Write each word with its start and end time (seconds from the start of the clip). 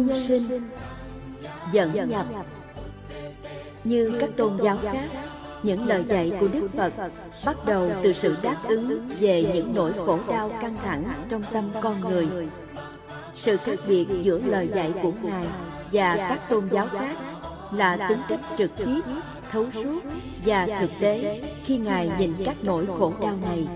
nhân 0.00 0.18
sinh 0.20 0.66
dẫn 1.72 2.08
nhập. 2.10 2.26
Như 3.84 4.16
các 4.20 4.30
tôn 4.36 4.58
giáo 4.62 4.78
khác, 4.82 5.08
những 5.62 5.86
lời 5.86 6.04
dạy 6.08 6.32
của 6.40 6.48
đức 6.48 6.68
phật 6.76 6.92
bắt 7.46 7.56
đầu 7.66 7.90
từ 8.02 8.12
sự 8.12 8.36
đáp 8.42 8.56
ứng 8.68 9.10
về 9.20 9.50
những 9.54 9.74
nỗi 9.74 9.92
khổ 10.06 10.18
đau 10.28 10.50
căng 10.60 10.76
thẳng 10.84 11.04
trong 11.28 11.42
tâm 11.52 11.70
con 11.82 12.00
người. 12.00 12.28
Sự 13.34 13.56
khác 13.56 13.78
biệt 13.88 14.06
giữa 14.22 14.38
lời 14.38 14.68
dạy 14.74 14.92
của 15.02 15.12
ngài 15.22 15.46
và 15.92 16.16
các 16.16 16.48
tôn 16.48 16.68
giáo 16.70 16.88
khác 16.92 17.16
là 17.72 18.06
tính 18.08 18.20
cách 18.28 18.40
trực 18.58 18.70
tiếp, 18.76 19.00
thấu 19.50 19.70
suốt 19.70 20.00
và 20.44 20.66
thực 20.80 20.90
tế 21.00 21.42
khi 21.64 21.78
ngài 21.78 22.10
nhìn 22.18 22.34
các 22.44 22.56
nỗi 22.62 22.86
khổ 22.98 23.12
đau 23.20 23.36
này 23.42 23.66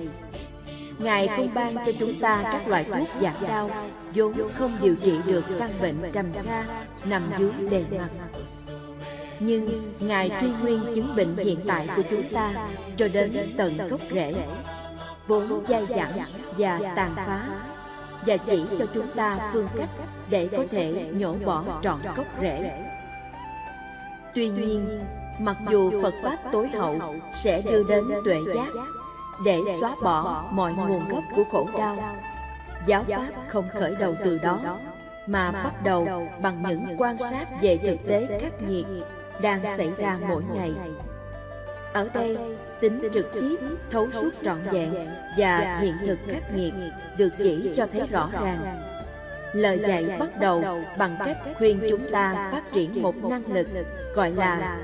ngài 0.98 1.28
không 1.28 1.54
ban 1.54 1.76
cho 1.76 1.92
chúng 2.00 2.20
ta 2.20 2.42
các 2.52 2.68
loại 2.68 2.84
thuốc 2.84 3.08
giảm 3.20 3.34
đau, 3.48 3.70
vốn 4.14 4.34
không 4.54 4.79
điều 4.82 4.94
trị 4.94 5.18
được 5.26 5.44
căn 5.58 5.70
bệnh 5.82 6.12
trầm 6.12 6.26
kha, 6.44 6.64
nằm 7.04 7.30
dưới 7.39 7.50
bề 7.70 7.84
mặt. 7.98 8.08
Nhưng 9.40 9.82
ngài 10.00 10.30
truy 10.40 10.48
nguyên 10.62 10.92
chứng 10.94 11.16
bệnh 11.16 11.36
hiện 11.36 11.61
tại 11.66 11.89
của 11.96 12.03
chúng 12.11 12.34
ta 12.34 12.68
cho 12.96 13.08
đến 13.08 13.54
tận 13.58 13.89
gốc 13.89 14.00
rễ, 14.14 14.34
vốn 15.26 15.64
dai 15.68 15.86
dẳng 15.96 16.20
và 16.56 16.80
tàn 16.96 17.12
phá, 17.17 17.48
và 18.26 18.36
chỉ 18.36 18.64
cho 18.78 18.86
chúng 18.94 19.06
ta 19.17 19.50
phương 19.53 19.68
cách 19.76 19.90
để 20.30 20.48
có 20.53 20.64
thể 20.70 21.11
nhổ 21.12 21.34
bỏ 21.44 21.64
trọn 21.82 21.98
gốc 22.17 22.26
rễ. 22.40 22.70
Tuy 24.34 24.48
nhiên, 24.48 25.00
mặc 25.40 25.56
dù 25.70 26.03
phật 26.03 26.14
pháp 26.22 26.36
tối 26.53 26.68
hậu 26.68 26.96
sẽ 27.36 27.62
đưa 27.64 27.82
đến 27.89 28.04
tuệ 28.25 28.39
giác 28.54 28.68
để 29.44 29.58
xóa 29.80 29.96
bỏ 30.02 30.44
mọi 30.50 30.72
nguồn 30.72 31.08
gốc 31.08 31.24
của 31.36 31.44
khổ 31.44 31.68
đau. 31.78 31.96
giáo 32.86 33.05
pháp 33.08 33.33
không 33.48 33.69
khởi 33.74 33.94
đầu 33.98 34.14
từ 34.24 34.38
đó 34.38 34.78
mà 35.27 35.50
bắt 35.50 35.84
đầu 35.84 36.28
bằng 36.42 36.62
những 36.69 36.97
quan 36.98 37.17
sát 37.30 37.48
về 37.61 37.77
thực 37.77 38.08
tế 38.08 38.39
khắc 38.41 38.62
nghiệt 38.62 38.86
đang 39.41 39.61
xảy 39.77 39.92
ra 39.98 40.19
mỗi 40.28 40.42
ngày. 40.55 40.72
ở 41.92 42.08
đây 42.14 42.39
tính 42.80 43.00
trực 43.12 43.33
tiếp 43.34 43.56
thấu 43.91 44.11
suốt 44.11 44.30
trọn 44.45 44.58
vẹn 44.70 44.95
và 45.36 45.78
hiện 45.80 45.95
thực 46.06 46.19
khắc 46.33 46.55
nghiệt 46.55 46.75
được 47.17 47.30
chỉ 47.39 47.73
cho 47.77 47.86
thấy 47.92 48.06
rõ 48.11 48.30
ràng. 48.33 48.80
lời 49.52 49.78
dạy 49.89 50.17
bắt 50.19 50.41
đầu 50.41 50.64
bằng 50.98 51.17
cách 51.25 51.39
khuyên 51.58 51.80
chúng 51.91 52.11
ta 52.12 52.48
phát 52.52 52.73
triển 52.73 53.02
một 53.02 53.14
năng 53.17 53.52
lực 53.52 53.69
gọi 54.14 54.30
là 54.30 54.78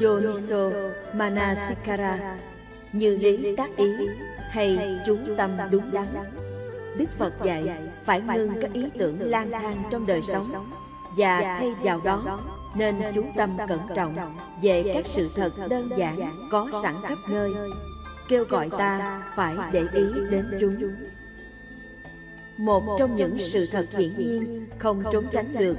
yoniso 0.00 0.70
manasikara 1.12 2.36
như 2.92 3.16
lý 3.16 3.56
tác 3.56 3.76
ý, 3.76 4.08
hay 4.50 4.98
chú 5.06 5.16
tâm 5.36 5.50
đúng 5.70 5.92
đắn? 5.92 6.06
Đức 6.98 7.06
phật 7.18 7.34
dạy, 7.44 7.64
phải 8.04 8.20
ngưng 8.20 8.52
các 8.60 8.72
ý 8.72 8.84
tưởng 8.98 9.20
lang 9.20 9.50
thang 9.50 9.82
trong 9.90 10.06
đời 10.06 10.22
sống 10.22 10.70
và 11.16 11.40
thay 11.40 11.74
vào 11.82 12.00
đó, 12.04 12.40
nên 12.76 12.94
chú 13.14 13.24
tâm 13.36 13.50
cẩn 13.68 13.78
trọng 13.94 14.14
về 14.62 14.90
các 14.94 15.04
sự 15.08 15.30
thật 15.36 15.50
đơn 15.68 15.90
giản 15.96 16.32
có 16.50 16.68
sẵn 16.82 16.94
khắp 17.02 17.18
nơi. 17.28 17.50
Kêu 18.28 18.44
gọi 18.44 18.70
ta 18.78 19.22
phải 19.36 19.56
để 19.72 19.84
ý 19.92 20.04
đến 20.30 20.58
chúng. 20.60 20.92
Một 22.56 22.96
trong 22.98 23.16
những 23.16 23.38
sự 23.38 23.66
thật 23.72 23.86
hiển 23.96 24.18
nhiên 24.18 24.66
không 24.78 25.02
trốn 25.12 25.24
tránh 25.32 25.46
được 25.58 25.76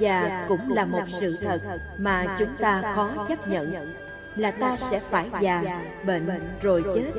và 0.00 0.44
cũng 0.48 0.72
là 0.72 0.84
một 0.84 1.02
sự 1.08 1.36
thật 1.40 1.60
mà 2.00 2.36
chúng 2.38 2.56
ta 2.58 2.92
khó 2.94 3.26
chấp 3.28 3.48
nhận 3.48 3.92
là 4.36 4.50
ta 4.50 4.76
sẽ 4.76 5.00
phải 5.00 5.30
già 5.40 5.80
bệnh 6.06 6.28
rồi 6.62 6.84
chết. 6.94 7.12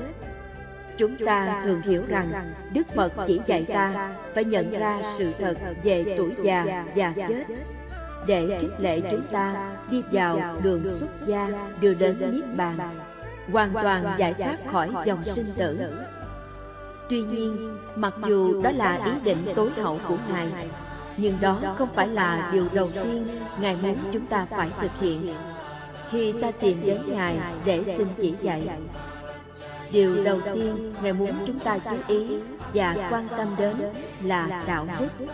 chúng 0.97 1.15
ta 1.25 1.61
thường 1.63 1.81
hiểu 1.81 2.03
rằng 2.07 2.53
đức 2.73 2.87
phật 2.95 3.13
chỉ 3.27 3.41
dạy 3.45 3.65
ta 3.73 4.13
phải 4.33 4.43
nhận 4.43 4.71
ra 4.71 5.01
sự 5.17 5.33
thật 5.39 5.57
về 5.83 6.13
tuổi 6.17 6.31
già 6.43 6.85
và 6.95 7.13
chết. 7.27 7.45
để 8.27 8.57
khích 8.61 8.79
lệ 8.79 9.01
chúng 9.11 9.23
ta 9.31 9.71
đi 9.91 10.03
vào 10.11 10.57
đường 10.63 10.97
xuất 10.99 11.27
gia 11.27 11.49
đưa 11.81 11.93
đến 11.93 12.17
niết 12.31 12.57
bàn. 12.57 12.77
Hoàn 13.51 13.73
toàn 13.73 14.15
giải 14.17 14.33
thoát 14.33 14.57
khỏi 14.71 14.89
dòng 15.05 15.25
sinh 15.25 15.49
tử. 15.57 15.79
tuy 17.09 17.21
nhiên 17.21 17.77
mặc 17.95 18.13
dù 18.27 18.61
đó 18.61 18.71
là 18.71 18.99
ý 19.05 19.11
định 19.23 19.45
tối 19.55 19.71
hậu 19.81 19.99
của 20.07 20.17
ngài. 20.29 20.69
Nhưng 21.17 21.41
đó 21.41 21.59
không 21.77 21.89
phải 21.95 22.07
là 22.07 22.49
điều 22.53 22.67
đầu 22.73 22.89
tiên 22.93 23.23
ngài 23.59 23.75
muốn 23.75 23.97
chúng 24.11 24.27
ta 24.27 24.45
phải 24.49 24.69
thực 24.81 24.91
hiện 24.99 25.35
khi 26.11 26.33
ta 26.41 26.51
tìm 26.51 26.85
đến 26.85 27.01
ngài 27.07 27.37
để 27.65 27.83
xin 27.97 28.07
chỉ 28.21 28.33
dạy. 28.41 28.69
Điều 29.91 30.23
đầu 30.23 30.39
tiên 30.53 30.93
ngài 31.03 31.13
muốn 31.13 31.31
chúng 31.47 31.59
ta 31.59 31.77
chú 31.77 31.95
ý 32.07 32.27
và 32.73 33.07
quan 33.11 33.27
tâm 33.37 33.55
đến 33.57 33.75
là 34.23 34.63
đạo 34.67 34.87
đức. 34.99 35.25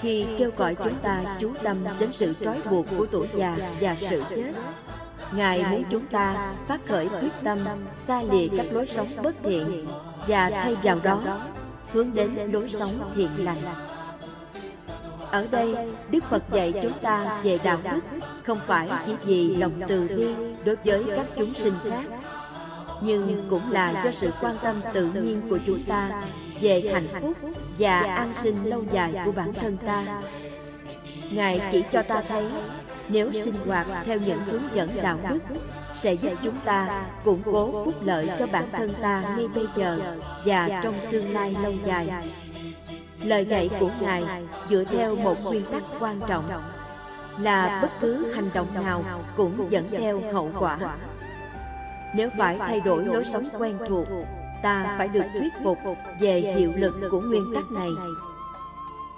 Khi 0.00 0.26
kêu 0.38 0.50
gọi 0.56 0.74
chúng 0.74 0.98
ta 1.02 1.36
chú 1.40 1.52
tâm 1.62 1.76
đến 1.98 2.12
sự 2.12 2.34
trói 2.34 2.60
buộc 2.70 2.86
của 2.98 3.06
tuổi 3.10 3.28
già 3.34 3.56
và 3.80 3.96
sự 3.96 4.22
chết, 4.34 4.52
ngài 5.34 5.64
muốn 5.64 5.84
chúng 5.90 6.06
ta 6.06 6.54
phát 6.68 6.80
khởi 6.86 7.08
quyết 7.08 7.32
tâm 7.44 7.58
xa 7.94 8.22
lìa 8.22 8.48
các 8.56 8.66
lối 8.72 8.86
sống 8.86 9.08
bất 9.22 9.34
thiện 9.42 9.86
và 10.26 10.50
thay 10.50 10.76
vào 10.82 11.00
đó 11.02 11.40
hướng 11.92 12.14
đến 12.14 12.34
lối 12.52 12.68
sống 12.68 13.12
thiện 13.14 13.30
lành 13.38 13.91
ở 15.32 15.46
đây, 15.50 15.76
đức 16.10 16.24
phật 16.30 16.42
dạy 16.52 16.74
chúng 16.82 16.98
ta 17.02 17.40
về 17.42 17.58
đạo 17.64 17.78
đức, 17.84 18.00
không 18.42 18.60
phải 18.66 18.88
chỉ 19.06 19.12
vì 19.24 19.56
lòng 19.56 19.72
từ 19.88 20.08
bi 20.08 20.26
đối 20.64 20.76
với 20.84 21.04
các 21.16 21.26
chúng 21.36 21.54
sinh 21.54 21.74
khác, 21.90 22.04
nhưng 23.00 23.46
cũng 23.50 23.72
là 23.72 24.02
do 24.04 24.10
sự 24.10 24.30
quan 24.40 24.56
tâm 24.62 24.80
tự 24.92 25.06
nhiên 25.06 25.42
của 25.50 25.58
chúng 25.66 25.84
ta 25.84 26.22
về 26.60 26.90
hạnh 26.92 27.08
phúc 27.20 27.32
và 27.78 28.00
an 28.00 28.34
sinh 28.34 28.56
lâu 28.64 28.84
dài 28.92 29.14
của 29.24 29.32
bản 29.32 29.52
thân 29.52 29.76
ta. 29.86 30.22
Ngài 31.30 31.60
chỉ 31.72 31.82
cho 31.92 32.02
ta 32.02 32.22
thấy, 32.28 32.44
nếu 33.08 33.32
sinh 33.32 33.54
hoạt 33.66 33.86
theo 34.04 34.18
những 34.26 34.44
hướng 34.44 34.62
dẫn 34.74 35.02
đạo 35.02 35.18
đức, 35.28 35.38
sẽ 35.94 36.12
giúp 36.12 36.32
chúng 36.42 36.56
ta 36.64 37.06
củng 37.24 37.42
cố 37.44 37.84
phúc 37.84 37.94
lợi 38.02 38.30
cho 38.38 38.46
bản 38.46 38.64
thân 38.72 38.94
ta 39.02 39.22
ngay 39.36 39.48
bây 39.54 39.66
giờ 39.76 40.16
và 40.44 40.80
trong 40.82 40.94
tương 41.10 41.32
lai 41.32 41.56
lâu 41.62 41.72
dài 41.84 42.08
lời 43.24 43.44
dạy 43.44 43.70
của 43.80 43.90
ngài 44.00 44.24
dựa 44.70 44.84
theo 44.84 45.16
một 45.16 45.36
nguyên 45.44 45.64
tắc 45.72 45.82
quan 46.00 46.20
trọng, 46.28 46.62
là 47.38 47.78
bất 47.82 47.90
cứ 48.00 48.32
hành 48.34 48.50
động 48.54 48.84
nào 48.84 49.04
cũng 49.36 49.70
dẫn 49.70 49.90
theo 49.90 50.20
hậu 50.32 50.50
quả. 50.58 50.78
Nếu 52.14 52.28
phải 52.38 52.58
thay 52.58 52.80
đổi 52.80 53.04
lối 53.04 53.24
sống 53.24 53.48
quen 53.58 53.78
thuộc, 53.88 54.06
ta 54.62 54.94
phải 54.98 55.08
được 55.08 55.24
thuyết 55.32 55.52
phục 55.64 55.78
về 56.20 56.40
hiệu 56.40 56.72
lực 56.76 56.94
của 57.10 57.20
nguyên 57.20 57.44
tắc 57.54 57.64
này. 57.74 57.90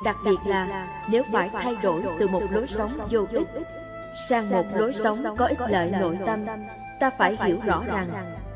Đặc 0.05 0.17
biệt 0.25 0.37
là 0.47 0.89
nếu 1.09 1.23
phải 1.33 1.51
thay 1.53 1.77
đổi 1.83 2.03
từ 2.19 2.29
một 2.29 2.43
lối 2.51 2.67
sống 2.69 2.91
vô 3.11 3.27
ích 3.31 3.49
sang 4.29 4.51
một 4.51 4.67
lối 4.75 4.95
sống 4.95 5.37
có 5.37 5.47
ích 5.47 5.61
lợi 5.69 5.91
nội 5.91 6.19
tâm, 6.27 6.47
ta 7.01 7.11
phải 7.11 7.37
hiểu 7.41 7.57
rõ 7.67 7.83
rằng 7.87 8.09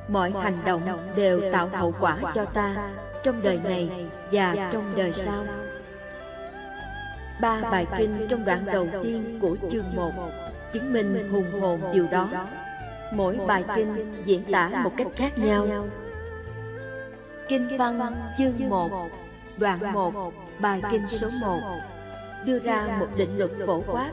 mọi 0.08 0.32
hành 0.42 0.58
động 0.64 0.82
đều 1.16 1.52
tạo 1.52 1.68
hậu 1.72 1.94
quả 2.00 2.16
cho 2.34 2.44
ta 2.44 2.76
trong 3.22 3.42
đời 3.42 3.60
này 3.64 3.90
và 4.30 4.68
trong 4.72 4.92
đời 4.96 5.12
sau. 5.12 5.44
ba 7.40 7.60
bài 7.60 7.86
kinh 7.98 8.26
trong 8.28 8.44
đoạn 8.44 8.66
đầu 8.66 8.88
tiên 9.02 9.38
của 9.40 9.56
chương 9.70 9.96
1 9.96 10.12
chứng 10.72 10.92
minh 10.92 11.28
hùng 11.32 11.60
hồn 11.60 11.80
điều 11.92 12.06
đó. 12.10 12.28
mỗi 13.12 13.38
bài 13.46 13.64
kinh 13.74 14.22
diễn 14.24 14.44
tả 14.52 14.68
một 14.68 14.92
cách 14.96 15.06
khác 15.16 15.38
nhau. 15.38 15.88
Kinh 17.48 17.76
văn 17.78 18.14
chương 18.38 18.68
1 18.68 19.08
Đoạn 19.56 19.92
1 19.92 20.32
Bài 20.58 20.82
kinh 20.90 21.08
số 21.08 21.28
1 21.40 21.60
Đưa 22.44 22.58
ra 22.58 22.96
một 23.00 23.06
định 23.16 23.38
luật 23.38 23.50
phổ 23.66 23.82
quát 23.86 24.10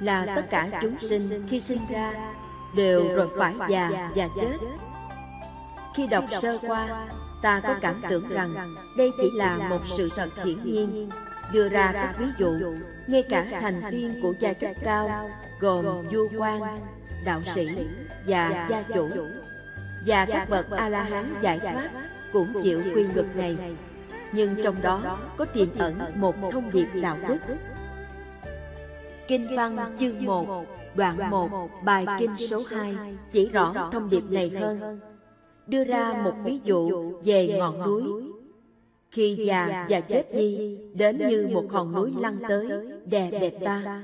Là 0.00 0.26
tất 0.36 0.42
cả 0.50 0.68
chúng 0.82 1.00
sinh 1.00 1.46
khi 1.50 1.60
sinh 1.60 1.80
ra 1.90 2.12
Đều 2.76 3.14
rồi 3.14 3.28
phải 3.38 3.54
già 3.68 4.10
và 4.14 4.28
chết. 4.40 4.56
Khi 5.96 6.06
đọc 6.06 6.24
sơ 6.42 6.58
qua 6.68 7.06
Ta 7.42 7.60
có 7.60 7.74
cảm 7.80 7.94
tưởng 8.08 8.28
rằng 8.28 8.74
Đây 8.96 9.10
chỉ 9.16 9.30
là 9.34 9.68
một 9.70 9.80
sự 9.96 10.08
thật 10.16 10.28
hiển 10.44 10.64
nhiên 10.64 11.10
Đưa 11.52 11.68
ra 11.68 11.92
các 11.92 12.14
ví 12.18 12.26
dụ 12.38 12.50
Ngay 13.06 13.22
cả 13.22 13.46
thành 13.60 13.82
viên 13.90 14.22
của 14.22 14.34
gia 14.40 14.52
cấp 14.52 14.70
cao 14.84 15.30
Gồm 15.60 15.84
vua 16.10 16.28
quan, 16.38 16.80
đạo 17.24 17.40
sĩ 17.54 17.68
và 18.26 18.66
gia 18.70 18.82
chủ. 18.82 19.08
Và 20.06 20.24
các 20.24 20.50
bậc 20.50 20.70
A-la-hán 20.70 21.34
giải 21.40 21.58
thoát 21.58 21.90
cũng 22.32 22.48
chịu 22.62 22.82
quy 22.94 23.02
luật 23.14 23.36
này. 23.36 23.56
nhưng 24.32 24.62
trong 24.62 24.82
đó 24.82 25.18
có 25.36 25.44
tiềm 25.44 25.78
ẩn 25.78 25.98
một 26.14 26.34
thông 26.52 26.70
điệp 26.72 26.86
đạo 27.02 27.16
đức. 27.28 27.38
Kinh 29.28 29.56
văn 29.56 29.96
chương 29.98 30.24
1 30.24 30.66
đoạn 30.94 31.30
1 31.30 31.70
bài 31.84 32.06
kinh 32.18 32.36
số 32.50 32.62
2 32.70 32.96
chỉ 33.30 33.48
rõ 33.48 33.90
thông 33.92 34.10
điệp 34.10 34.24
này 34.30 34.50
hơn 34.60 35.00
đưa 35.68 35.84
ra 35.84 36.22
một 36.24 36.32
ví 36.44 36.60
dụ 36.64 37.12
về 37.24 37.56
ngọn 37.58 37.82
núi. 37.82 38.02
khi 39.10 39.36
già 39.46 39.86
và 39.88 40.00
chết 40.00 40.34
đi 40.34 40.78
đến 40.94 41.28
như 41.28 41.48
một 41.52 41.64
hòn 41.70 41.92
núi 41.92 42.12
lăn 42.18 42.38
tới 42.48 42.68
đè 43.06 43.30
bẹp 43.30 43.54
ta. 43.64 44.02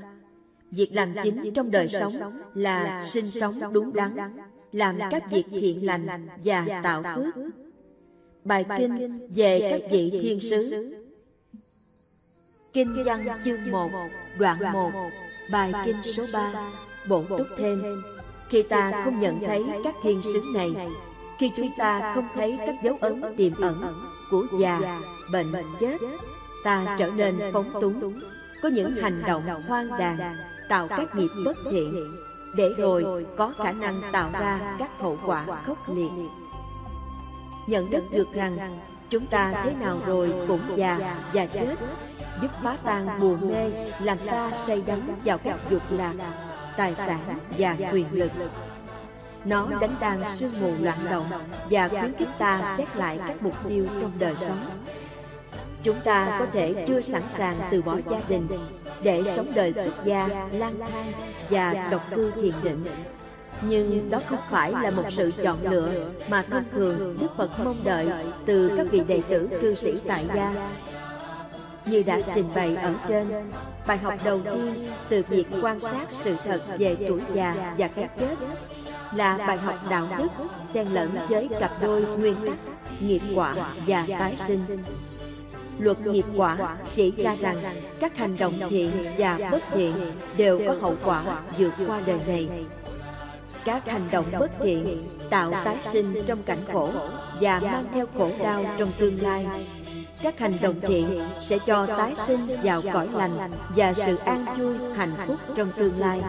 việc 0.71 0.93
làm 0.93 1.13
chính 1.23 1.53
trong 1.53 1.71
đời 1.71 1.87
sống 1.87 2.13
là 2.53 3.03
sinh 3.03 3.31
sống 3.31 3.73
đúng 3.73 3.93
đắn 3.93 4.17
làm 4.71 4.99
các 5.11 5.31
việc 5.31 5.45
thiện 5.51 5.85
lành 5.85 6.27
và 6.43 6.81
tạo 6.83 7.03
phước. 7.15 7.43
bài 8.43 8.65
kinh 8.77 9.27
về 9.35 9.67
các 9.69 9.81
vị 9.91 10.19
thiên 10.21 10.39
sứ. 10.39 10.91
Kinh 12.73 13.03
văn 13.05 13.27
chương 13.45 13.71
1, 13.71 13.89
đoạn 14.39 14.73
1, 14.73 14.91
bài 15.51 15.73
kinh 15.85 15.95
số 16.03 16.25
3, 16.33 16.71
bổ 17.09 17.23
túc 17.23 17.47
thêm. 17.57 17.83
Khi 18.49 18.63
ta 18.63 19.01
không 19.03 19.19
nhận 19.19 19.39
thấy 19.39 19.63
các 19.83 19.95
thiên 20.03 20.21
sứ 20.23 20.41
này, 20.53 20.69
khi 21.39 21.51
chúng 21.57 21.69
ta 21.77 22.11
không 22.15 22.27
thấy 22.33 22.59
các 22.65 22.75
dấu 22.83 22.97
ấn 23.01 23.21
tiềm 23.37 23.53
ẩn 23.61 23.93
của 24.31 24.45
già, 24.59 25.01
bệnh, 25.31 25.51
chết, 25.79 25.97
ta 26.63 26.95
trở 26.99 27.11
nên 27.15 27.39
phóng 27.53 27.71
túng, 27.81 28.19
có 28.63 28.69
những 28.69 28.91
hành 28.91 29.23
động 29.27 29.43
hoang 29.67 29.87
đàn, 29.99 30.17
tạo 30.69 30.87
các 30.87 31.15
nghiệp 31.15 31.29
bất 31.45 31.57
thiện, 31.71 32.15
để 32.57 32.69
rồi 32.77 33.25
có 33.37 33.53
khả 33.57 33.71
năng 33.71 34.01
tạo 34.11 34.29
ra 34.33 34.75
các 34.79 34.99
hậu 34.99 35.17
quả 35.25 35.45
khốc 35.65 35.77
liệt. 35.89 36.11
Nhận 37.67 37.91
thức 37.91 38.03
được 38.11 38.33
rằng 38.33 38.79
chúng 39.09 39.25
ta 39.25 39.61
thế 39.63 39.73
nào 39.79 39.97
rồi 40.05 40.33
cũng 40.47 40.61
già 40.75 41.21
và 41.33 41.45
chết, 41.45 41.75
giúp 42.41 42.51
phá 42.63 42.77
tan 42.85 43.19
buồn 43.19 43.51
mê, 43.53 43.71
làm 43.99 44.17
ta 44.17 44.51
say 44.51 44.83
đắm 44.87 45.01
vào 45.25 45.37
các 45.37 45.59
dục 45.69 45.81
lạc, 45.89 46.13
tài 46.77 46.95
sản 46.95 47.19
và 47.57 47.75
quyền 47.91 48.07
lực. 48.11 48.31
Nó 49.45 49.67
đánh 49.81 49.95
tan 49.99 50.23
sương 50.35 50.61
mù 50.61 50.71
loạn 50.83 51.07
động 51.09 51.29
và 51.69 51.87
khuyến 51.87 52.13
khích 52.13 52.29
ta 52.39 52.75
xét 52.77 52.95
lại 52.95 53.19
các 53.27 53.43
mục 53.43 53.53
tiêu 53.69 53.87
trong 54.01 54.11
đời 54.19 54.35
sống. 54.37 54.59
Chúng 55.83 56.01
ta 56.01 56.35
có 56.39 56.45
thể 56.53 56.85
chưa 56.87 57.01
sẵn 57.01 57.23
sàng 57.29 57.55
từ 57.71 57.81
bỏ 57.81 57.97
gia 58.09 58.19
đình 58.27 58.47
để 59.03 59.23
sống 59.25 59.47
đời 59.55 59.73
xuất 59.73 60.05
gia, 60.05 60.27
lang 60.51 60.79
thang 60.79 61.11
và 61.49 61.87
độc 61.91 62.01
cư 62.15 62.31
thiền 62.31 62.53
định. 62.63 62.85
Nhưng 63.61 64.09
đó 64.09 64.19
không 64.29 64.39
phải 64.51 64.71
là 64.71 64.91
một 64.91 65.03
sự 65.09 65.31
chọn 65.43 65.57
lựa 65.71 66.09
mà 66.29 66.45
thông 66.51 66.63
thường 66.71 67.17
Đức 67.21 67.27
Phật 67.37 67.59
mong 67.63 67.83
đợi 67.83 68.07
từ 68.45 68.71
các 68.77 68.87
vị 68.91 69.01
đệ 69.07 69.21
tử 69.29 69.49
cư 69.61 69.73
sĩ 69.73 69.99
tại 70.07 70.25
gia. 70.35 70.71
Như 71.85 72.03
đã 72.05 72.19
trình 72.33 72.49
bày 72.55 72.75
ở 72.75 72.93
trên, 73.07 73.27
bài 73.87 73.97
học 73.97 74.13
đầu 74.23 74.41
tiên 74.43 74.91
từ 75.09 75.23
việc 75.29 75.47
quan 75.61 75.79
sát 75.79 76.07
sự 76.09 76.35
thật 76.45 76.61
về 76.77 76.97
tuổi 77.07 77.21
già 77.33 77.73
và 77.77 77.87
cái 77.87 78.09
chết 78.17 78.35
là 79.13 79.37
bài 79.37 79.57
học 79.57 79.75
đạo 79.89 80.07
đức, 80.17 80.27
xen 80.63 80.87
lẫn 80.87 81.17
với 81.29 81.49
cặp 81.59 81.71
đôi 81.81 82.01
nguyên 82.01 82.35
tắc, 82.45 82.57
nghiệp 83.01 83.21
quả 83.35 83.53
và 83.87 84.05
tái 84.19 84.35
sinh. 84.37 84.61
Luật 85.79 85.99
nghiệp 85.99 86.25
quả 86.35 86.77
chỉ 86.95 87.11
ra 87.11 87.35
rằng 87.41 87.81
các 87.99 88.17
hành 88.17 88.37
động 88.37 88.53
thiện 88.69 88.91
và 89.17 89.39
bất 89.51 89.63
thiện 89.73 90.11
đều 90.37 90.61
có 90.67 90.75
hậu 90.81 90.95
quả 91.03 91.23
vượt 91.57 91.73
qua 91.87 92.01
đời 92.05 92.19
này. 92.27 92.49
Các 93.65 93.89
hành 93.89 94.07
động 94.11 94.25
bất 94.39 94.51
thiện 94.59 95.03
tạo 95.29 95.51
tái 95.51 95.77
sinh 95.83 96.23
trong 96.25 96.39
cảnh 96.45 96.65
khổ 96.73 96.89
và 97.41 97.59
mang 97.59 97.85
theo 97.93 98.05
khổ 98.17 98.31
đau 98.43 98.65
trong 98.77 98.91
tương 98.99 99.21
lai. 99.21 99.47
Các 100.21 100.39
hành 100.39 100.57
động 100.61 100.79
thiện 100.81 101.29
sẽ 101.41 101.57
cho 101.65 101.85
tái 101.85 102.13
sinh 102.15 102.39
vào 102.63 102.81
cõi 102.93 103.07
lành 103.13 103.51
và 103.75 103.93
sự 103.93 104.15
an 104.15 104.45
vui, 104.57 104.75
hạnh 104.95 105.13
phúc 105.27 105.37
trong 105.55 105.71
tương 105.75 105.99
lai 105.99 106.21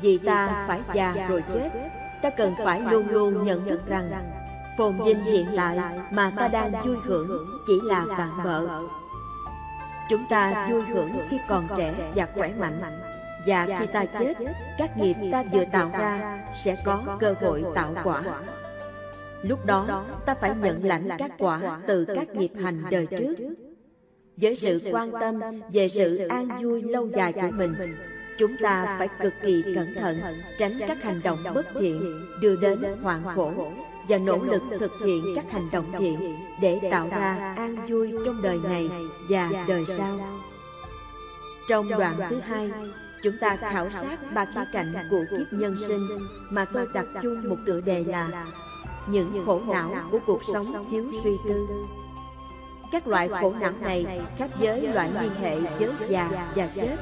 vì 0.00 0.18
ta 0.18 0.64
phải 0.68 0.80
già 0.94 1.26
rồi 1.28 1.44
chết 1.52 1.70
ta 2.22 2.30
cần 2.30 2.54
phải 2.64 2.80
luôn 2.80 3.08
luôn 3.08 3.44
nhận 3.44 3.68
thức 3.68 3.80
rằng 3.86 4.10
phồn 4.78 4.96
vinh 5.04 5.24
hiện 5.24 5.46
tại 5.56 5.78
mà 6.10 6.32
ta 6.36 6.48
đang 6.48 6.72
vui 6.84 6.96
hưởng 7.04 7.46
chỉ 7.66 7.80
là 7.84 8.04
tạm 8.18 8.30
bợ 8.44 8.68
chúng 10.08 10.24
ta 10.30 10.68
vui 10.70 10.82
hưởng 10.82 11.10
khi 11.28 11.38
còn 11.48 11.68
trẻ 11.76 11.94
và 12.14 12.28
khỏe 12.34 12.52
mạnh. 12.58 12.80
và 13.46 13.66
khi 13.78 13.86
ta 13.86 14.04
chết 14.04 14.34
các 14.78 14.98
nghiệp 14.98 15.16
ta 15.32 15.44
vừa 15.52 15.64
tạo 15.72 15.90
ra 15.92 16.40
sẽ 16.54 16.76
có 16.84 17.02
cơ 17.20 17.34
hội 17.40 17.64
tạo 17.74 17.94
quả. 18.04 18.22
lúc 19.42 19.66
đó 19.66 20.04
ta 20.26 20.34
phải 20.34 20.54
nhận 20.54 20.84
lãnh 20.84 21.08
các 21.18 21.30
quả 21.38 21.80
từ 21.86 22.04
các 22.04 22.28
nghiệp 22.34 22.52
hành 22.62 22.82
đời 22.90 23.06
trước. 23.06 23.34
với 24.36 24.56
sự 24.56 24.80
quan 24.92 25.10
tâm 25.20 25.40
về 25.72 25.88
sự 25.88 26.16
an 26.16 26.48
vui 26.62 26.82
lâu 26.82 27.06
dài 27.06 27.32
của 27.32 27.50
mình 27.58 27.74
chúng 28.38 28.56
ta 28.56 28.96
phải 28.98 29.08
cực 29.20 29.32
kỳ 29.42 29.64
cẩn 29.74 29.94
thận 29.94 30.20
tránh 30.58 30.78
các 30.88 31.02
hành 31.02 31.20
động 31.24 31.38
bất 31.54 31.66
thiện 31.74 32.26
đưa 32.40 32.56
đến 32.56 32.78
hoạn 33.02 33.22
khổ 33.34 33.72
và 34.08 34.18
nỗ 34.18 34.38
lực 34.44 34.62
thực 34.80 34.92
hiện 35.04 35.32
các 35.36 35.44
hành 35.50 35.68
động 35.72 35.92
thiện 35.98 36.36
để 36.60 36.80
tạo 36.90 37.08
ra 37.10 37.54
an 37.56 37.76
vui 37.88 38.12
trong 38.24 38.42
đời 38.42 38.58
này 38.64 38.90
và 39.28 39.50
đời 39.68 39.84
sau. 39.88 40.18
Trong 41.68 41.88
đoạn 41.88 42.16
thứ 42.30 42.40
hai, 42.40 42.70
chúng 43.22 43.34
ta 43.40 43.56
khảo 43.56 43.88
sát 43.90 44.18
ba 44.34 44.44
khía 44.44 44.60
cạnh 44.72 44.94
của 45.10 45.24
kiếp 45.30 45.46
nhân 45.50 45.76
sinh 45.88 46.08
mà 46.50 46.64
tôi 46.64 46.86
đặt 46.94 47.06
chung 47.22 47.48
một 47.48 47.56
tựa 47.66 47.80
đề 47.80 48.04
là 48.04 48.46
những 49.06 49.42
khổ 49.46 49.60
não 49.68 49.94
của 50.10 50.18
cuộc 50.26 50.40
sống 50.52 50.86
thiếu 50.90 51.04
suy 51.24 51.36
tư. 51.48 51.66
Các 52.92 53.06
loại 53.06 53.28
khổ 53.28 53.54
não 53.60 53.72
này 53.80 54.06
khác 54.38 54.50
với 54.60 54.80
loại 54.80 55.12
liên 55.20 55.34
hệ 55.34 55.60
với 55.60 56.08
già 56.08 56.52
và 56.56 56.66
chết. 56.66 56.96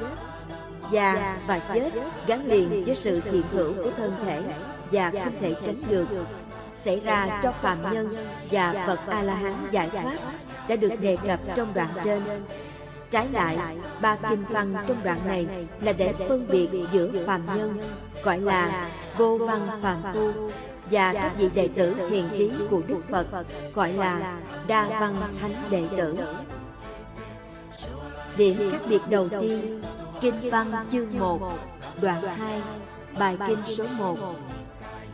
Già 0.91 1.37
và 1.47 1.59
chết 1.59 1.89
gắn 2.27 2.45
liền 2.45 2.83
với 2.85 2.95
sự 2.95 3.21
hiện 3.31 3.43
hữu 3.51 3.73
của 3.73 3.91
thân 3.97 4.15
thể 4.25 4.43
và 4.91 5.11
không 5.11 5.33
thể 5.41 5.53
tránh 5.65 5.75
được. 5.89 6.07
xảy 6.73 6.99
ra 6.99 7.39
cho 7.43 7.53
phàm 7.61 7.93
nhân 7.93 8.09
và 8.51 8.85
bậc 8.87 8.99
a 9.07 9.21
la 9.21 9.35
hán 9.35 9.67
giải 9.71 9.89
thoát 9.89 10.17
đã 10.69 10.75
được 10.75 10.95
đề 11.01 11.17
cập 11.27 11.39
trong 11.55 11.73
đoạn 11.73 11.89
trên. 12.03 12.23
trái 13.11 13.27
lại 13.31 13.57
ba 14.01 14.15
kinh 14.29 14.45
văn 14.49 14.75
trong 14.87 15.03
đoạn 15.03 15.27
này 15.27 15.47
là 15.81 15.93
để 15.93 16.13
phân 16.29 16.47
biệt 16.47 16.69
giữa 16.91 17.11
phàm 17.27 17.45
nhân 17.57 17.97
gọi 18.23 18.39
là 18.39 18.91
vô 19.17 19.37
văn 19.37 19.67
phàm 19.81 20.03
phu 20.13 20.31
và 20.91 21.13
các 21.13 21.31
vị 21.37 21.49
đệ 21.55 21.67
tử 21.67 22.09
hiền 22.09 22.29
trí 22.37 22.51
của 22.69 22.81
đức 22.87 23.01
phật 23.11 23.27
gọi 23.73 23.93
là 23.93 24.37
đa 24.67 24.99
văn 24.99 25.15
thánh 25.41 25.67
đệ 25.69 25.83
tử. 25.97 26.15
Điểm 28.37 28.69
khác 28.71 28.81
biệt 28.89 29.01
đầu 29.09 29.29
tiên 29.29 29.81
kinh 30.21 30.49
văn 30.51 30.71
chương 30.91 31.19
1 31.19 31.39
đoạn 32.01 32.21
2 32.23 32.61
bài 33.19 33.37
kinh 33.47 33.65
số 33.65 33.85
1 33.97 34.17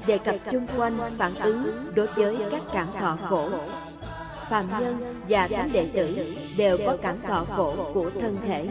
đề 0.07 0.17
cập 0.17 0.35
chung 0.51 0.67
quanh 0.77 0.97
phản 1.17 1.35
ứng 1.35 1.91
đối 1.95 2.07
với 2.07 2.37
các 2.51 2.61
cảm 2.73 2.87
thọ 2.99 3.17
khổ 3.29 3.49
Phạm 4.51 4.67
nhân 4.79 5.23
và 5.29 5.47
thánh 5.47 5.71
đệ 5.71 5.85
tử 5.93 6.35
đều 6.57 6.77
có 6.85 6.97
cảm 7.01 7.21
thọ 7.21 7.45
khổ 7.55 7.91
của 7.93 8.11
thân 8.21 8.37
thể, 8.45 8.67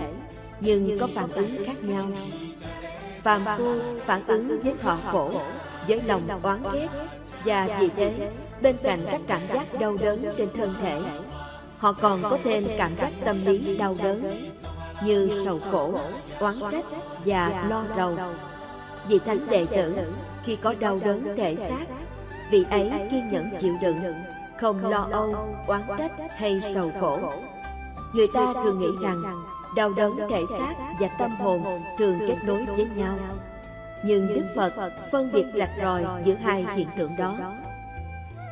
nhưng 0.61 0.99
có 0.99 1.09
phản 1.15 1.33
ứng 1.33 1.65
khác 1.67 1.85
nhau. 1.85 2.07
Phạm 3.23 3.45
phu 3.59 3.75
phản 4.07 4.27
ứng 4.27 4.61
với 4.63 4.75
thọ 4.83 4.99
khổ 5.13 5.33
với 5.89 6.03
lòng 6.03 6.41
oán 6.43 6.63
ghét, 6.73 6.89
và 7.45 7.79
vì 7.81 7.89
thế, 7.97 8.31
bên 8.63 8.77
cạnh 8.83 9.01
các 9.11 9.21
cảm 9.27 9.41
giác 9.53 9.81
đau 9.81 9.97
đớn 9.97 10.19
trên 10.37 10.49
thân 10.55 10.75
thể, 10.83 11.01
họ 11.79 11.93
còn 11.93 12.23
có 12.23 12.39
thêm 12.45 12.67
cảm 12.79 12.97
giác 12.97 13.13
tâm 13.25 13.45
lý 13.45 13.77
đau 13.77 13.95
đớn 14.03 14.51
như 15.05 15.43
sầu 15.45 15.61
khổ 15.73 16.01
oán 16.41 16.55
trách 16.73 16.85
và 17.25 17.67
lo 17.71 17.85
rầu. 17.97 18.17
vị 19.09 19.19
thánh 19.19 19.47
đệ 19.51 19.67
tử 19.67 19.95
khi 20.45 20.57
có 20.57 20.75
đau 20.81 21.01
đớn 21.05 21.37
thể 21.37 21.57
xác 21.57 21.87
vị 22.51 22.65
ấy 22.71 22.93
kiên 23.11 23.31
nhẫn 23.31 23.51
chịu 23.59 23.75
đựng 23.83 23.97
không 24.61 24.91
lo 24.91 25.09
âu 25.11 25.55
oán 25.67 25.83
trách 25.99 26.13
hay 26.37 26.61
sầu 26.75 26.91
khổ 27.01 27.19
người 28.13 28.27
ta 28.35 28.53
thường 28.65 28.81
nghĩ 28.81 28.89
rằng 29.03 29.23
đau 29.77 29.91
đớn 29.97 30.13
thể 30.31 30.43
xác 30.59 30.75
và 31.01 31.09
tâm 31.19 31.31
hồn 31.31 31.63
thường 31.99 32.19
kết 32.29 32.37
nối 32.47 32.67
với 32.77 32.87
nhau. 32.97 33.15
nhưng 34.05 34.35
đức 34.35 34.45
phật 34.57 34.93
phân 35.13 35.31
biệt 35.33 35.47
rạch 35.55 35.71
ròi 35.83 36.05
giữa 36.25 36.35
hai 36.35 36.67
hiện 36.75 36.89
tượng 36.99 37.11
đó. 37.19 37.35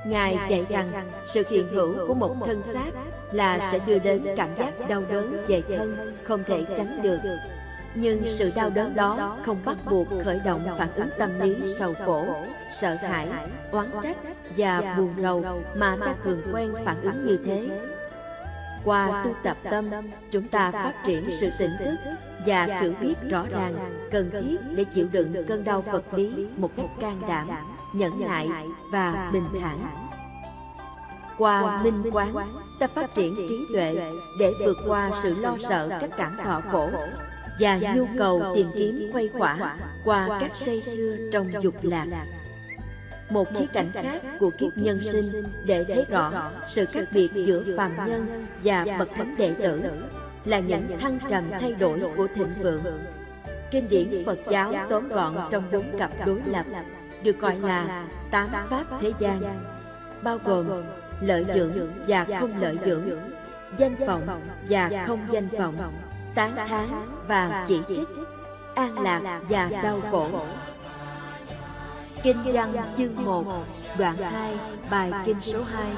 ngài 0.07 0.39
dạy 0.49 0.65
rằng 0.69 0.93
sự 1.29 1.43
hiện 1.51 1.69
hữu 1.69 2.07
của 2.09 2.15
một 2.15 2.37
thân 2.47 2.63
xác 2.63 2.91
là 3.33 3.69
sẽ 3.73 3.81
đưa 3.87 3.99
đến 3.99 4.27
cảm 4.37 4.49
giác 4.59 4.89
đau 4.89 5.03
đớn 5.11 5.45
về 5.47 5.63
thân 5.77 6.17
không 6.25 6.45
thể 6.45 6.65
tránh 6.77 7.03
được. 7.03 7.19
nhưng 7.95 8.23
sự 8.27 8.53
đau 8.57 8.71
đớn 8.71 8.97
đó 8.97 9.39
không 9.43 9.59
bắt 9.65 9.77
buộc 9.91 10.09
khởi 10.25 10.41
động 10.45 10.67
phản 10.79 10.93
ứng 10.95 11.09
tâm 11.19 11.41
lý 11.41 11.57
sầu 11.79 11.95
khổ 12.07 12.27
sợ 12.73 12.95
hãi 12.95 13.29
oán 13.71 13.87
trách 14.03 14.17
và 14.57 14.95
buồn 14.99 15.13
rầu 15.23 15.45
mà 15.77 15.97
ta 16.01 16.15
thường 16.25 16.43
quen 16.53 16.75
phản 16.85 17.01
ứng 17.03 17.25
như 17.25 17.39
thế. 17.45 17.69
qua 18.85 19.23
tu 19.25 19.35
tập 19.43 19.57
tâm 19.71 19.91
chúng 20.31 20.49
ta 20.49 20.71
phát 20.71 20.95
triển 21.05 21.31
sự 21.41 21.51
tỉnh 21.59 21.77
thức 21.79 21.97
và 22.47 22.65
hiểu 22.81 22.95
biết 23.01 23.15
rõ 23.31 23.45
ràng 23.51 23.75
cần 24.11 24.31
thiết 24.31 24.57
để 24.77 24.85
chịu 24.85 25.09
đựng 25.13 25.45
cơn 25.49 25.65
đau 25.65 25.81
vật 25.81 26.15
lý 26.15 26.47
một 26.57 26.71
cách 26.77 26.91
can 27.01 27.21
đảm 27.29 27.49
nhẫn 27.95 28.21
nại 28.21 28.49
và 28.93 29.31
bình 29.33 29.45
thản 29.61 30.08
qua 31.39 31.83
minh 31.83 32.03
quán 32.13 32.35
ta 32.79 32.87
phát 32.87 33.15
triển 33.15 33.35
trí 33.49 33.67
tuệ 33.73 34.13
để 34.39 34.53
vượt 34.65 34.77
qua 34.87 35.11
sự 35.23 35.35
lo 35.35 35.57
sợ 35.69 35.89
các 36.01 36.11
cảm 36.17 36.37
thọ 36.45 36.61
khổ 36.73 36.91
và 37.61 37.79
nhu 37.95 38.07
cầu 38.19 38.43
tìm 38.55 38.71
kiếm 38.77 39.11
khuây 39.13 39.31
khỏa 39.39 39.77
qua 40.05 40.39
các 40.41 40.55
say 40.55 40.81
xưa 40.81 41.17
trong 41.33 41.63
dục 41.63 41.75
lạc. 41.83 42.07
một 43.31 43.49
khía 43.59 43.67
cạnh 43.73 43.91
khác 43.93 44.23
của 44.41 44.51
kiếp 44.59 44.71
nhân 44.77 45.01
sinh 45.13 45.33
để 45.67 45.85
thấy 45.85 46.05
rõ 46.09 46.51
sự 46.69 46.87
khác 46.87 47.05
biệt 47.13 47.31
giữa 47.35 47.65
phàm 47.77 47.97
nhân 48.07 48.47
và 48.63 48.87
bậc 48.99 49.09
thánh 49.17 49.37
đệ 49.37 49.55
tử 49.55 49.83
là 50.45 50.59
những 50.59 50.99
thăng 51.01 51.19
trầm 51.29 51.45
thay 51.61 51.73
đổi 51.73 52.01
của 52.17 52.27
thịnh 52.35 52.55
vượng. 52.63 52.83
kinh 53.71 53.89
điển 53.89 54.25
phật 54.27 54.39
giáo 54.51 54.75
tóm 54.91 55.09
gọn 55.09 55.37
trong 55.51 55.65
bốn 55.73 55.99
cặp 55.99 56.11
đối 56.27 56.41
lập 56.47 56.67
được 57.23 57.39
gọi 57.39 57.59
là 57.59 58.07
tám 58.31 58.49
pháp 58.71 58.85
thế 59.01 59.13
gian 59.19 59.41
bao 60.23 60.39
gồm 60.45 60.67
lợi 61.21 61.45
dưỡng 61.55 61.73
và 62.07 62.27
không 62.41 62.61
lợi 62.61 62.79
dưỡng. 62.85 63.11
danh 63.77 63.95
vọng 64.07 64.41
và 64.69 64.91
không 65.07 65.21
danh 65.31 65.49
vọng, 65.49 65.93
tán 66.35 66.57
thán 66.69 66.89
và 67.29 67.65
chỉ 67.69 67.81
trích, 67.89 68.09
an 68.75 68.99
lạc 68.99 69.41
và 69.49 69.71
đau 69.83 70.01
khổ. 70.11 70.29
Kinh 72.23 72.37
văn 72.53 72.93
chương 72.97 73.25
1, 73.25 73.45
đoạn 73.99 74.15
2, 74.17 74.57
bài 74.91 75.13
kinh 75.25 75.41
số 75.41 75.63
2 75.63 75.93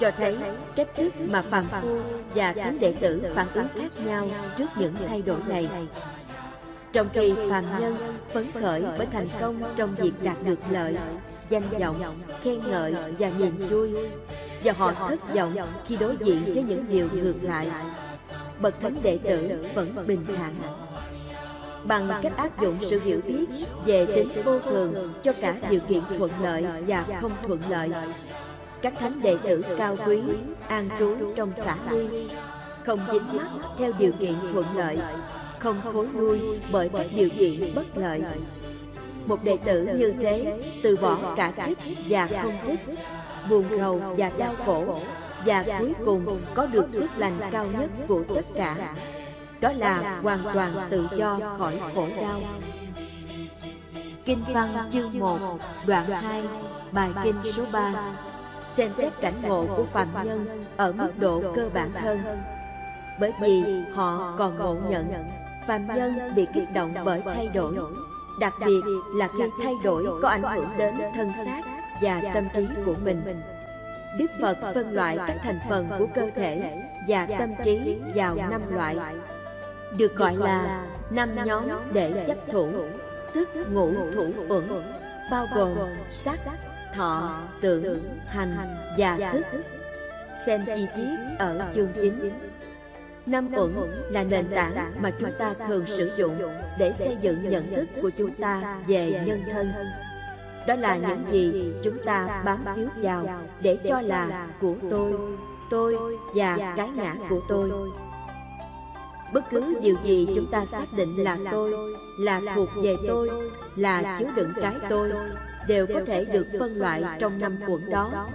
cho 0.00 0.10
thấy 0.16 0.38
cách 0.76 0.88
thức 0.96 1.12
mà 1.20 1.42
phàm 1.50 1.64
phu 1.82 1.98
và 2.34 2.52
thánh 2.52 2.78
đệ 2.80 2.94
tử 3.00 3.22
phản 3.34 3.52
ứng 3.52 3.68
khác 3.74 3.92
nhau 4.06 4.28
trước 4.56 4.66
những 4.78 4.94
thay 5.08 5.22
đổi 5.22 5.40
này. 5.48 5.68
Trong 6.92 7.08
khi 7.12 7.34
phàm 7.50 7.80
nhân 7.80 7.96
phấn 8.34 8.52
khởi 8.60 8.84
bởi 8.98 9.06
thành 9.12 9.28
công 9.40 9.54
trong 9.76 9.94
việc 9.94 10.12
đạt 10.22 10.36
được 10.44 10.58
lợi, 10.70 10.96
danh 11.48 11.68
vọng, 11.80 12.14
khen 12.42 12.60
ngợi 12.70 12.94
và 13.18 13.30
niềm 13.38 13.66
vui, 13.70 13.90
và 14.64 14.72
họ 14.72 14.92
thất 14.92 15.34
vọng 15.34 15.56
khi 15.86 15.96
đối 15.96 16.16
diện 16.16 16.52
với 16.54 16.62
những 16.62 16.84
điều 16.90 17.08
ngược 17.12 17.42
lại. 17.42 17.70
Bậc 18.60 18.80
thánh 18.80 19.02
đệ 19.02 19.18
tử 19.18 19.64
vẫn 19.74 20.06
bình 20.06 20.24
thản 20.36 20.54
bằng 21.84 22.20
cách 22.22 22.36
áp 22.36 22.60
dụng 22.60 22.78
sự 22.80 23.00
hiểu 23.00 23.20
biết 23.26 23.46
về 23.84 24.06
tính 24.06 24.42
vô 24.44 24.60
thường 24.60 25.12
cho 25.22 25.32
cả 25.32 25.54
điều 25.70 25.80
kiện 25.88 26.00
thuận 26.18 26.30
lợi 26.42 26.66
và 26.86 27.04
không 27.20 27.32
thuận 27.46 27.60
lợi, 27.68 27.90
các 28.82 28.94
thánh 29.00 29.20
đệ 29.20 29.36
tử 29.44 29.64
cao 29.78 29.96
quý, 30.06 30.22
an 30.68 30.88
trú 30.98 31.16
trong 31.36 31.52
xã 31.54 31.76
ly 31.90 32.28
không 32.84 32.98
dính 33.12 33.36
mắc 33.36 33.48
theo 33.78 33.92
điều 33.98 34.12
kiện 34.12 34.34
thuận 34.52 34.76
lợi, 34.76 34.98
không 35.58 35.80
thối 35.92 36.08
lui 36.14 36.40
bởi 36.72 36.88
các 36.88 37.06
điều 37.14 37.28
kiện 37.38 37.74
bất 37.74 37.96
lợi 37.96 38.22
một 39.26 39.44
đệ 39.44 39.56
tử 39.64 39.88
như 39.98 40.14
thế 40.20 40.60
từ 40.82 40.96
bỏ 40.96 41.34
cả 41.36 41.52
thích 41.56 41.78
và 42.08 42.28
không 42.42 42.58
thích 42.66 42.80
buồn 43.50 43.64
rầu 43.78 44.02
và 44.16 44.30
đau 44.38 44.54
khổ. 44.66 45.00
Và 45.46 45.64
cuối 45.78 45.92
cùng 46.04 46.40
có 46.54 46.66
được 46.66 46.86
phước 46.92 47.16
lành 47.16 47.40
cao 47.50 47.66
nhất 47.66 47.90
của 48.08 48.22
tất 48.34 48.42
cả. 48.54 48.94
Đó 49.60 49.72
là 49.76 50.20
hoàn 50.22 50.44
toàn 50.54 50.88
tự 50.90 51.08
do 51.16 51.38
khỏi 51.58 51.80
khổ 51.94 52.08
đau. 52.20 52.40
Kinh 54.24 54.44
văn 54.54 54.88
chương 54.90 55.18
1, 55.18 55.38
đoạn 55.86 56.10
2, 56.10 56.44
bài 56.92 57.10
kinh 57.22 57.42
số 57.42 57.64
3 57.72 57.94
xem 58.66 58.90
xét 58.96 59.12
cảnh 59.20 59.42
ngộ 59.42 59.66
của 59.76 59.84
phạm 59.84 60.08
nhân 60.24 60.64
ở 60.76 60.92
mức 60.92 61.10
độ 61.18 61.42
cơ 61.54 61.70
bản 61.74 61.92
hơn. 61.92 62.18
Bởi 63.20 63.32
vì 63.40 63.62
họ 63.94 64.34
còn 64.38 64.58
ngộ 64.58 64.76
nhận 64.88 65.14
phạm 65.66 65.86
nhân 65.86 66.34
bị 66.36 66.46
kích 66.54 66.68
động 66.74 66.94
bởi 67.04 67.22
thay 67.24 67.48
đổi. 67.54 67.76
Đặc 68.40 68.52
biệt 68.66 68.80
là 69.16 69.28
khi 69.28 69.44
thay 69.62 69.74
đổi 69.84 70.06
có 70.22 70.28
ảnh 70.28 70.42
hưởng 70.42 70.68
đến 70.78 70.94
thân 71.14 71.32
xác 71.44 71.73
và 72.00 72.22
tâm 72.34 72.44
trí 72.54 72.66
của 72.86 72.94
mình 73.04 73.22
đức 74.18 74.30
phật 74.40 74.56
phân 74.74 74.94
loại 74.94 75.18
các 75.26 75.36
thành 75.42 75.58
phần 75.68 75.88
của 75.98 76.06
cơ 76.14 76.30
thể 76.34 76.82
và 77.08 77.26
tâm 77.38 77.54
trí 77.64 77.98
vào 78.14 78.34
năm 78.34 78.74
loại 78.74 78.96
được 79.98 80.16
gọi 80.16 80.36
là 80.36 80.86
năm 81.10 81.30
nhóm 81.44 81.64
để 81.92 82.24
chấp 82.28 82.38
thủ 82.52 82.68
tức 83.34 83.48
ngũ 83.72 83.92
thủ 84.14 84.32
uẩn 84.48 84.82
bao 85.30 85.46
gồm 85.54 85.78
sắc 86.12 86.38
thọ, 86.94 87.42
tưởng, 87.60 88.18
hành 88.26 88.76
và 88.98 89.30
thức. 89.32 89.44
Xem 90.46 90.64
chi 90.66 90.86
tiết 90.96 91.16
ở 91.38 91.72
chương 91.74 91.88
9. 91.94 92.30
Năm 93.26 93.54
uẩn 93.54 93.72
là 94.10 94.24
nền 94.24 94.48
tảng 94.54 94.92
mà 95.00 95.10
chúng 95.20 95.30
ta 95.38 95.54
thường 95.66 95.86
sử 95.86 96.12
dụng 96.16 96.36
để 96.78 96.92
xây 96.92 97.16
dựng 97.20 97.50
nhận 97.50 97.74
thức 97.74 97.88
của 98.02 98.10
chúng 98.18 98.34
ta 98.34 98.78
về 98.86 99.22
nhân 99.26 99.42
thân. 99.52 99.72
Đó 100.66 100.74
là 100.74 100.96
những 100.96 101.24
gì 101.30 101.72
chúng 101.82 101.98
ta 102.04 102.42
bám 102.44 102.64
víu 102.76 102.88
vào 102.96 103.28
để 103.60 103.78
cho 103.88 104.00
là 104.00 104.48
của 104.60 104.74
tôi, 104.90 105.14
tôi 105.70 105.96
và 106.34 106.74
cái 106.76 106.90
ngã 106.96 107.14
của 107.28 107.40
tôi. 107.48 107.70
Bất 109.32 109.44
cứ 109.50 109.74
điều 109.82 109.96
gì 110.04 110.28
chúng 110.34 110.46
ta 110.50 110.64
xác 110.66 110.86
định 110.96 111.24
là 111.24 111.38
tôi, 111.50 111.74
là 112.20 112.40
thuộc 112.54 112.68
về 112.82 112.96
tôi, 113.08 113.30
là 113.76 114.16
chứa 114.18 114.30
đựng 114.36 114.52
cái 114.60 114.74
tôi, 114.88 115.12
đều 115.68 115.86
có 115.86 116.00
thể 116.06 116.24
được 116.24 116.46
phân 116.58 116.78
loại 116.78 117.02
trong 117.18 117.38
năm 117.38 117.56
quận 117.66 117.90
đó. 117.90 118.28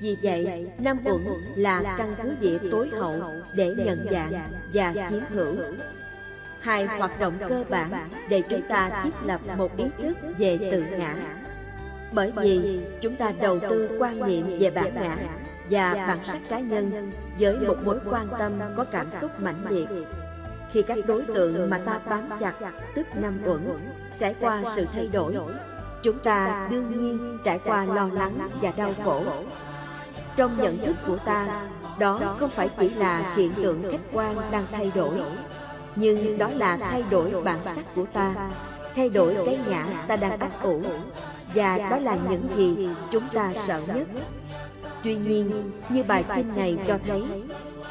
Vì 0.00 0.16
vậy, 0.22 0.66
năm 0.78 0.98
quận 1.04 1.24
là 1.54 1.94
căn 1.98 2.14
cứ 2.22 2.34
địa 2.40 2.58
tối 2.70 2.88
hậu 2.88 3.20
để 3.56 3.74
nhận 3.78 4.06
dạng 4.10 4.32
và 4.72 4.94
chiến 5.10 5.22
hữu. 5.28 5.56
Hai 6.60 6.86
hoạt 6.86 7.20
động 7.20 7.38
cơ 7.48 7.64
bản 7.68 8.08
để 8.28 8.42
chúng 8.48 8.62
ta 8.68 9.02
thiết 9.04 9.14
lập 9.24 9.40
một 9.56 9.76
ý 9.76 9.84
thức 10.02 10.16
về 10.38 10.58
tự 10.70 10.84
ngã. 10.98 11.16
Bởi 12.12 12.32
vì 12.36 12.80
chúng 13.00 13.16
ta 13.16 13.32
đầu 13.40 13.58
tư 13.60 13.96
quan 13.98 14.26
niệm 14.26 14.46
về 14.58 14.70
bản 14.70 14.94
ngã 14.94 15.16
và 15.70 15.94
bản 15.94 16.18
sắc 16.24 16.40
cá 16.48 16.58
nhân 16.58 17.10
với 17.38 17.56
một 17.58 17.76
mối 17.84 17.98
quan 18.10 18.28
tâm 18.38 18.52
có 18.76 18.84
cảm 18.84 19.06
xúc 19.20 19.30
mãnh 19.40 19.66
liệt. 19.68 19.88
Khi 20.72 20.82
các 20.82 20.98
đối 21.06 21.22
tượng 21.22 21.70
mà 21.70 21.78
ta 21.78 22.00
bám 22.10 22.28
chặt, 22.40 22.52
tức 22.94 23.06
năm 23.20 23.38
quẩn, 23.44 23.78
trải 24.18 24.34
qua 24.40 24.62
sự 24.76 24.86
thay 24.92 25.08
đổi 25.12 25.34
chúng 26.02 26.18
ta 26.18 26.68
đương 26.70 26.90
nhiên 26.90 27.38
trải 27.44 27.58
qua 27.64 27.84
lo 27.84 28.08
lắng 28.12 28.48
và 28.62 28.72
đau 28.76 28.94
khổ. 29.04 29.22
trong 30.36 30.56
nhận 30.56 30.84
thức 30.84 30.96
của 31.06 31.16
ta 31.16 31.66
đó 31.98 32.36
không 32.38 32.50
phải 32.50 32.68
chỉ 32.78 32.90
là 32.90 33.34
hiện 33.36 33.52
tượng 33.54 33.82
khách 33.90 34.00
quan 34.12 34.36
đang 34.50 34.66
thay 34.72 34.92
đổi 34.94 35.20
nhưng 35.96 36.38
đó 36.38 36.48
là 36.54 36.76
thay 36.76 37.04
đổi 37.10 37.42
bản 37.42 37.64
sắc 37.64 37.84
của 37.94 38.04
ta. 38.12 38.34
thay 38.96 39.10
đổi 39.10 39.36
cái 39.46 39.58
ngã 39.68 40.04
ta. 40.08 40.16
đang 40.16 40.38
ấp 40.40 40.62
ủ 40.62 40.82
và 41.54 41.78
đó 41.90 41.98
là 41.98 42.16
những 42.30 42.48
gì 42.56 42.88
chúng 43.10 43.28
ta 43.34 43.52
sợ 43.54 43.80
nhất. 43.94 44.08
tuy 45.04 45.16
nhiên 45.16 45.70
như 45.88 46.02
bài 46.02 46.24
kinh 46.36 46.56
này 46.56 46.78
cho 46.86 46.98
thấy 47.06 47.22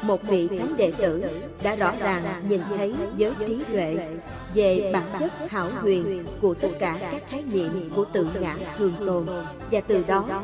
một 0.02 0.22
vị 0.22 0.48
thánh 0.58 0.76
đệ 0.76 0.92
tử 0.98 1.24
đã 1.62 1.74
rõ 1.76 1.92
ràng 2.00 2.42
nhìn 2.48 2.60
thấy 2.76 2.94
với 3.18 3.32
trí 3.46 3.64
tuệ 3.72 4.16
về 4.54 4.90
bản 4.92 5.04
chất 5.18 5.32
hảo 5.50 5.70
huyền 5.80 6.24
của 6.40 6.54
tất 6.54 6.68
cả 6.80 6.98
các 7.12 7.22
khái 7.28 7.42
niệm 7.42 7.90
của 7.96 8.04
tự 8.04 8.26
ngã 8.40 8.56
thường 8.78 8.94
tồn. 9.06 9.26
và 9.70 9.80
từ 9.80 10.04
đó 10.04 10.42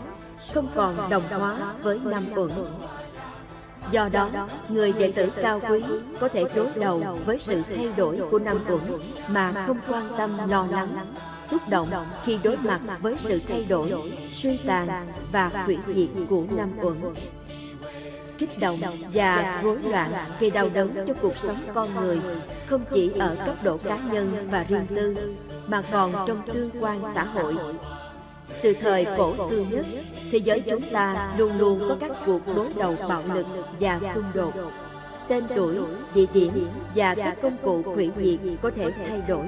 không 0.54 0.68
còn 0.75 1.11
đồng 1.11 1.28
hóa 1.28 1.75
với 1.83 2.00
năm 2.04 2.26
uẩn 2.37 2.50
Do 3.91 4.09
đó, 4.09 4.31
người 4.69 4.93
đệ 4.93 5.12
tử 5.12 5.31
cao 5.43 5.61
quý 5.69 5.83
có 6.21 6.29
thể 6.29 6.45
đối 6.55 6.69
đầu 6.76 7.03
với 7.26 7.38
sự 7.38 7.62
thay 7.76 7.88
đổi 7.97 8.21
của 8.31 8.38
năm 8.38 8.64
uẩn 8.69 8.81
mà 9.29 9.64
không 9.67 9.79
quan 9.88 10.09
tâm 10.19 10.49
lo 10.49 10.67
lắng, 10.71 11.14
xúc 11.43 11.69
động 11.69 11.91
khi 12.25 12.38
đối 12.43 12.57
mặt 12.57 12.81
với 13.00 13.14
sự 13.19 13.41
thay 13.49 13.64
đổi, 13.64 14.12
suy 14.31 14.57
tàn 14.67 15.07
và 15.33 15.50
hủy 15.67 15.79
diệt 15.87 16.09
của 16.29 16.45
năm 16.57 16.71
uẩn. 16.81 16.97
Kích 18.38 18.59
động 18.59 18.81
và 19.12 19.61
rối 19.62 19.79
loạn 19.85 20.12
gây 20.41 20.50
đau 20.50 20.69
đớn 20.69 21.05
cho 21.07 21.14
cuộc 21.23 21.37
sống 21.37 21.61
con 21.75 21.95
người 21.95 22.21
không 22.67 22.85
chỉ 22.93 23.11
ở 23.19 23.37
cấp 23.47 23.62
độ 23.62 23.76
cá 23.76 23.99
nhân 23.99 24.49
và 24.50 24.64
riêng 24.69 24.87
tư 24.97 25.17
mà 25.67 25.83
còn 25.93 26.25
trong 26.26 26.43
tương 26.53 26.71
quan 26.81 27.00
xã 27.14 27.25
hội 27.25 27.57
từ 28.64 28.75
thời 28.80 29.06
cổ 29.18 29.37
xưa 29.50 29.64
nhất, 29.71 29.87
thế 30.33 30.38
giới 30.38 30.61
chúng 30.61 30.83
ta 30.92 31.35
luôn 31.38 31.59
luôn 31.59 31.88
có 31.88 31.97
các 32.00 32.11
cuộc 32.26 32.40
đối 32.56 32.73
đầu 32.73 32.97
bạo 33.09 33.23
lực 33.35 33.47
và 33.80 34.00
xung 34.14 34.25
đột. 34.35 34.52
Tên 35.28 35.44
tuổi, 35.56 35.76
địa 36.14 36.26
điểm 36.35 36.68
và 36.94 37.14
các 37.14 37.37
công 37.42 37.56
cụ 37.62 37.83
hủy 37.83 38.11
diệt 38.16 38.40
có 38.62 38.71
thể 38.76 38.90
thay 39.09 39.23
đổi. 39.28 39.47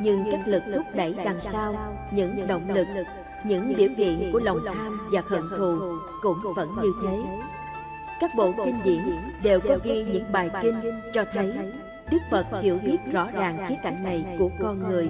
Nhưng 0.00 0.24
các 0.32 0.40
lực 0.46 0.62
thúc 0.74 0.84
đẩy 0.94 1.14
đằng 1.24 1.40
sau, 1.40 1.96
những 2.12 2.46
động 2.48 2.68
lực, 2.74 2.86
những 3.44 3.74
biểu 3.76 3.88
hiện 3.96 4.30
của 4.32 4.40
lòng 4.44 4.58
tham 4.66 5.08
và 5.12 5.22
hận 5.26 5.42
thù 5.58 5.78
cũng 6.22 6.38
vẫn 6.56 6.68
như 6.82 6.92
thế. 7.02 7.18
Các 8.20 8.30
bộ 8.36 8.52
kinh 8.64 8.78
điển 8.84 9.02
đều 9.42 9.60
có 9.60 9.78
ghi 9.84 10.04
những 10.04 10.32
bài 10.32 10.50
kinh 10.62 10.80
cho 11.14 11.24
thấy 11.32 11.52
Đức 12.10 12.18
Phật 12.30 12.46
hiểu 12.62 12.78
biết 12.84 12.96
rõ 13.12 13.28
ràng 13.34 13.58
khía 13.68 13.76
cạnh 13.82 14.04
này 14.04 14.24
của 14.38 14.50
con 14.60 14.90
người. 14.90 15.08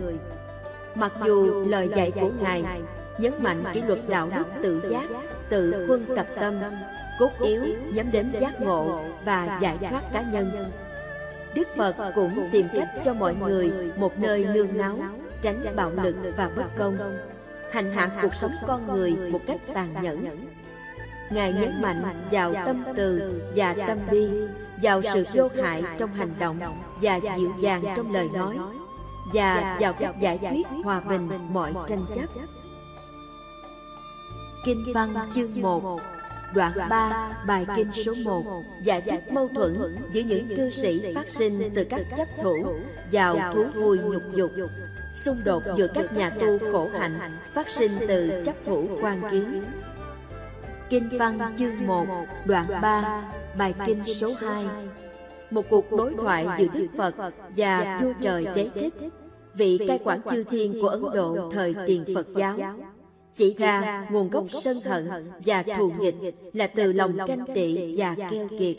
Mặc 0.95 1.13
dù 1.27 1.65
lời 1.67 1.89
dạy 1.97 2.11
của 2.11 2.31
Ngài 2.41 2.65
nhấn 3.19 3.33
mạnh 3.43 3.65
kỷ 3.73 3.83
luật 3.83 4.09
đạo 4.09 4.31
đức 4.37 4.45
tự 4.63 4.83
giác, 4.91 5.09
tự 5.49 5.87
quân 5.89 6.07
tập 6.17 6.27
tâm, 6.41 6.55
cốt 7.19 7.31
yếu 7.41 7.63
nhắm 7.95 8.11
đến 8.13 8.31
giác 8.41 8.61
ngộ 8.61 9.01
và 9.25 9.59
giải 9.63 9.77
thoát 9.91 10.03
cá 10.13 10.23
nhân. 10.23 10.71
Đức 11.55 11.69
Phật 11.77 11.95
cũng 12.15 12.49
tìm 12.53 12.67
cách 12.73 12.89
cho 13.05 13.15
mọi 13.15 13.35
người 13.35 13.73
một 13.97 14.19
nơi 14.19 14.45
nương 14.45 14.79
náu, 14.79 14.99
tránh 15.43 15.77
bạo 15.77 15.91
lực 16.03 16.17
và 16.37 16.51
bất 16.57 16.77
công, 16.79 16.99
hành 17.73 17.93
hạ 17.93 18.11
cuộc 18.23 18.35
sống 18.35 18.53
con 18.67 18.87
người 18.87 19.17
một 19.17 19.41
cách 19.47 19.61
tàn 19.75 19.89
nhẫn 20.03 20.47
Ngài 21.31 21.53
nhấn 21.53 21.83
mạnh 21.83 22.03
vào 22.31 22.55
tâm 22.67 22.85
từ 22.97 23.41
và 23.57 23.75
tâm 23.87 23.99
bi, 24.11 24.31
vào 24.83 25.03
sự 25.03 25.25
vô 25.35 25.49
hại 25.63 25.83
trong 25.99 26.15
hành 26.15 26.33
động 26.39 26.59
và 27.03 27.21
dịu 27.37 27.53
dàng 27.61 27.83
trong 27.97 28.15
lời 28.15 28.29
nói, 28.35 28.59
và 29.35 29.77
vào 29.81 29.93
cách 29.93 30.15
giải 30.21 30.39
quyết 30.51 30.67
hòa 30.85 31.01
bình 31.09 31.29
mọi 31.53 31.73
tranh 31.89 32.05
chấp. 32.15 32.56
Kinh 34.67 34.93
văn 34.95 35.15
chương 35.35 35.63
1 35.63 36.01
Đoạn 36.55 36.73
3, 36.91 37.31
bài 37.47 37.67
kinh 37.77 37.93
số 37.93 38.15
1 38.25 38.43
Giải 38.83 39.01
thích 39.01 39.33
mâu 39.33 39.49
thuẫn 39.49 39.97
giữa 40.13 40.21
những 40.21 40.49
cư 40.57 40.71
sĩ 40.71 41.15
phát 41.15 41.29
sinh 41.29 41.71
từ 41.75 41.85
các 41.85 42.01
chấp 42.17 42.29
thủ 42.43 42.55
vào 43.13 43.55
thú 43.55 43.65
vui 43.75 43.99
nhục 43.99 44.23
dục. 44.37 44.51
Xung 45.25 45.37
đột 45.45 45.63
giữa 45.77 45.87
các 45.95 46.13
nhà 46.13 46.31
tu 46.31 46.59
khổ 46.73 46.89
hạnh 46.99 47.19
phát 47.55 47.69
sinh 47.69 47.93
từ 48.09 48.43
chấp 48.47 48.55
thủ 48.65 48.89
quan 49.03 49.23
kiến. 49.31 49.65
Kinh 50.89 51.09
văn 51.19 51.55
chương 51.59 51.87
1, 51.87 52.07
đoạn 52.45 52.67
3, 52.83 53.23
bài 53.59 53.75
kinh 53.87 54.05
số 54.15 54.33
2 54.39 54.65
Một 55.51 55.63
cuộc 55.71 55.93
đối 55.93 56.15
thoại 56.15 56.47
giữa 56.59 56.67
Đức 56.75 56.87
Phật 56.99 57.15
và 57.57 58.01
vua 58.03 58.13
trời 58.21 58.47
đế 58.55 58.69
thích. 58.75 58.95
Vị 59.55 59.79
cai 59.89 59.99
quản 60.05 60.21
chư 60.31 60.45
thiên 60.45 60.81
của 60.81 60.89
Ấn 60.89 61.03
Độ 61.15 61.51
thời 61.53 61.75
tiền 61.87 62.05
Phật 62.15 62.27
giáo. 62.37 62.57
Chỉ 63.37 63.55
ra 63.59 64.07
nguồn 64.11 64.31
gốc 64.31 64.47
sân 64.51 64.81
hận 64.81 65.31
và 65.45 65.63
thù 65.63 65.93
nghịch 65.99 66.35
là 66.53 66.67
từ 66.67 66.93
lòng 66.93 67.19
canh 67.27 67.45
tị 67.55 67.95
và 67.97 68.17
keo 68.31 68.49
kiệt. 68.59 68.77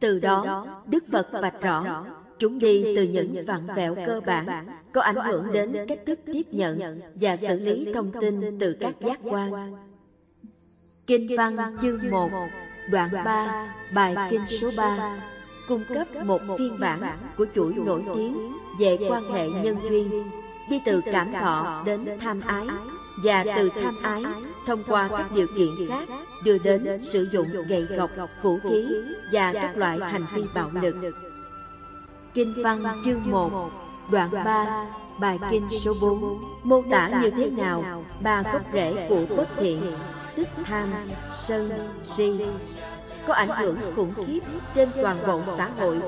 Từ 0.00 0.18
đó, 0.18 0.66
Đức 0.86 1.04
Phật 1.12 1.28
vạch 1.32 1.60
rõ 1.60 2.04
Chúng 2.38 2.58
đi 2.58 2.96
từ 2.96 3.02
những 3.02 3.44
vặn 3.46 3.66
vẹo 3.76 3.96
cơ 4.06 4.20
bản, 4.20 4.66
có 4.92 5.00
ảnh 5.00 5.16
hưởng 5.16 5.52
đến 5.52 5.76
cách 5.88 6.00
thức 6.06 6.20
tiếp 6.32 6.42
nhận 6.50 7.00
và 7.14 7.36
xử 7.36 7.56
lý 7.56 7.92
thông 7.94 8.12
tin 8.20 8.58
từ 8.58 8.76
các 8.80 8.94
giác 9.00 9.20
quan. 9.22 9.72
Kinh 11.06 11.36
văn 11.36 11.56
chương 11.82 12.10
1, 12.10 12.30
đoạn 12.90 13.10
3, 13.12 13.74
bài 13.94 14.16
kinh 14.30 14.40
số 14.60 14.70
3 14.76 15.18
cung 15.68 15.82
cấp 15.94 16.06
một 16.24 16.40
phiên 16.58 16.76
bản 16.80 17.00
của 17.36 17.46
chuỗi 17.54 17.74
nổi 17.74 18.02
tiếng 18.14 18.52
về 18.80 18.98
quan 19.08 19.22
hệ 19.32 19.48
nhân 19.48 19.76
duyên, 19.90 20.24
đi 20.70 20.80
từ 20.84 21.00
cảm 21.12 21.32
thọ 21.32 21.82
đến 21.86 22.06
tham 22.20 22.40
ái, 22.40 22.66
và 23.22 23.44
từ 23.56 23.70
tham 23.82 23.96
ái 24.02 24.24
thông 24.66 24.82
qua 24.84 25.08
các 25.08 25.32
điều 25.34 25.46
kiện 25.56 25.88
khác 25.88 26.08
đưa 26.44 26.58
đến 26.58 27.02
sử 27.02 27.28
dụng 27.32 27.46
gậy 27.68 27.82
gộc, 27.82 28.10
vũ 28.42 28.58
khí 28.62 28.86
và 29.32 29.52
các 29.52 29.76
loại 29.76 29.98
hành 29.98 30.26
vi 30.34 30.44
bạo 30.54 30.70
lực. 30.82 31.14
Kinh 32.34 32.54
văn 32.62 33.02
chương 33.04 33.20
1, 33.24 33.70
đoạn 34.10 34.30
3, 34.44 34.86
bài 35.20 35.38
kinh 35.50 35.68
số 35.70 35.94
4 36.00 36.38
mô 36.64 36.82
tả 36.90 37.08
như 37.22 37.30
thế 37.30 37.50
nào? 37.50 38.04
ba 38.20 38.42
gốc 38.52 38.62
rễ 38.72 39.06
của 39.08 39.36
bất 39.36 39.48
thiện, 39.58 39.96
tức 40.36 40.48
tham, 40.64 40.92
sân, 41.34 41.70
si, 42.04 42.40
có 43.26 43.34
ảnh 43.34 43.48
hưởng 43.48 43.76
khủng 43.96 44.12
khiếp 44.26 44.40
trên 44.74 44.90
toàn 45.02 45.26
bộ 45.26 45.40
xã 45.58 45.70
hội, 45.78 46.00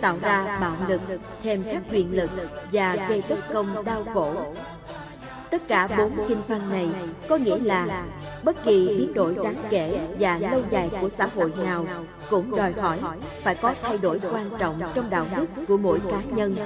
tạo 0.00 0.18
ra 0.22 0.58
bạo 0.60 0.76
lực, 0.88 1.00
thêm 1.42 1.64
các 1.72 1.82
quyền 1.90 2.16
lực 2.16 2.30
và 2.72 2.96
gây 3.08 3.22
bất 3.28 3.38
công 3.52 3.84
đau 3.84 4.04
khổ. 4.14 4.54
Tất 5.52 5.68
cả 5.68 5.88
bốn 5.98 6.28
kinh 6.28 6.42
văn 6.48 6.70
này 6.70 6.88
có 7.28 7.36
nghĩa 7.36 7.58
là 7.58 8.04
bất 8.44 8.64
kỳ 8.64 8.88
biến 8.88 9.14
đổi 9.14 9.34
đáng 9.34 9.64
kể 9.70 10.00
và 10.18 10.38
lâu 10.38 10.62
dài 10.70 10.90
của 11.00 11.08
xã 11.08 11.28
hội 11.34 11.52
nào 11.64 11.86
cũng 12.30 12.56
đòi 12.56 12.72
hỏi 12.72 12.98
phải 13.44 13.54
có 13.54 13.74
thay 13.82 13.98
đổi 13.98 14.20
quan 14.32 14.50
trọng 14.58 14.80
trong 14.94 15.10
đạo 15.10 15.26
đức 15.36 15.46
của 15.68 15.76
mỗi 15.76 16.00
cá 16.10 16.20
nhân. 16.36 16.56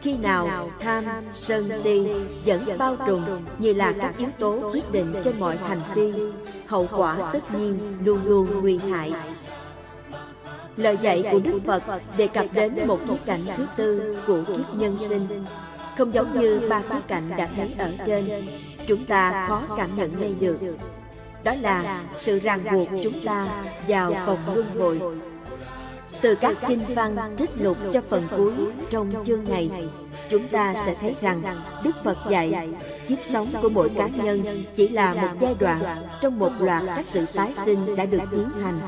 Khi 0.00 0.16
nào 0.16 0.70
tham, 0.80 1.04
sân 1.34 1.78
si 1.78 2.12
vẫn 2.46 2.78
bao 2.78 2.96
trùm 3.06 3.24
như 3.58 3.72
là 3.72 3.92
các 4.00 4.18
yếu 4.18 4.28
tố 4.38 4.70
quyết 4.72 4.92
định 4.92 5.14
trên 5.24 5.40
mọi 5.40 5.56
hành 5.56 5.80
vi, 5.94 6.12
hậu 6.68 6.88
quả 6.90 7.30
tất 7.32 7.54
nhiên 7.58 7.78
luôn 8.04 8.24
luôn 8.24 8.60
nguy 8.60 8.78
hại. 8.78 9.12
Lời 10.76 10.98
dạy 11.00 11.24
của 11.32 11.38
đức 11.38 11.58
phật 11.66 11.82
đề 12.16 12.26
cập 12.26 12.46
đến 12.52 12.86
một 12.86 13.00
khía 13.08 13.16
cạnh 13.26 13.46
thứ 13.56 13.66
tư 13.76 14.16
của 14.26 14.42
kiếp 14.46 14.74
nhân 14.74 14.98
sinh 14.98 15.44
không 15.98 16.14
giống 16.14 16.40
như 16.40 16.60
ba 16.70 16.80
khía 16.80 17.00
cạnh 17.08 17.30
đã 17.36 17.48
thấy 17.56 17.74
ở 17.78 17.92
trên, 18.06 18.48
chúng 18.86 19.04
ta 19.04 19.46
khó 19.48 19.62
cảm 19.76 19.96
nhận 19.96 20.20
ngay 20.20 20.34
được. 20.40 20.58
Đó 21.44 21.54
là 21.60 22.04
sự 22.16 22.38
ràng 22.38 22.64
buộc 22.72 22.88
chúng 23.02 23.24
ta 23.24 23.46
vào 23.88 24.12
vòng 24.26 24.54
luân 24.54 24.78
hồi. 24.78 25.00
Từ 26.20 26.34
các 26.34 26.56
kinh 26.66 26.94
văn 26.94 27.36
trích 27.36 27.50
lục 27.60 27.76
cho 27.92 28.00
phần 28.00 28.28
cuối 28.36 28.52
trong 28.90 29.10
chương 29.24 29.44
này, 29.48 29.70
chúng 30.30 30.48
ta 30.48 30.74
sẽ 30.74 30.94
thấy 31.00 31.14
rằng 31.20 31.42
đức 31.84 31.96
phật 32.04 32.18
dạy, 32.30 32.68
kiếp 33.08 33.18
sống 33.24 33.46
của 33.62 33.68
mỗi 33.68 33.88
cá 33.96 34.06
nhân 34.06 34.64
chỉ 34.74 34.88
là 34.88 35.14
một 35.14 35.28
giai 35.40 35.54
đoạn 35.58 36.06
trong 36.20 36.38
một 36.38 36.52
loạt 36.58 36.82
các 36.86 37.06
sự 37.06 37.26
tái 37.34 37.52
sinh 37.54 37.96
đã 37.96 38.04
được 38.04 38.22
tiến 38.30 38.50
hành, 38.62 38.80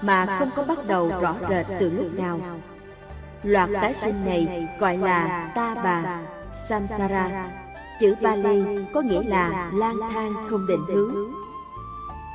mà 0.00 0.36
không 0.38 0.50
có 0.56 0.62
bắt 0.62 0.86
đầu 0.86 1.12
rõ 1.20 1.36
rệt 1.50 1.66
từ 1.80 1.90
lúc 1.90 2.14
nào. 2.14 2.40
Loạt 3.42 3.70
tái 3.72 3.94
sinh 3.94 4.14
này 4.24 4.68
gọi 4.78 4.96
là 4.96 5.52
ta 5.54 5.74
bà 5.84 6.20
samsara. 6.54 7.50
Chữ 8.00 8.14
Bali 8.20 8.62
có 8.92 9.00
nghĩa 9.00 9.22
là 9.22 9.70
lang 9.74 9.96
thang 10.12 10.32
không 10.48 10.66
định 10.68 10.80
hướng. 10.88 11.14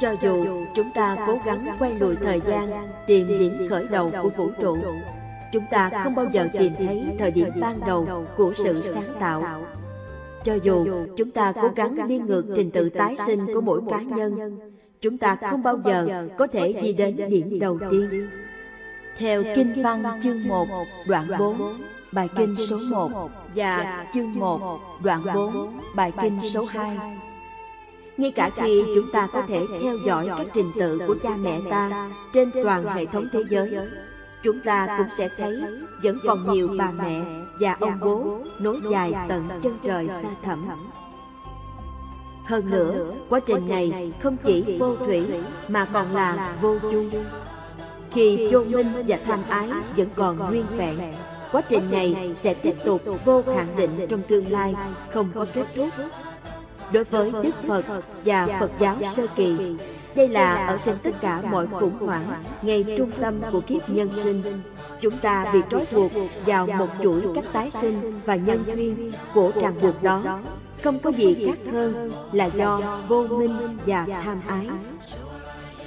cho 0.01 0.15
dù 0.21 0.65
chúng 0.75 0.91
ta 0.95 1.17
cố 1.27 1.39
gắng 1.45 1.67
quay 1.79 1.93
lùi 1.99 2.15
thời 2.15 2.41
gian 2.47 2.87
tìm 3.07 3.27
điểm 3.27 3.67
khởi 3.69 3.87
đầu 3.87 4.11
của 4.23 4.29
vũ 4.29 4.49
trụ. 4.61 4.77
chúng 5.53 5.63
ta 5.71 5.89
không 6.03 6.15
bao 6.15 6.25
giờ 6.31 6.47
tìm 6.53 6.73
thấy 6.77 7.15
thời 7.19 7.31
điểm 7.31 7.49
ban 7.61 7.79
đầu 7.87 8.25
của 8.37 8.53
sự 8.55 8.81
sáng 8.93 9.15
tạo. 9.19 9.43
cho 10.43 10.53
dù 10.53 10.87
chúng 11.17 11.31
ta 11.31 11.53
cố 11.61 11.69
gắng 11.75 12.07
đi 12.07 12.19
ngược 12.19 12.45
trình 12.55 12.71
tự 12.71 12.89
tái 12.89 13.17
sinh 13.25 13.39
của 13.53 13.61
mỗi 13.61 13.81
cá 13.89 14.01
nhân 14.01 14.59
chúng 15.01 15.17
ta 15.17 15.37
không 15.49 15.63
bao 15.63 15.79
giờ 15.85 16.27
có 16.37 16.47
thể 16.47 16.73
đi 16.73 16.93
đến 16.93 17.15
điểm 17.29 17.59
đầu 17.59 17.79
tiên. 17.91 18.27
theo 19.17 19.43
Kinh 19.55 19.83
văn 19.83 20.03
chương 20.23 20.47
1 20.47 20.67
đoạn 21.07 21.27
4 21.39 21.55
bài 22.15 22.29
kinh 22.35 22.55
số 22.67 22.79
1 22.89 23.31
và 23.55 24.05
chương 24.13 24.39
1 24.39 24.79
đoạn 25.03 25.21
4 25.35 25.79
bài 25.95 26.11
kinh 26.21 26.39
số 26.53 26.65
2 26.65 26.97
ngay 28.17 28.31
cả 28.31 28.49
khi 28.55 28.83
chúng 28.95 29.11
ta 29.13 29.27
có 29.33 29.41
thể 29.47 29.65
theo 29.81 29.97
dõi 30.05 30.27
các 30.37 30.47
trình 30.53 30.71
tự 30.75 30.99
của 31.07 31.15
cha 31.23 31.29
mẹ 31.39 31.59
ta 31.69 32.09
trên 32.33 32.51
toàn 32.63 32.85
hệ 32.85 33.05
thống 33.05 33.25
thế 33.31 33.39
giới. 33.49 33.77
chúng 34.43 34.59
ta 34.65 34.95
cũng 34.97 35.07
sẽ 35.17 35.29
thấy 35.37 35.63
vẫn 36.03 36.17
còn 36.25 36.51
nhiều 36.51 36.69
bà 36.77 36.91
mẹ 36.91 37.21
và 37.59 37.77
ông 37.79 37.93
bố 38.01 38.39
nối 38.59 38.79
dài 38.91 39.13
tận 39.27 39.49
chân 39.61 39.77
trời 39.83 40.07
xa 40.07 40.29
thẳm. 40.43 40.65
hơn 42.45 42.69
nữa 42.71 43.11
quá 43.29 43.39
trình 43.39 43.69
này 43.69 44.13
không 44.19 44.37
chỉ 44.43 44.77
vô 44.79 44.95
thủy 44.95 45.25
mà 45.67 45.85
còn 45.93 46.15
là 46.15 46.57
vô 46.61 46.79
chung 46.91 47.11
khi 48.11 48.47
vô 48.51 48.63
minh 48.63 49.03
và 49.07 49.17
tham 49.25 49.43
ái 49.49 49.69
vẫn 49.97 50.09
còn 50.15 50.37
nguyên 50.37 50.65
vẹn 50.77 51.15
quá 51.51 51.61
trình 51.61 51.91
này 51.91 52.33
sẽ 52.35 52.53
tiếp 52.53 52.75
tục 52.85 53.01
vô 53.25 53.43
hạn 53.55 53.67
định 53.77 54.05
trong 54.09 54.21
tương 54.21 54.51
lai 54.51 54.75
không 55.11 55.31
có 55.35 55.45
kết 55.53 55.65
thúc. 55.75 55.89
đối 56.91 57.03
với 57.03 57.31
đức 57.31 57.51
phật 57.67 57.85
và 58.25 58.47
phật 58.59 58.71
giáo 58.79 58.97
sơ 59.03 59.27
kỳ 59.35 59.75
đây 60.15 60.27
là 60.27 60.55
ở 60.55 60.77
trên 60.85 60.97
tất 61.03 61.21
cả 61.21 61.41
mọi 61.51 61.67
khủng 61.67 61.97
hoảng 61.99 62.43
ngay 62.61 62.85
trung 62.97 63.11
tâm 63.21 63.41
của 63.51 63.61
kiếp 63.61 63.89
nhân 63.89 64.09
sinh. 64.13 64.61
chúng 65.01 65.17
ta 65.19 65.45
bị 65.53 65.59
trói 65.69 65.85
buộc 65.91 66.11
vào 66.45 66.67
một 66.67 66.87
chuỗi 67.03 67.21
cách 67.35 67.45
tái 67.53 67.71
sinh 67.71 68.13
và 68.25 68.35
nhân 68.35 68.63
duyên 68.75 69.11
của 69.33 69.51
ràng 69.61 69.73
buộc 69.81 70.03
đó. 70.03 70.39
không 70.83 70.99
có 70.99 71.09
gì 71.09 71.45
khác 71.45 71.71
hơn 71.71 72.11
là 72.31 72.45
do 72.45 72.99
vô 73.07 73.27
minh 73.27 73.77
và 73.85 74.05
tham 74.23 74.41
ái 74.47 74.67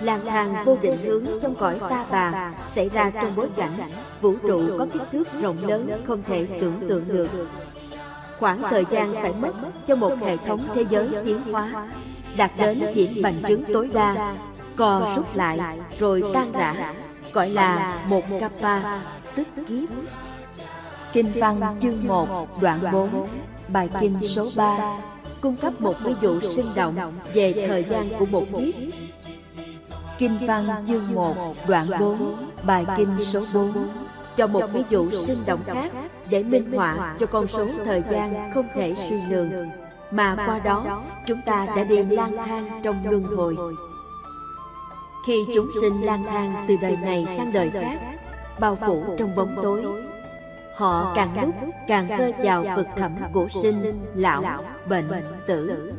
lang 0.01 0.27
thang 0.27 0.65
vô 0.65 0.77
định 0.83 0.99
hướng 1.05 1.25
trong 1.41 1.55
cõi 1.55 1.79
ta 1.91 2.07
bà 2.11 2.53
xảy 2.67 2.89
ra 2.89 3.11
trong 3.11 3.37
bối 3.37 3.49
cảnh 3.57 3.91
vũ 4.21 4.35
trụ 4.47 4.79
có 4.79 4.87
kích 4.93 5.03
thước 5.13 5.29
rộng 5.41 5.69
lớn 5.69 6.03
không 6.05 6.23
thể 6.23 6.47
tưởng 6.61 6.89
tượng 6.89 7.09
được. 7.09 7.29
Khoảng 8.39 8.63
thời 8.71 8.85
gian 8.91 9.15
phải 9.23 9.33
mất 9.33 9.53
cho 9.87 9.97
một 9.97 10.13
hệ 10.21 10.37
thống 10.37 10.69
thế 10.75 10.85
giới 10.91 11.09
tiến 11.25 11.41
hóa, 11.53 11.89
đạt 12.37 12.51
đến 12.59 12.83
điểm 12.95 13.23
bành 13.23 13.43
trướng 13.49 13.65
tối 13.73 13.91
đa, 13.93 14.37
co 14.77 15.13
rút 15.17 15.37
lại 15.37 15.59
rồi 15.99 16.23
tan 16.35 16.53
rã, 16.53 16.95
gọi 17.33 17.51
là 17.51 18.03
một 18.07 18.23
kappa, 18.41 19.01
tức 19.35 19.49
kiếp. 19.69 19.89
Kinh 21.13 21.33
văn 21.35 21.77
chương 21.81 22.01
1 22.07 22.49
đoạn 22.61 22.81
4 22.93 23.29
bài 23.69 23.89
kinh 24.01 24.15
số 24.29 24.49
3 24.57 24.99
cung 25.41 25.57
cấp 25.57 25.81
một 25.81 25.95
ví 26.05 26.13
dụ 26.21 26.41
sinh 26.41 26.67
động 26.75 27.13
về 27.35 27.67
thời 27.69 27.85
gian 27.85 28.09
của 28.19 28.27
một 28.27 28.45
kiếp 28.59 28.75
kinh 30.19 30.47
văn 30.47 30.85
chương 30.87 31.15
1 31.15 31.55
đoạn 31.69 31.87
4 32.01 32.51
bài 32.63 32.87
kinh 32.97 33.21
số 33.21 33.43
4 33.55 33.89
cho 34.37 34.47
một 34.47 34.63
ví 34.73 34.83
dụ 34.91 35.11
sinh 35.11 35.39
động 35.47 35.61
khác 35.67 35.93
để 36.31 36.43
minh 36.43 36.73
họa 36.73 37.17
cho 37.21 37.27
con 37.27 37.47
số 37.47 37.67
thời 37.85 38.03
gian 38.11 38.51
không 38.55 38.67
thể 38.75 38.95
suy 39.09 39.17
lường. 39.29 39.51
mà 40.11 40.35
qua 40.47 40.59
đó 40.59 41.03
chúng 41.27 41.41
ta 41.47 41.67
đã 41.77 41.85
đi 41.85 42.03
lang 42.03 42.37
thang 42.47 42.81
trong 42.83 42.97
luân 43.11 43.25
hồi. 43.25 43.57
khi 45.27 45.35
chúng 45.55 45.71
sinh 45.81 46.07
lang 46.07 46.25
thang 46.25 46.65
từ 46.69 46.77
đời 46.83 46.97
này 47.03 47.27
sang 47.37 47.53
đời 47.53 47.71
khác 47.71 47.99
bao 48.61 48.77
phủ 48.77 49.05
trong 49.19 49.37
bóng 49.37 49.57
tối. 49.63 49.85
họ 50.77 51.13
càng 51.15 51.43
lúc 51.43 51.55
càng 51.89 52.09
rơi 52.19 52.35
vào 52.43 52.65
vực 52.77 52.87
thẳm 52.97 53.13
của 53.33 53.49
sinh 53.63 54.07
lão 54.15 54.65
bệnh 54.89 55.09
tử 55.47 55.93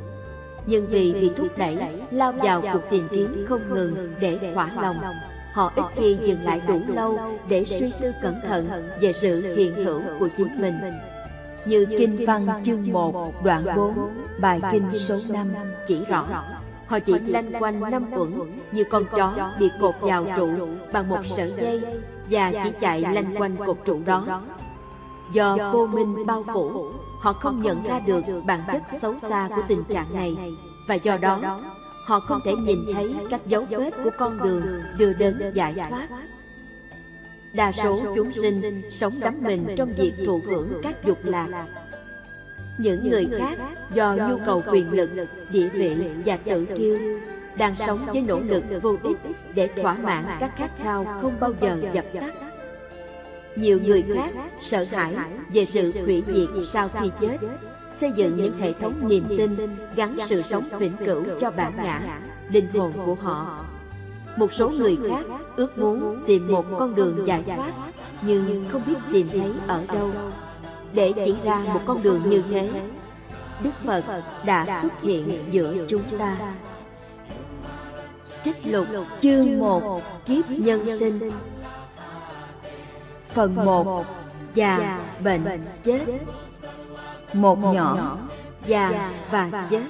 nhưng 0.70 0.88
vì 0.88 1.14
bị 1.14 1.32
thúc 1.38 1.48
đẩy 1.58 1.78
lao 2.12 2.32
vào 2.32 2.62
cuộc 2.74 2.82
tìm 2.90 3.08
kiếm 3.12 3.46
không 3.50 3.62
ngừng 3.74 4.14
để 4.20 4.52
thỏa 4.54 4.72
lòng. 4.82 4.98
họ 5.54 5.72
ít 5.76 5.84
khi 5.96 6.18
dừng 6.24 6.44
lại 6.44 6.62
đủ 6.68 6.82
lâu 6.88 7.20
để 7.50 7.66
suy 7.66 7.92
tư 8.02 8.12
cẩn 8.22 8.36
thận 8.48 8.90
về 9.02 9.14
sự 9.14 9.56
hiện 9.56 9.76
hữu 9.76 10.02
của 10.20 10.28
chính 10.38 10.62
mình. 10.62 10.76
như 11.66 11.86
Kinh 11.90 12.26
Văn 12.26 12.48
chương 12.64 12.92
1 12.92 13.44
đoạn 13.44 13.66
4 13.76 13.94
bài 14.40 14.60
kinh 14.72 14.86
số 14.94 15.20
5 15.30 15.54
chỉ 15.88 16.06
rõ. 16.06 16.26
họ 16.88 17.00
chỉ 17.00 17.20
lanh 17.20 17.52
quanh 17.60 17.80
năm 17.80 18.06
uẩn 18.16 18.60
như 18.72 18.84
con 18.84 19.06
chó 19.12 19.52
bị 19.60 19.70
cột 19.82 19.96
vào 20.02 20.26
trụ 20.36 20.50
bằng 20.94 21.10
một 21.10 21.26
sợi 21.26 21.54
dây 21.58 21.82
và 22.30 22.52
chỉ 22.64 22.72
chạy 22.80 23.02
lanh 23.02 23.36
quanh 23.38 23.56
cột 23.66 23.78
trụ 23.86 24.02
đó. 24.06 24.42
do 25.34 25.58
vô 25.74 25.88
minh 25.88 26.16
bao 26.28 26.44
phủ 26.54 26.92
họ 27.20 27.34
không 27.34 27.62
nhận 27.62 27.84
ra 27.84 28.00
được 28.00 28.22
bản 28.46 28.60
chất 28.72 28.82
xấu 29.02 29.16
xa 29.20 29.50
của 29.56 29.62
tình 29.68 29.84
trạng 29.90 30.14
này. 30.14 30.36
và 30.88 30.96
do 30.96 31.18
đó 31.18 31.60
Họ 32.10 32.20
không 32.20 32.40
thể 32.46 32.56
nhìn 32.56 32.80
thấy 32.94 33.16
các 33.30 33.48
dấu 33.48 33.66
vết 33.70 33.92
của 34.04 34.10
con 34.18 34.38
đường 34.44 34.64
đưa 34.98 35.14
đến 35.14 35.52
giải 35.54 35.74
thoát. 35.90 36.08
Đa 37.54 37.72
số 37.72 38.02
chúng 38.16 38.32
sinh 38.34 38.82
sống 38.92 39.14
đắm 39.20 39.36
mình 39.42 39.68
trong 39.78 39.94
việc 39.98 40.14
thụ 40.26 40.42
hưởng 40.46 40.74
các 40.84 40.96
dục 41.06 41.18
lạc. 41.24 41.66
Những 42.80 43.10
người 43.10 43.28
khác 43.40 43.60
do 43.94 44.16
nhu 44.16 44.38
cầu 44.46 44.64
quyền 44.72 44.92
lực, 44.92 45.10
địa 45.52 45.70
vị 45.70 45.96
và 46.26 46.38
tự 46.38 46.66
kiêu 46.66 46.98
Đang 47.58 47.76
sống 47.76 48.00
với 48.06 48.22
nỗ 48.22 48.40
lực 48.40 48.64
vô 48.82 48.96
ích 49.04 49.18
để 49.56 49.70
thỏa 49.82 49.94
mãn 49.94 50.26
các 50.40 50.52
khát 50.56 50.72
khao 50.84 51.06
không 51.22 51.40
bao 51.40 51.52
giờ 51.62 51.78
dập 51.94 52.06
tắt 52.14 52.49
Nhiều 53.60 53.80
người 53.84 54.06
khác 54.16 54.32
sợ 54.62 54.86
hãi 54.92 55.14
về 55.54 55.66
sự 55.66 55.94
hủy 56.06 56.24
diệt 56.28 56.50
sau 56.68 56.88
khi 56.88 57.12
chết. 57.20 57.38
Xây 57.92 58.12
dựng 58.16 58.38
những 58.38 58.58
hệ 58.58 58.74
thống 58.74 59.08
niềm 59.08 59.26
tin 59.30 59.58
gắn 59.96 60.18
sự 60.26 60.42
sống 60.42 60.64
vĩnh 60.80 60.98
cửu 61.06 61.24
cho 61.40 61.52
bản 61.52 61.74
ngã, 61.76 62.20
linh 62.52 62.68
hồn 62.74 62.94
của 63.06 63.16
họ. 63.16 63.66
một 64.38 64.54
số 64.54 64.70
người 64.70 64.98
khác 65.10 65.26
ước 65.56 65.78
muốn 65.78 66.24
tìm 66.28 66.52
một 66.52 66.66
con 66.80 66.96
đường 66.96 67.26
giải 67.26 67.44
thoát 67.56 67.74
nhưng 68.22 68.66
không 68.70 68.82
biết 68.86 68.96
tìm 69.12 69.30
thấy 69.32 69.52
ở 69.68 69.86
đâu. 69.94 70.12
để 70.94 71.14
chỉ 71.26 71.36
ra 71.44 71.60
một 71.74 71.82
con 71.86 72.04
đường 72.04 72.30
như 72.30 72.44
thế 72.50 72.70
đức 73.64 73.72
phật 73.86 74.04
đã 74.46 74.82
xuất 74.82 75.02
hiện 75.02 75.46
giữa 75.52 75.76
chúng 75.88 76.20
ta. 76.20 76.38
trích 78.44 78.68
lục 78.68 78.88
chương 79.20 79.60
một 79.60 80.02
kiếp 80.26 80.50
nhân 80.50 80.98
sinh 80.98 81.32
phần 83.34 83.56
một 83.56 84.06
già 84.54 85.00
bệnh 85.24 85.44
chết. 85.84 86.06
một 87.34 87.58
nhỏ 87.74 88.18
già 88.68 89.12
và 89.32 89.68
chết. 89.70 89.84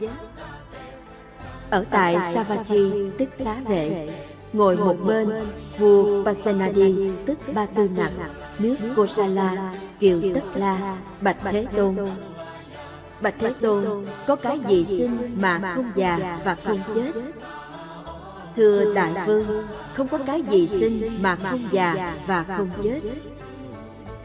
ở 1.69 1.85
tại 1.91 2.17
Savatthi 2.33 2.91
tức 3.17 3.29
xá 3.33 3.55
vệ. 3.67 4.09
ngồi 4.53 4.77
một 4.77 4.95
bên 5.05 5.29
vua 5.77 6.23
Pasenadi 6.25 7.11
tức 7.25 7.39
Ba 7.53 7.65
Tư 7.65 7.89
Nặc. 7.97 8.11
Nước 8.59 8.75
Kosala 8.95 9.73
kiều 9.99 10.21
Tất 10.33 10.43
La 10.55 10.97
Bạch 11.21 11.37
Thế 11.51 11.65
Tôn. 11.75 11.95
Bạch 13.21 13.35
Thế 13.39 13.53
Tôn 13.61 14.05
có 14.27 14.35
cái 14.35 14.59
gì 14.67 14.85
sinh 14.85 15.35
mà 15.41 15.73
không 15.75 15.91
già 15.95 16.39
và 16.45 16.55
không 16.63 16.81
chết 16.95 17.11
Thưa 18.55 18.93
Đại 18.93 19.11
Vương, 19.27 19.67
Không 19.93 20.07
có 20.07 20.17
cái 20.17 20.41
gì 20.41 20.67
sinh 20.67 21.17
mà 21.21 21.35
không 21.35 21.69
già 21.71 22.15
và 22.27 22.43
không 22.57 22.69
chết. 22.83 22.99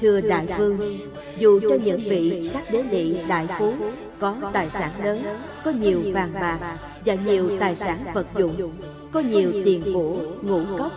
Thưa 0.01 0.21
Đại 0.21 0.47
Vương, 0.59 0.99
Dù 1.39 1.61
cho 1.69 1.75
những 1.85 2.01
vị 2.09 2.49
sắc 2.49 2.65
đế 2.73 2.83
lị 2.83 3.19
đại 3.29 3.47
phú 3.59 3.75
Có 4.21 4.37
tài 4.53 4.71
sản 4.71 4.91
lớn, 5.05 5.23
Có 5.65 5.71
nhiều 5.71 6.03
vàng 6.13 6.33
bạc 6.33 6.59
Và 7.05 7.15
nhiều 7.15 7.51
tài 7.61 7.77
sản 7.77 7.99
vật 8.15 8.27
dụng, 8.37 8.73
có 9.13 9.21
nhiều 9.21 9.53
tiền 9.65 9.83
của, 9.95 10.17
ngũ 10.43 10.61
cốc, 10.79 10.93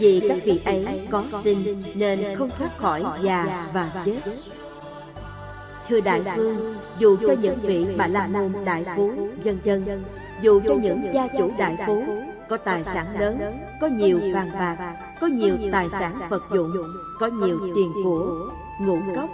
vì 0.00 0.22
các 0.28 0.38
vị 0.44 0.60
ấy 0.64 1.08
có 1.10 1.24
sinh 1.42 1.82
nên 1.94 2.34
không 2.34 2.50
thoát 2.58 2.78
khỏi 2.78 3.04
già 3.22 3.70
và 3.74 4.02
chết. 4.04 4.20
Thưa 5.88 6.00
đại 6.00 6.20
vương, 6.36 6.76
dù 6.98 7.16
cho 7.16 7.34
những 7.42 7.58
vị 7.62 7.86
bà 7.96 8.06
la 8.06 8.26
môn 8.26 8.52
đại 8.64 8.84
phú, 8.96 9.12
dân 9.42 9.58
dân 9.64 10.04
dù 10.40 10.60
cho 10.68 10.74
những 10.74 11.08
gia 11.12 11.28
chủ 11.28 11.50
đại 11.58 11.76
phú 11.86 12.02
có 12.48 12.56
tài 12.56 12.84
sản 12.84 13.06
lớn 13.20 13.58
có 13.80 13.86
nhiều 13.86 14.20
vàng 14.34 14.50
bạc 14.52 14.96
có 15.20 15.26
nhiều 15.26 15.56
tài 15.72 15.88
sản 15.90 16.12
vật 16.28 16.42
dụng 16.50 16.72
có 17.20 17.26
nhiều 17.26 17.58
tiền 17.74 17.92
của 18.04 18.50
ngũ 18.80 18.98
cốc. 19.16 19.30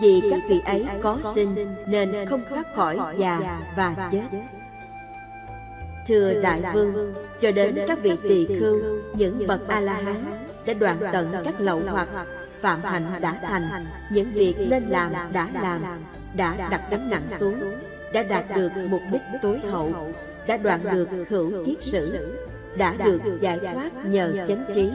vì 0.00 0.22
các 0.30 0.40
vị 0.48 0.60
ấy 0.64 0.86
có 1.02 1.18
sinh 1.34 1.74
nên 1.86 2.26
không 2.26 2.40
thoát 2.50 2.74
khỏi 2.74 2.98
già 3.18 3.60
và 3.76 4.08
chết. 4.10 4.22
Thưa 6.08 6.34
Đại 6.42 6.62
Vương, 6.74 7.14
cho 7.40 7.50
đến 7.50 7.78
các 7.88 7.98
vị 8.02 8.12
tỳ 8.22 8.46
khưu, 8.46 8.80
những 9.14 9.46
bậc 9.46 9.68
A-la-hán 9.68 10.46
đã 10.66 10.74
đoạn 10.74 10.98
tận 11.12 11.32
các 11.44 11.54
lậu 11.58 11.80
hoặc, 11.90 12.08
phạm 12.60 12.82
hạnh 12.82 13.06
đã 13.20 13.38
thành, 13.42 13.86
những 14.10 14.32
việc 14.32 14.54
nên 14.58 14.82
làm 14.82 15.12
đã 15.32 15.48
làm, 15.62 15.80
đã 16.34 16.68
đặt 16.70 16.82
gánh 16.90 17.10
nặng 17.10 17.26
xuống, 17.38 17.60
đã 18.14 18.22
đạt 18.22 18.44
được 18.56 18.70
mục 18.90 19.02
đích 19.12 19.22
tối 19.42 19.58
hậu, 19.58 20.12
đã 20.46 20.56
đoạn 20.56 20.80
được 20.92 21.08
hữu 21.28 21.64
kiết 21.66 21.82
sử, 21.82 22.36
đã 22.76 22.94
được 23.04 23.20
giải 23.40 23.58
thoát 23.58 24.06
nhờ 24.06 24.46
chánh 24.48 24.64
trí. 24.74 24.90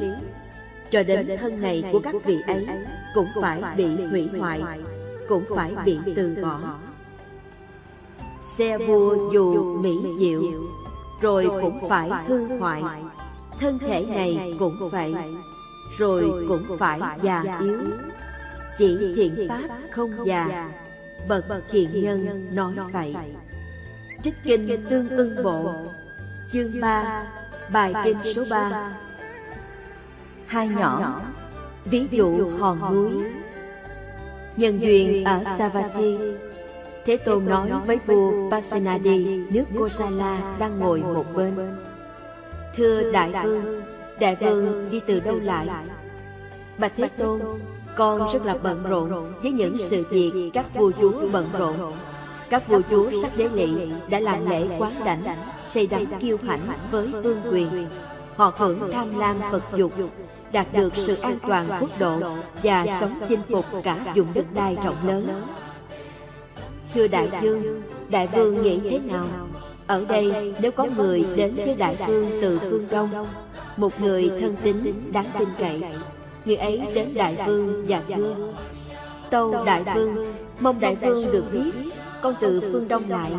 Cho 0.91 1.03
đến 1.03 1.38
thân 1.39 1.62
này 1.62 1.84
của 1.91 1.99
các 1.99 2.15
vị 2.25 2.38
ấy 2.47 2.67
cũng 3.13 3.27
phải 3.41 3.62
bị 3.77 3.86
hủy 4.12 4.29
hoại, 4.39 4.62
cũng 5.27 5.43
phải 5.55 5.75
bị 5.86 5.97
từ 6.15 6.36
bỏ. 6.41 6.60
Xe 8.58 8.77
vua 8.77 9.32
dù 9.34 9.77
mỹ 9.82 9.97
diệu 10.19 10.41
rồi 11.21 11.47
cũng 11.62 11.89
phải 11.89 12.10
hư 12.27 12.58
hoại. 12.58 12.84
thân 13.60 13.79
thể 13.79 14.05
này 14.10 14.55
cũng 14.60 14.89
vậy 14.91 15.15
rồi 15.97 16.45
cũng 16.47 16.77
phải 16.79 16.99
già 17.21 17.43
yếu. 17.62 17.79
chỉ 18.77 19.13
thiện 19.15 19.49
pháp 19.49 19.69
không 19.91 20.12
già 20.25 20.69
bậc 21.27 21.45
thiện 21.71 22.03
nhân 22.03 22.47
nói 22.55 22.73
vậy. 22.91 23.15
trích 24.23 24.36
kinh 24.43 24.86
tương 24.89 25.10
ưng 25.10 25.43
bộ 25.43 25.73
chương 26.51 26.82
3 26.82 27.23
bài 27.71 27.93
kinh 28.03 28.17
số 28.36 28.45
3 28.49 28.91
hai 30.47 30.67
nhỏ 30.67 31.21
ví 31.86 32.08
dụ 32.12 32.49
hòn 32.58 32.93
núi. 32.93 33.23
nhân 34.58 34.82
duyên 34.82 35.23
ở 35.23 35.43
Savatthi. 35.58 36.17
Thế 37.05 37.17
Tôn 37.17 37.45
nói 37.45 37.69
với 37.86 37.99
vua 38.05 38.51
Pasenadi 38.51 39.25
nước 39.49 39.63
Kosala 39.79 40.55
đang 40.60 40.79
ngồi 40.79 40.99
một 40.99 41.25
bên. 41.36 41.55
Thưa 42.75 43.12
Đại 43.12 43.32
Vương, 43.43 43.82
Đại 44.19 44.36
Vương 44.36 44.91
đi 44.91 45.01
từ 45.08 45.19
đâu 45.19 45.39
lại? 45.39 45.67
Bạch 46.77 46.91
Thế 46.95 47.10
Tôn, 47.17 47.41
con 47.99 48.29
rất 48.33 48.45
là 48.45 48.55
bận 48.63 48.83
rộn 48.89 49.33
với 49.43 49.51
những 49.51 49.77
sự 49.77 50.05
việc 50.09 50.49
các 50.53 50.65
vua 50.75 50.91
chúa 51.01 51.29
bận 51.31 51.49
rộn. 51.59 51.93
các 52.49 52.67
vua 52.67 52.81
chúa 52.89 53.12
sắc 53.21 53.38
đế 53.38 53.49
lỵ 53.53 53.91
đã 54.09 54.19
làm 54.19 54.49
lễ 54.49 54.67
quán 54.77 55.03
đảnh 55.05 55.19
xây 55.63 55.88
đắm 55.88 56.05
kiêu 56.19 56.38
hãnh 56.43 56.59
với 56.91 57.07
vương 57.07 57.41
quyền. 57.51 57.88
họ 58.35 58.53
hưởng 58.57 58.91
tham 58.91 59.19
lam 59.19 59.39
vật 59.51 59.63
dục 59.75 59.93
đạt 60.51 60.73
được 60.73 60.95
sự 60.95 61.15
an 61.15 61.38
toàn 61.47 61.77
quốc 61.79 61.99
độ 61.99 62.19
và 62.63 62.85
sống 62.99 63.13
chinh 63.29 63.41
phục 63.49 63.65
cả 63.83 64.13
vùng 64.15 64.33
đất 64.33 64.45
đai 64.53 64.77
rộng 64.83 65.07
lớn. 65.07 65.43
Thưa 66.93 67.07
Đại 67.07 67.29
Vương, 67.41 67.81
Đại 68.09 68.27
Vương 68.27 68.63
nghĩ 68.63 68.79
thế 68.89 68.99
nào? 68.99 69.27
Ở 69.88 70.05
đây 70.05 70.53
nếu 70.62 70.71
có 70.71 70.85
người 70.97 71.25
đến 71.35 71.55
với 71.55 71.75
Đại 71.75 71.97
Vương 72.07 72.39
từ 72.41 72.59
phương 72.59 72.88
Đông 72.91 73.27
Một 73.77 73.99
người 73.99 74.31
thân 74.39 74.55
tín, 74.63 74.93
đáng 75.12 75.31
tin 75.39 75.49
cậy 75.59 75.81
Người 76.49 76.57
ấy 76.57 76.81
đến 76.93 77.13
Đại 77.13 77.38
Vương 77.45 77.85
và 77.88 78.01
thưa 78.15 78.35
Tâu 79.29 79.65
Đại 79.65 79.83
Vương, 79.95 80.33
mong 80.59 80.79
Đại 80.79 80.95
Vương 80.95 81.31
được 81.31 81.43
biết 81.53 81.71
Con 82.21 82.35
từ 82.41 82.62
phương 82.71 82.88
Đông 82.88 83.03
lại 83.09 83.31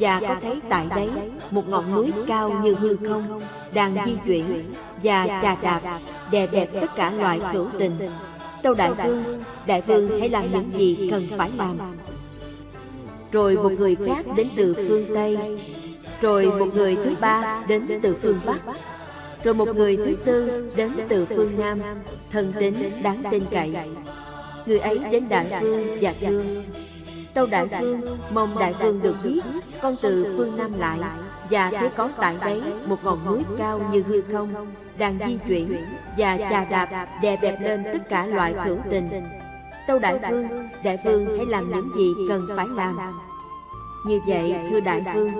Và 0.00 0.20
có 0.20 0.36
thấy 0.42 0.60
tại 0.68 0.86
đấy 0.96 1.08
một 1.50 1.68
ngọn 1.68 1.94
núi 1.94 2.12
cao 2.26 2.60
như 2.62 2.74
hư 2.74 2.96
không 3.08 3.40
Đang 3.74 3.96
di 4.06 4.16
chuyển 4.26 4.72
và 5.02 5.26
trà 5.42 5.56
đạp 5.62 6.00
đè 6.30 6.46
đẹp 6.46 6.68
tất 6.80 6.96
cả 6.96 7.10
loại 7.10 7.40
hữu 7.52 7.66
tình. 7.78 7.98
Tâu 8.62 8.74
Đại 8.74 8.92
Vương, 8.92 9.42
Đại 9.66 9.82
Vương 9.82 10.20
hãy 10.20 10.28
làm 10.28 10.52
những 10.52 10.72
gì 10.72 11.08
cần 11.10 11.28
phải 11.36 11.50
làm. 11.56 11.78
Rồi 13.32 13.56
một 13.56 13.72
người 13.72 13.96
khác 14.06 14.26
đến 14.36 14.48
từ 14.56 14.74
phương 14.74 15.14
Tây, 15.14 15.38
rồi 16.20 16.46
một 16.46 16.66
người 16.74 16.96
thứ 17.04 17.14
ba 17.20 17.64
đến 17.68 18.00
từ 18.02 18.16
phương 18.22 18.40
Bắc, 18.46 18.60
rồi 19.46 19.54
một 19.54 19.76
người 19.76 19.96
thứ 19.96 20.16
tư 20.24 20.66
đến 20.76 20.92
từ 21.08 21.26
phương 21.26 21.58
Nam, 21.58 21.80
thần 22.30 22.52
tín 22.60 23.02
đáng 23.02 23.22
tin 23.30 23.44
cậy. 23.50 23.74
Người 24.66 24.78
ấy 24.78 24.98
đến 24.98 25.28
Đại 25.28 25.60
Vương 25.60 25.98
và 26.00 26.14
thưa, 26.20 26.42
Tâu 27.34 27.46
Đại 27.46 27.66
Vương 27.66 28.00
mong 28.30 28.58
Đại 28.58 28.74
Vương 28.80 29.02
được 29.02 29.16
biết 29.24 29.40
con 29.82 29.94
từ 30.02 30.34
phương 30.36 30.56
Nam 30.56 30.78
lại 30.78 30.98
và 31.50 31.70
thấy 31.70 31.88
có 31.96 32.08
tại 32.20 32.36
đấy 32.40 32.62
một 32.86 32.96
ngọn 33.04 33.26
núi 33.26 33.42
cao 33.58 33.80
như 33.92 34.02
hư 34.02 34.22
không 34.32 34.72
đang 34.98 35.18
di 35.26 35.38
chuyển 35.48 35.76
và 36.18 36.38
chà 36.50 36.64
đạp 36.70 37.08
đè 37.22 37.36
bẹp 37.42 37.60
lên 37.60 37.84
tất 37.84 38.08
cả 38.08 38.26
loại 38.26 38.54
hữu 38.64 38.78
tình 38.90 39.10
Tâu 39.86 39.98
Đại 39.98 40.18
Vương, 40.30 40.48
Đại 40.84 40.98
Vương 41.04 41.36
hãy 41.36 41.46
làm 41.46 41.70
những 41.70 41.88
gì 41.96 42.12
cần 42.28 42.46
phải 42.56 42.66
làm. 42.76 42.96
Như 44.06 44.20
vậy, 44.26 44.54
thưa 44.70 44.80
Đại 44.80 45.04
Vương, 45.14 45.30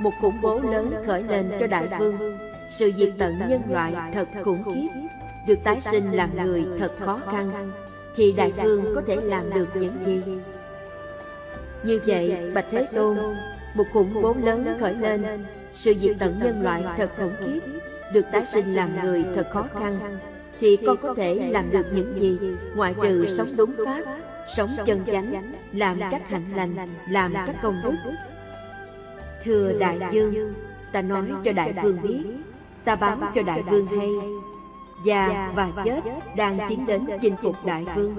một 0.00 0.12
khủng 0.20 0.40
bố 0.42 0.60
lớn 0.60 0.90
khởi 1.06 1.22
lên 1.22 1.52
cho 1.60 1.66
Đại 1.66 1.88
Vương. 1.98 2.49
Sự 2.70 2.92
diệt 2.96 3.12
tận 3.18 3.38
nhân 3.48 3.62
loại 3.70 3.94
thật 4.14 4.28
khủng 4.44 4.62
khiếp, 4.64 4.88
được 5.46 5.58
tái 5.64 5.80
sinh 5.90 6.12
làm 6.12 6.44
người 6.44 6.64
thật 6.78 6.92
khó 7.04 7.20
khăn, 7.32 7.70
thì 8.16 8.32
Đại 8.32 8.52
Vương 8.52 8.94
có 8.94 9.02
thể 9.06 9.16
làm 9.16 9.54
được 9.54 9.68
những 9.74 10.04
gì? 10.04 10.22
Như 11.82 12.00
vậy, 12.06 12.50
Bạch 12.54 12.66
Thế 12.70 12.86
Tôn, 12.94 13.18
một 13.74 13.84
khủng 13.92 14.22
bố 14.22 14.36
lớn 14.42 14.76
khởi 14.80 14.94
lên, 14.94 15.24
sự 15.74 15.94
diệt 16.00 16.16
tận 16.18 16.40
nhân 16.44 16.62
loại 16.62 16.84
thật 16.96 17.10
khủng 17.16 17.34
khiếp, 17.44 17.60
được 18.12 18.24
tái 18.32 18.46
sinh 18.46 18.74
làm 18.74 18.88
người 19.02 19.24
thật 19.34 19.46
khó 19.50 19.66
khăn, 19.80 20.18
thì 20.60 20.76
con 20.86 20.96
có 20.96 21.14
thể 21.14 21.34
làm 21.50 21.70
được 21.70 21.86
những 21.92 22.18
gì? 22.18 22.38
ngoại 22.74 22.94
trừ 23.02 23.26
sống 23.26 23.52
đúng 23.56 23.74
pháp 23.86 24.04
sống 24.56 24.76
chân 24.86 25.00
chánh 25.06 25.52
làm 25.72 26.00
các 26.10 26.28
hạnh 26.28 26.44
lành 26.56 26.88
làm 27.10 27.34
các 27.34 27.56
công 27.62 27.80
đức. 27.84 28.12
thưa 29.44 29.72
đại 29.72 29.98
dương 30.10 30.52
Ta 30.92 31.02
nói 31.02 31.24
cho 31.44 31.52
đại 31.52 31.74
vương 31.82 32.02
biết 32.02 32.24
Ta 32.84 32.96
báo 32.96 33.18
cho 33.34 33.42
đại 33.42 33.62
vương 33.62 33.86
hay 33.86 34.10
Già 35.04 35.52
và 35.54 35.68
chết 35.84 36.00
đang 36.36 36.58
tiến 36.68 36.86
đến 36.86 37.06
chinh 37.22 37.36
phục 37.42 37.56
đại 37.66 37.86
vương. 37.96 38.14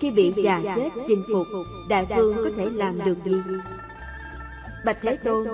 Khi 0.00 0.10
bị 0.10 0.32
già 0.36 0.62
chết 0.76 0.90
chinh 1.08 1.24
phục 1.32 1.46
Đại 1.88 2.06
vương 2.16 2.36
có 2.36 2.50
thể 2.56 2.66
làm 2.70 3.04
được 3.04 3.16
gì? 3.24 3.36
Bạch 4.84 4.98
Thế 5.02 5.16
Tôn 5.16 5.48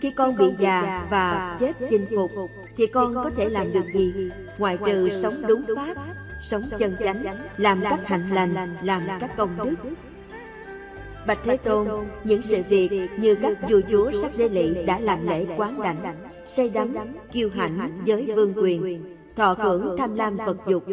Khi 0.00 0.10
con 0.10 0.36
bị 0.36 0.46
già 0.58 1.06
và 1.10 1.56
chết 1.60 1.72
chinh 1.90 2.06
phục 2.16 2.30
Thì 2.76 2.86
con 2.86 3.14
có 3.14 3.30
thể 3.36 3.48
làm 3.48 3.72
được 3.72 3.84
gì? 3.94 4.30
Ngoại 4.58 4.78
trừ 4.86 5.10
sống 5.10 5.34
đúng 5.48 5.62
pháp 5.76 5.94
Sống 6.50 6.62
chân 6.78 6.96
chánh 6.98 7.22
Làm 7.56 7.80
các 7.90 8.06
hạnh 8.06 8.30
lành 8.30 8.76
Làm 8.82 9.02
các 9.20 9.36
công 9.36 9.56
đức. 9.64 9.90
Bạch 11.26 11.38
Thế 11.44 11.56
Tôn, 11.56 11.88
những 12.24 12.42
sự 12.42 12.62
việc 12.68 13.08
như 13.16 13.34
các 13.34 13.70
vua 13.70 13.80
chúa 13.90 14.12
sắc 14.22 14.36
đế 14.36 14.48
lị 14.48 14.84
đã 14.84 15.00
làm 15.00 15.28
lễ 15.28 15.46
quán 15.56 15.82
đảnh, 15.82 16.16
say 16.50 16.70
đắm, 16.74 16.94
kiêu 17.32 17.48
hãnh 17.52 18.02
với 18.06 18.32
vương 18.36 18.52
quyền, 18.56 19.04
thọ 19.36 19.54
hưởng 19.58 19.96
tham 19.98 20.14
lam 20.14 20.36
vật 20.36 20.56
dục, 20.66 20.84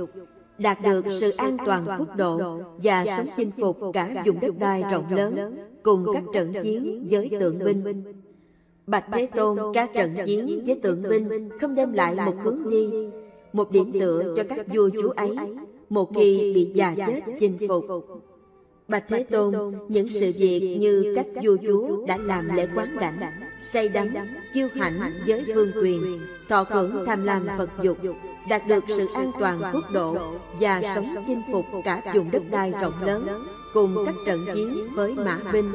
đạt 0.57 0.77
được 0.83 1.05
sự 1.19 1.31
an 1.31 1.57
toàn 1.65 1.85
quốc 1.99 2.15
độ 2.15 2.61
và 2.83 3.05
sống 3.17 3.27
chinh 3.37 3.51
phục 3.61 3.79
cả 3.93 4.23
vùng 4.25 4.39
đất 4.39 4.57
đai 4.59 4.83
rộng 4.91 5.13
lớn 5.13 5.57
cùng 5.83 6.05
các 6.13 6.23
trận 6.33 6.53
chiến 6.61 7.07
với 7.09 7.29
tượng 7.39 7.59
binh. 7.59 8.03
Bạch 8.87 9.05
Thế 9.11 9.25
Tôn, 9.35 9.57
các 9.73 9.91
trận 9.95 10.15
chiến 10.25 10.63
với 10.65 10.79
tượng 10.83 11.03
binh 11.09 11.49
không 11.61 11.75
đem 11.75 11.93
lại 11.93 12.15
một 12.15 12.35
hướng 12.43 12.69
đi, 12.69 12.89
một 13.53 13.71
điểm 13.71 13.91
tựa 13.99 14.33
cho 14.37 14.43
các 14.49 14.67
vua 14.67 14.89
chúa 15.01 15.09
ấy, 15.09 15.35
một 15.89 16.09
khi 16.15 16.51
bị 16.55 16.65
già 16.73 16.95
chết 17.07 17.21
chinh 17.39 17.57
phục. 17.67 17.85
Bạch 18.87 19.03
Thế 19.07 19.23
Tôn, 19.23 19.53
những 19.87 20.09
sự 20.09 20.31
việc 20.37 20.77
như 20.79 21.13
các 21.15 21.25
vua 21.43 21.57
chúa 21.67 22.05
đã 22.07 22.17
làm 22.17 22.55
lễ 22.55 22.67
quán 22.75 22.99
đảnh, 22.99 23.19
say 23.61 23.89
đắm, 23.89 24.07
kiêu 24.53 24.67
hãnh 24.75 25.13
với 25.27 25.43
vương 25.55 25.71
quyền, 25.81 26.19
thọ 26.49 26.65
hưởng 26.69 27.05
tham 27.05 27.25
lam 27.25 27.47
Phật 27.57 27.69
dục, 27.81 27.97
đạt 28.49 28.61
được 28.67 28.83
sự 28.87 29.07
an 29.13 29.31
toàn 29.39 29.61
quốc 29.73 29.91
độ 29.91 30.17
và 30.59 30.81
sống 30.95 31.15
chinh 31.27 31.41
phục 31.51 31.65
cả 31.85 32.01
vùng 32.13 32.31
đất 32.31 32.43
đai 32.51 32.73
rộng 32.81 32.93
lớn, 33.05 33.27
cùng 33.73 33.95
các 34.05 34.15
trận 34.25 34.45
chiến 34.53 34.87
với 34.95 35.13
mã 35.13 35.39
binh, 35.53 35.71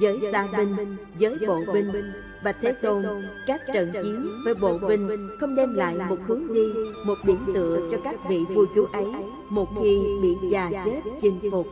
với 0.00 0.18
xa 0.32 0.48
binh, 0.56 0.96
với 1.20 1.36
bộ 1.46 1.60
binh. 1.72 1.92
Bạch 2.44 2.56
Thế 2.60 2.72
Tôn, 2.82 3.04
các 3.46 3.60
trận 3.74 3.92
chiến 3.92 4.28
với 4.44 4.54
bộ 4.54 4.78
binh 4.88 5.08
không 5.40 5.56
đem 5.56 5.74
lại 5.74 5.96
một 6.08 6.18
hướng 6.26 6.54
đi, 6.54 6.72
một 7.04 7.18
điểm 7.24 7.38
tựa 7.54 7.88
cho 7.90 7.98
các 8.04 8.28
vị 8.28 8.38
vua 8.54 8.66
chúa 8.74 8.86
ấy 8.92 9.06
một 9.50 9.68
khi 9.82 10.00
bị 10.22 10.48
già 10.50 10.70
chết 10.84 11.00
chinh 11.22 11.40
phục. 11.50 11.66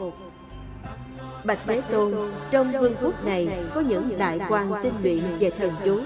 Bạch 1.48 1.58
Thế 1.66 1.82
Tôn, 1.90 2.14
trong 2.50 2.72
vương 2.80 2.94
quốc 3.02 3.24
này 3.24 3.48
có 3.74 3.80
những 3.80 4.18
đại 4.18 4.40
quan 4.48 4.72
tinh 4.82 4.94
luyện 5.02 5.36
về 5.38 5.50
thần 5.50 5.72
chú. 5.84 6.00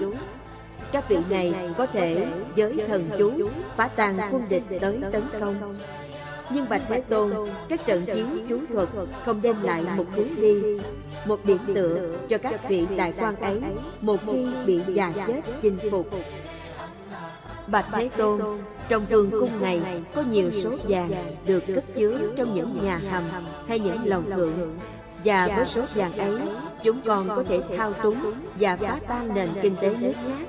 Các 0.91 1.09
vị 1.09 1.17
này 1.29 1.55
có 1.77 1.85
thể 1.85 2.27
với 2.55 2.79
thần 2.87 3.09
chú 3.17 3.31
phá 3.75 3.87
tan 3.87 4.17
quân 4.31 4.43
địch 4.49 4.63
tới 4.81 4.99
tấn 5.11 5.23
công. 5.39 5.73
Nhưng 6.49 6.69
Bạch 6.69 6.81
Thế 6.87 7.01
Tôn, 7.01 7.31
các 7.69 7.85
trận 7.85 8.05
chiến 8.05 8.45
chú 8.49 8.59
thuật 8.73 8.89
không 9.25 9.41
đem 9.41 9.61
lại 9.63 9.83
một 9.97 10.05
hướng 10.15 10.35
đi, 10.35 10.61
một 11.25 11.39
điểm 11.45 11.57
tựa 11.75 12.17
cho 12.29 12.37
các 12.37 12.69
vị 12.69 12.87
đại 12.97 13.13
quan 13.19 13.35
ấy 13.35 13.61
một 14.01 14.19
khi 14.25 14.47
bị 14.65 14.79
già 14.87 15.13
chết 15.27 15.41
chinh 15.61 15.77
phục. 15.91 16.09
Bạch 17.67 17.85
Thế 17.93 18.09
Tôn, 18.17 18.41
trong 18.89 19.05
vương 19.05 19.31
cung 19.31 19.61
này 19.61 19.81
có 20.15 20.21
nhiều 20.21 20.51
số 20.51 20.75
vàng 20.87 21.11
được 21.45 21.63
cất 21.75 21.83
chứa 21.95 22.19
trong 22.35 22.55
những 22.55 22.85
nhà 22.85 23.01
hầm 23.11 23.23
hay 23.67 23.79
những 23.79 24.05
lầu 24.05 24.21
thượng 24.35 24.77
và 25.23 25.47
với 25.55 25.65
số 25.65 25.81
vàng 25.95 26.17
ấy, 26.17 26.39
chúng 26.83 27.01
con 27.05 27.27
có 27.27 27.43
thể 27.43 27.61
thao 27.77 27.93
túng 27.93 28.33
và 28.59 28.75
phá 28.75 28.99
tan 29.07 29.29
nền 29.35 29.49
kinh 29.61 29.75
tế 29.81 29.95
nước 29.99 30.13
khác. 30.15 30.47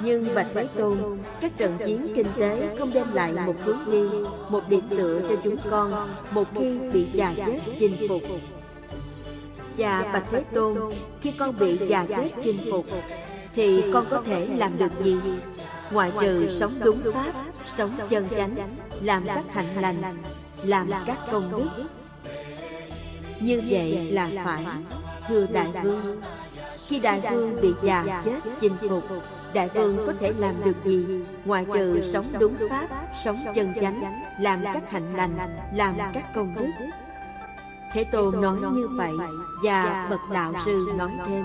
Nhưng 0.00 0.34
Bạch 0.34 0.46
Thế 0.54 0.68
Tôn, 0.78 1.18
các 1.40 1.58
trận 1.58 1.78
chiến 1.86 2.12
kinh 2.14 2.26
tế 2.38 2.76
không 2.78 2.92
đem 2.92 3.12
lại 3.12 3.32
một 3.32 3.54
hướng 3.64 3.78
đi, 3.90 4.02
một 4.48 4.68
điểm 4.68 4.82
tựa 4.90 5.20
cho 5.28 5.34
chúng 5.44 5.56
con 5.70 6.14
một 6.30 6.48
khi 6.54 6.78
bị 6.92 7.06
già 7.12 7.34
chết 7.46 7.58
chinh 7.80 7.96
phục. 8.08 8.22
Và 9.76 10.10
Bạch 10.12 10.24
Thế 10.30 10.44
Tôn, 10.54 10.78
khi 11.20 11.32
con 11.38 11.58
bị 11.58 11.78
già 11.88 12.06
chết 12.08 12.30
chinh 12.44 12.58
phục, 12.70 12.86
thì 13.54 13.84
con 13.92 14.06
có 14.10 14.22
thể 14.24 14.48
làm 14.56 14.78
được 14.78 14.92
gì? 15.04 15.16
Ngoại 15.92 16.12
trừ 16.20 16.48
sống 16.48 16.72
đúng 16.84 17.00
pháp, 17.14 17.32
sống 17.66 17.90
chân 18.08 18.28
chánh, 18.36 18.54
làm 19.00 19.22
các 19.26 19.44
hạnh 19.52 19.82
lành, 19.82 20.22
làm 20.62 20.90
các 21.06 21.18
công 21.32 21.50
đức, 21.50 21.84
như 23.42 23.62
vậy 23.68 24.10
là 24.10 24.30
phải 24.44 24.66
Thưa 25.28 25.46
Đại 25.46 25.68
Vương. 25.82 26.20
Khi 26.86 27.00
Đại 27.00 27.20
Vương 27.20 27.60
bị 27.60 27.74
già 27.82 28.22
chết 28.24 28.40
chinh 28.60 28.76
phục 28.88 29.04
Đại 29.54 29.68
Vương 29.68 30.06
có 30.06 30.12
thể 30.20 30.32
làm 30.38 30.64
được 30.64 30.84
gì? 30.84 31.06
Ngoài 31.44 31.66
trừ 31.74 32.02
sống 32.02 32.26
đúng 32.38 32.56
pháp 32.70 32.88
Sống 33.24 33.38
chân 33.54 33.72
chánh 33.80 34.22
Làm 34.40 34.60
các 34.64 34.90
hạnh 34.90 35.16
lành 35.16 35.36
Làm 35.74 35.94
các 36.14 36.24
công 36.34 36.54
đức. 36.56 36.86
Thế 37.92 38.04
Tôn 38.04 38.40
nói 38.40 38.56
như 38.74 38.88
vậy 38.96 39.12
Và 39.64 40.06
Bậc 40.10 40.20
Đạo 40.32 40.52
Sư 40.64 40.86
nói 40.96 41.10
thêm 41.28 41.44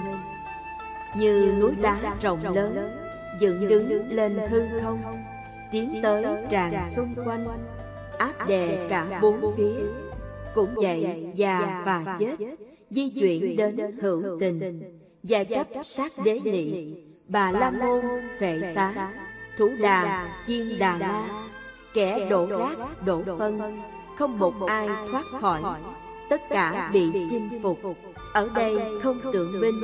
Như 1.18 1.56
núi 1.60 1.72
đá 1.82 1.98
rộng 2.22 2.56
lớn 2.56 2.90
Dựng 3.40 3.68
đứng 3.68 4.12
lên 4.12 4.40
hư 4.50 4.62
không 4.82 5.02
Tiến 5.72 6.00
tới 6.04 6.26
tràn 6.50 6.74
xung 6.96 7.16
quanh 7.26 7.48
Áp 8.18 8.48
đè 8.48 8.88
cả 8.90 9.20
bốn 9.22 9.56
phía 9.58 10.07
cũng 10.58 10.76
vậy 10.76 11.26
già 11.36 11.84
và 11.86 12.18
chết 12.20 12.36
di 12.90 13.10
chuyển 13.10 13.56
đến 13.56 13.98
hữu 14.02 14.24
tình 14.40 14.82
giai 15.24 15.46
cấp 15.46 15.68
sát 15.84 16.12
đế 16.24 16.40
nị 16.44 16.94
bà 17.30 17.52
la 17.52 17.70
môn 17.70 18.02
phệ 18.40 18.62
xá 18.76 19.12
thủ 19.58 19.70
đà 19.82 20.30
chiên 20.48 20.80
đà 20.80 20.98
la 20.98 21.44
kẻ 21.94 22.30
đổ 22.30 22.46
rác 22.46 23.06
đổ 23.06 23.24
phân 23.40 23.80
không 24.18 24.40
một 24.40 24.54
ai 24.68 24.88
thoát 25.12 25.24
khỏi. 25.42 25.62
tất 26.30 26.42
cả 26.50 26.90
bị 26.94 27.12
chinh 27.32 27.50
phục. 27.64 27.80
ở 28.34 28.50
đây 28.56 28.78
không 29.04 29.20
tượng 29.34 29.62
binh 29.62 29.82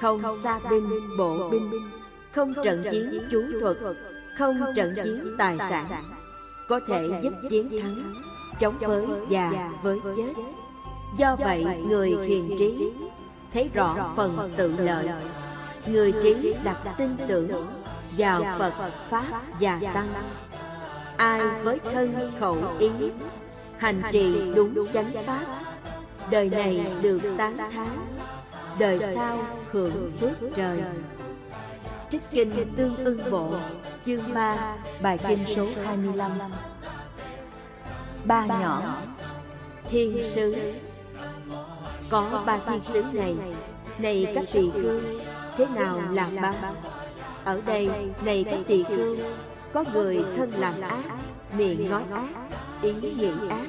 không 0.00 0.22
xa 0.42 0.60
binh 0.70 0.88
bộ 1.18 1.50
binh 1.50 1.70
không 2.32 2.54
trận 2.64 2.84
chiến 2.90 3.22
chú 3.30 3.42
thuật 3.60 3.76
không 4.38 4.56
trận 4.76 4.94
chiến 5.04 5.34
tài 5.38 5.58
sản. 5.58 5.86
có 6.68 6.80
thể 6.88 7.08
giúp 7.22 7.32
chiến 7.50 7.68
thắng 7.82 8.25
chống 8.60 8.74
với 8.80 9.06
già 9.28 9.70
với 9.82 10.00
chết. 10.16 10.32
Do 11.16 11.36
vậy 11.36 11.66
người 11.88 12.16
hiền 12.26 12.56
trí 12.58 12.92
thấy 13.52 13.70
rõ 13.74 14.12
phần 14.16 14.54
tự 14.56 14.76
lợi. 14.78 15.08
người 15.86 16.12
trí 16.22 16.54
đặt 16.64 16.78
tin 16.98 17.16
tưởng 17.28 17.66
vào 18.16 18.42
phật 18.58 18.72
pháp 19.10 19.42
và 19.60 19.80
tăng. 19.94 20.08
ai 21.16 21.40
với 21.62 21.78
thân 21.92 22.32
khẩu 22.40 22.56
ý 22.78 22.90
hành 23.78 24.02
trì 24.10 24.52
đúng 24.54 24.86
chánh 24.92 25.12
pháp. 25.26 25.44
Đời 26.30 26.50
này 26.50 26.86
được 27.02 27.20
tán 27.38 27.56
thán 27.56 27.88
đời 28.78 28.98
sau 29.14 29.38
hưởng 29.70 30.12
phước 30.20 30.54
trời. 30.54 30.82
trích 32.10 32.22
kinh 32.30 32.74
tương 32.76 32.96
ưng 32.96 33.30
bộ 33.30 33.54
chương 34.04 34.34
3 34.34 34.76
bài 35.02 35.18
kinh 35.28 35.44
số 35.46 35.66
25 35.84 36.32
ba 38.26 38.46
nhỏ. 38.46 39.02
Thiên 39.88 40.22
sứ. 40.24 40.56
Có 42.10 42.42
ba 42.46 42.58
thiên 42.66 42.84
sứ 42.84 43.04
này. 43.12 43.34
Này 43.98 44.32
các 44.34 44.44
tỳ 44.52 44.70
khưu, 44.70 45.00
thế 45.58 45.66
nào 45.66 46.00
là 46.12 46.30
ba? 46.42 46.54
Ở 47.44 47.60
đây, 47.66 47.90
này 48.24 48.44
các 48.50 48.58
tỳ 48.66 48.82
khưu, 48.82 49.16
có 49.72 49.84
người 49.92 50.24
thân 50.36 50.52
làm 50.58 50.80
ác, 50.80 51.04
miệng 51.52 51.90
nói 51.90 52.02
ác, 52.14 52.28
ý 52.82 52.92
nghĩ 52.92 53.32
ác. 53.50 53.66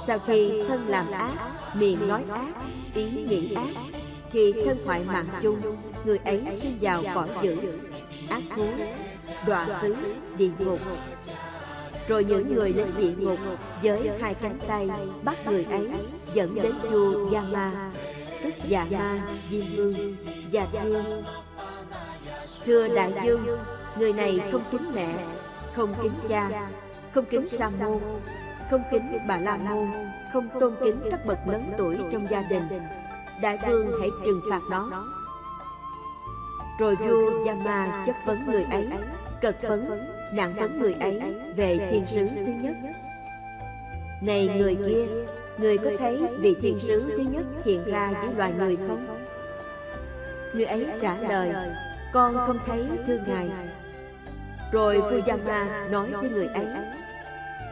Sau 0.00 0.18
khi 0.18 0.62
thân 0.68 0.86
làm 0.88 1.10
ác, 1.10 1.32
miệng 1.74 2.08
nói 2.08 2.24
ác, 2.30 2.54
ý 2.94 3.10
nghĩ 3.10 3.54
ác 3.54 3.82
khi 4.30 4.54
thân 4.64 4.78
hoại 4.86 5.04
mạng 5.04 5.26
chung, 5.42 5.60
người 6.04 6.18
ấy 6.18 6.42
sinh 6.52 6.76
vào 6.80 7.02
cõi 7.14 7.28
dữ 7.42 7.56
ác 8.28 8.42
thú, 8.56 8.66
đọa 9.46 9.68
xứ, 9.82 9.96
địa 10.38 10.50
ngục 10.58 10.80
rồi 12.08 12.24
những 12.24 12.54
người 12.54 12.72
lên 12.72 12.94
địa 12.96 13.12
ngục 13.18 13.38
với 13.82 14.10
hai 14.20 14.34
cánh 14.34 14.58
tay 14.68 14.90
bắt 15.24 15.46
người 15.46 15.64
ấy 15.64 15.88
dẫn 16.34 16.54
đến 16.54 16.72
vua 16.90 17.34
Yama, 17.34 17.90
tức 18.42 18.50
Dạ 18.68 18.86
Ma, 18.90 19.26
Diêm 19.50 19.76
Vương, 19.76 20.16
và 20.52 20.66
vương 20.72 21.24
Thưa 22.64 22.88
Đại 22.88 23.12
Dương, 23.24 23.46
người 23.98 24.12
này 24.12 24.40
không 24.52 24.62
kính 24.70 24.92
mẹ, 24.94 25.26
không 25.74 25.94
kính 26.02 26.12
cha, 26.28 26.68
không 27.14 27.24
kính 27.24 27.48
Sa 27.48 27.70
môn, 27.80 27.98
không 28.70 28.82
kính 28.90 29.18
Bà 29.28 29.36
La 29.36 29.56
môn, 29.56 29.86
không 30.32 30.48
tôn 30.60 30.74
kính 30.84 31.00
các 31.10 31.26
bậc 31.26 31.38
lớn 31.46 31.62
tuổi 31.78 31.98
trong 32.12 32.26
gia 32.30 32.42
đình. 32.42 32.62
Đại 33.42 33.58
vương 33.66 33.92
hãy 34.00 34.08
trừng 34.24 34.40
phạt 34.50 34.60
nó. 34.70 35.04
Rồi 36.80 36.96
vua 36.96 37.44
Yama 37.46 38.04
chất 38.06 38.16
vấn 38.26 38.38
người 38.46 38.64
ấy, 38.70 38.88
cật 39.40 39.62
vấn 39.62 40.00
nặng 40.32 40.54
vấn 40.54 40.80
người 40.80 40.94
ấy 41.00 41.20
về 41.56 41.88
thiên 41.90 42.04
sứ 42.06 42.28
thứ 42.46 42.52
nhất. 42.62 42.74
Này 44.22 44.48
người 44.56 44.76
kia, 44.86 45.06
người 45.58 45.78
có 45.78 45.90
thấy 45.98 46.22
vị 46.40 46.56
thiên 46.62 46.80
sứ 46.80 47.12
thứ 47.16 47.22
nhất 47.22 47.44
hiện 47.64 47.84
ra 47.84 48.12
với 48.22 48.34
loài 48.36 48.52
người 48.58 48.76
không? 48.88 49.18
Người 50.54 50.64
ấy 50.64 50.86
trả 51.00 51.16
lời, 51.16 51.54
Con 52.12 52.34
không 52.46 52.58
thấy, 52.66 52.86
thưa 53.06 53.18
ngài. 53.26 53.48
Rồi 54.72 55.00
phu 55.00 55.10
Fuyama 55.10 55.90
nói 55.90 56.10
với 56.10 56.30
người 56.30 56.46
ấy, 56.46 56.66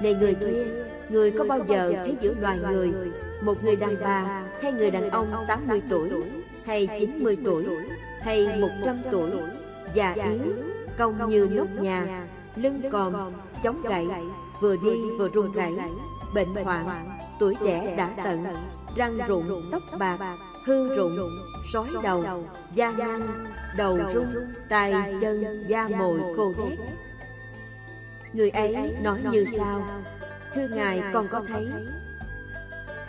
Này 0.02 0.14
người 0.14 0.34
kia, 0.34 0.64
Người 1.08 1.30
có 1.30 1.44
bao 1.44 1.60
giờ 1.68 1.92
thấy 1.96 2.16
giữa 2.20 2.34
loài 2.40 2.58
người, 2.70 2.90
Một 3.40 3.64
người 3.64 3.76
đàn 3.76 3.96
bà 4.02 4.42
hay 4.62 4.72
người 4.72 4.90
đàn 4.90 5.10
ông 5.10 5.44
80 5.48 5.82
tuổi, 5.90 6.10
Hay 6.64 6.86
90 6.98 7.36
tuổi, 7.44 7.64
Hay 8.20 8.46
100 8.58 8.98
tuổi 9.10 9.30
Già 9.94 10.12
yếu 10.12 10.75
Cong 10.98 11.28
như 11.28 11.48
nóc 11.50 11.68
nhà 11.80 12.26
Lưng 12.56 12.82
còm 12.92 13.32
Chống 13.62 13.82
gậy 13.82 14.06
Vừa 14.60 14.76
đi 14.76 15.10
vừa 15.18 15.28
run 15.28 15.52
rẩy 15.52 15.72
Bệnh 16.34 16.54
hoạn 16.64 16.86
Tuổi 17.40 17.54
trẻ 17.64 17.94
đã 17.96 18.10
tận 18.24 18.44
Răng 18.96 19.18
rụng 19.28 19.62
Tóc 19.72 19.82
bạc 19.98 20.36
Hư 20.64 20.96
rụng 20.96 21.18
Sói 21.72 21.86
đầu 22.02 22.44
Da 22.74 22.90
nhăn 22.90 23.20
Đầu 23.76 23.98
rung 24.14 24.26
tay 24.68 25.14
chân 25.20 25.64
da 25.68 25.88
mồi 25.88 26.20
khô 26.36 26.52
đét 26.58 26.78
Người 28.32 28.50
ấy 28.50 28.96
nói 29.02 29.20
như 29.30 29.44
sau 29.56 29.84
Thưa 30.54 30.68
Ngài 30.68 31.02
con 31.12 31.26
có 31.30 31.42
thấy? 31.48 31.66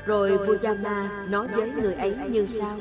Rồi 0.06 0.38
Vujama 0.38 1.08
nói 1.30 1.48
với 1.48 1.72
người 1.72 1.94
ấy 1.94 2.16
như 2.30 2.48
sau 2.48 2.78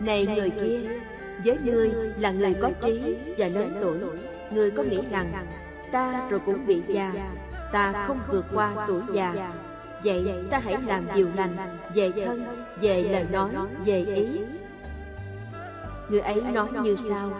Này 0.00 0.26
người 0.26 0.50
kia 0.50 1.00
Với 1.44 1.58
ngươi 1.64 1.90
là 2.18 2.30
người 2.30 2.54
có 2.54 2.70
trí 2.80 3.16
và 3.36 3.48
lớn 3.48 3.76
tuổi. 3.80 3.98
Ngươi 4.50 4.70
có 4.70 4.82
nghĩ 4.82 5.00
rằng 5.10 5.46
Ta 5.92 6.22
rồi 6.30 6.40
cũng 6.46 6.66
bị 6.66 6.82
già 6.88 7.12
Ta 7.72 8.04
không 8.06 8.18
vượt 8.28 8.44
qua 8.54 8.72
tuổi 8.88 9.02
già. 9.12 9.52
Vậy 10.04 10.44
ta 10.50 10.58
hãy 10.58 10.76
làm 10.86 11.06
điều 11.14 11.28
lành 11.36 11.56
Về 11.94 12.12
thân, 12.12 12.46
về 12.80 13.02
lời 13.02 13.24
nói, 13.32 13.50
về 13.84 14.04
ý. 14.04 14.40
Người 16.08 16.20
ấy 16.20 16.40
nói 16.40 16.68
như 16.82 16.96
sau. 17.08 17.30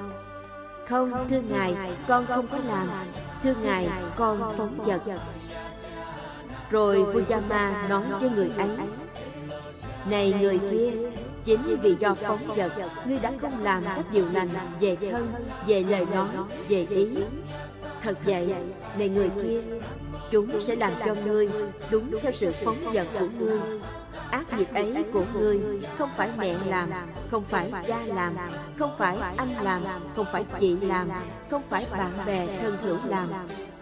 Không, 0.89 1.29
thưa 1.31 1.41
Ngài, 1.41 1.75
con 2.09 2.27
không 2.27 2.47
có 2.47 2.59
làm. 2.69 2.89
Thưa 3.43 3.55
Ngài, 3.63 3.89
con 4.17 4.55
phóng 4.59 4.79
vật 4.79 5.03
Rồi 6.71 6.97
Vujama 6.97 7.89
nói 7.89 8.03
với 8.21 8.31
người 8.31 8.51
ấy 8.59 8.69
Này 10.07 10.35
người 10.41 10.59
kia 10.71 10.91
Chính 11.47 11.81
vì 11.83 11.97
do 12.01 12.15
phóng 12.15 12.47
vật 12.57 12.73
Ngươi 13.07 13.19
đã 13.19 13.33
không 13.41 13.65
làm 13.65 13.85
các 13.85 14.05
điều 14.13 14.27
lành 14.33 14.49
Về 14.81 14.97
thân, 15.11 15.33
về 15.67 15.85
lời 15.89 16.07
nói, 16.15 16.29
về 16.69 16.87
ý. 16.91 17.09
Thật 18.03 18.19
vậy, 18.25 18.55
này 18.99 19.09
người 19.09 19.31
kia 19.43 19.61
Chúng 20.31 20.61
sẽ 20.61 20.77
làm 20.77 20.93
cho 21.07 21.15
ngươi 21.15 21.49
đúng 21.91 22.11
theo 22.23 22.33
sự 22.33 22.53
phóng 22.65 22.93
vật 22.93 23.07
của 23.19 23.29
ngươi. 23.39 23.61
Ác 24.31 24.59
nghiệp 24.59 24.69
ấy 24.75 25.05
của 25.13 25.25
ngươi 25.35 25.61
Không 25.99 26.11
phải 26.17 26.31
mẹ 26.39 26.55
làm 26.67 26.91
Không 27.31 27.45
phải 27.45 27.73
cha 27.87 27.99
làm 28.07 28.35
Không 28.79 28.91
phải 28.99 29.19
anh 29.37 29.55
làm 29.63 29.83
Không 30.17 30.27
phải 30.33 30.45
chị 30.61 30.77
làm 30.81 31.09
Không 31.51 31.63
phải 31.71 31.87
bạn 31.93 32.13
bè 32.27 32.61
thân 32.63 32.79
hữu 32.83 32.99
làm 33.09 33.29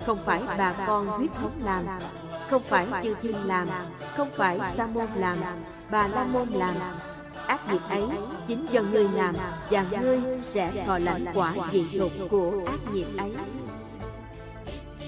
Không 0.07 0.18
phải 0.24 0.42
bà 0.59 0.72
con 0.87 1.07
huyết 1.07 1.31
thống 1.35 1.61
làm 1.64 1.85
Không 2.50 2.62
phải 2.62 2.87
chư 3.03 3.14
thiên 3.22 3.46
làm 3.46 3.68
Không 4.16 4.31
phải 4.37 4.59
sa 4.72 4.87
môn 4.94 5.07
làm 5.16 5.38
Bà 5.90 6.09
la 6.09 6.24
môn 6.24 6.48
làm 6.48 6.74
Ác 7.46 7.72
nghiệp 7.72 7.80
ấy 7.88 8.02
chính 8.46 8.66
do 8.70 8.83
ngươi 8.83 9.09
làm 9.14 9.35
Và 9.70 9.85
ngươi 10.00 10.20
sẽ 10.42 10.85
thọ 10.87 10.98
lãnh 10.98 11.24
quả 11.35 11.54
dị 11.72 11.85
dục 11.92 12.12
của 12.30 12.52
ác 12.66 12.92
nghiệp 12.92 13.07
ấy 13.18 13.33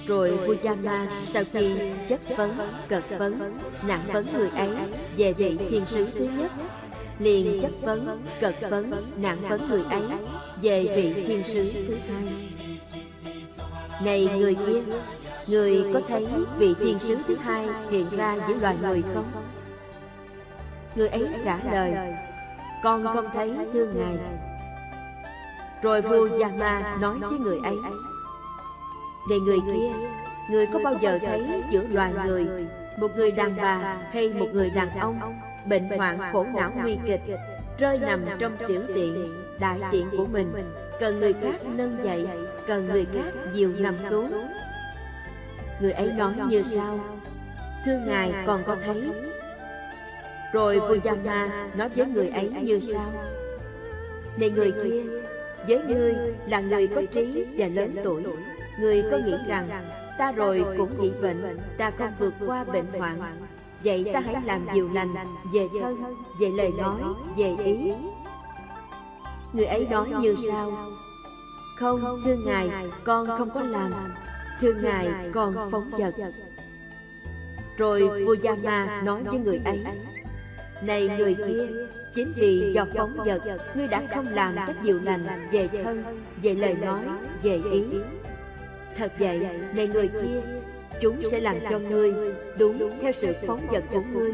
rồi 0.06 0.38
Vujama 0.46 1.06
sau 1.24 1.42
khi 1.52 1.76
chất 2.08 2.20
vấn, 2.36 2.58
cật 2.88 3.04
vấn, 3.18 3.58
nặng 3.82 4.08
vấn 4.12 4.24
người 4.32 4.48
ấy 4.48 4.70
về 5.16 5.32
vị 5.32 5.58
thiên 5.68 5.86
sứ 5.86 6.06
thứ 6.18 6.28
nhất 6.38 6.50
liền 7.18 7.60
chất 7.60 7.72
vấn, 7.80 8.22
cật 8.40 8.54
vấn, 8.70 9.04
nặng 9.22 9.38
vấn 9.48 9.68
người 9.68 9.82
ấy 9.90 10.02
về 10.62 10.82
vị 10.96 11.24
thiên 11.26 11.44
sứ 11.44 11.72
thứ 11.88 11.94
hai 11.94 12.48
Này 14.02 14.28
người 14.38 14.54
kia, 14.54 14.82
người 15.46 15.84
có 15.94 16.00
thấy 16.08 16.26
vị 16.58 16.74
thiên 16.80 16.98
sứ 16.98 17.16
thứ 17.26 17.36
hai 17.36 17.66
hiện 17.90 18.10
ra 18.10 18.36
giữa 18.48 18.54
loài 18.54 18.76
người 18.82 19.02
không? 19.14 19.32
Người 20.96 21.08
ấy 21.08 21.28
trả 21.44 21.58
lời 21.72 22.14
con 22.86 23.04
không 23.04 23.26
thấy 23.32 23.52
thưa 23.72 23.86
Ngài. 23.86 24.16
Rồi 25.82 26.02
vua 26.02 26.28
Yama 26.42 26.96
nói 27.00 27.18
với 27.18 27.38
người 27.38 27.58
ấy 27.64 27.76
này 29.28 29.38
người 29.38 29.58
kia 29.66 30.08
Người 30.50 30.66
có 30.72 30.80
bao 30.84 30.94
giờ 31.00 31.18
thấy 31.26 31.62
giữa 31.70 31.82
loài 31.90 32.12
người 32.26 32.46
Một 32.98 33.10
người 33.16 33.30
đàn 33.30 33.56
bà 33.56 33.96
hay 34.12 34.28
một 34.28 34.46
người 34.52 34.70
đàn 34.70 34.98
ông 35.00 35.20
Bệnh 35.68 35.88
hoạn 35.88 36.18
khổ 36.32 36.46
não 36.54 36.72
nguy 36.82 36.98
kịch 37.06 37.20
Rơi 37.78 37.98
nằm 37.98 38.20
trong 38.38 38.56
tiểu 38.68 38.82
tiện 38.94 39.34
Đại 39.60 39.80
tiện 39.90 40.10
của 40.16 40.26
mình. 40.26 40.52
Cần 41.00 41.20
người 41.20 41.32
khác 41.32 41.64
nâng 41.64 42.04
dậy 42.04 42.28
Cần 42.66 42.86
người 42.86 43.06
khác 43.14 43.32
dìu 43.54 43.72
nằm 43.78 43.94
xuống. 44.10 44.46
Người 45.80 45.92
ấy 45.92 46.12
nói 46.12 46.32
như 46.48 46.62
sau 46.62 47.00
Thưa 47.84 47.98
Ngài 48.06 48.34
còn 48.46 48.62
có 48.66 48.76
thấy 48.84 49.10
rồi 50.56 50.80
Vujama 50.80 51.48
nói 51.76 51.88
với 51.88 52.06
người 52.06 52.28
ấy 52.28 52.50
như 52.62 52.80
sau. 52.80 53.12
Này 54.36 54.50
người 54.50 54.72
kia 54.84 55.02
Với 55.68 55.84
ngươi 55.88 56.14
là 56.48 56.60
người 56.60 56.86
có 56.86 57.02
trí 57.12 57.44
và 57.56 57.66
lớn 57.66 57.90
tuổi. 58.04 58.22
Người 58.80 59.04
có 59.10 59.18
nghĩ 59.18 59.34
rằng 59.48 59.68
Ta 60.18 60.32
rồi 60.32 60.64
cũng 60.78 60.90
bị 61.00 61.10
bệnh 61.22 61.58
Ta 61.78 61.90
không 61.90 62.12
vượt 62.18 62.34
qua 62.46 62.64
bệnh 62.64 62.86
hoạn. 62.98 63.20
Vậy 63.84 64.10
ta 64.12 64.20
hãy 64.20 64.36
làm 64.44 64.60
điều 64.74 64.92
lành 64.92 65.14
Về 65.54 65.68
thân, 65.80 65.96
về 66.40 66.48
lời 66.56 66.70
nói, 66.78 67.00
về 67.36 67.56
ý. 67.64 67.92
Người 69.52 69.66
ấy 69.66 69.86
nói 69.90 70.08
như 70.20 70.36
sau. 70.48 70.72
Không, 71.78 72.00
thưa 72.24 72.36
Ngài, 72.46 72.70
con 73.04 73.26
không 73.38 73.50
có 73.54 73.60
làm. 73.60 73.92
Thưa 74.60 74.72
Ngài, 74.82 75.08
con 75.32 75.70
phóng 75.70 75.90
vật 75.90 76.14
Rồi 77.76 78.24
vua 78.24 78.36
Yama 78.44 79.02
nói 79.04 79.22
với 79.22 79.38
người 79.38 79.60
ấy. 79.64 79.84
Này 80.82 81.08
người 81.18 81.34
kia 81.34 81.66
Chính 82.14 82.32
vì 82.36 82.72
do 82.74 82.84
phóng 82.96 83.16
vật 83.16 83.42
Ngươi 83.74 83.86
đã 83.86 84.02
không 84.14 84.26
làm 84.28 84.54
các 84.56 84.76
điều 84.82 85.00
lành 85.02 85.48
Về 85.50 85.68
thân, 85.84 86.22
về 86.42 86.54
lời 86.54 86.74
nói, 86.74 87.00
về 87.42 87.60
ý. 87.72 87.84
Thật 88.96 89.12
vậy, 89.18 89.48
này 89.74 89.86
người 89.86 90.08
kia 90.08 90.40
Chúng 91.00 91.22
sẽ 91.30 91.40
làm 91.40 91.56
cho 91.70 91.78
ngươi 91.78 92.14
đúng 92.58 92.90
theo 93.00 93.12
sự 93.12 93.34
phóng 93.46 93.66
dật 93.72 93.84
của 93.90 94.02
ngươi. 94.12 94.32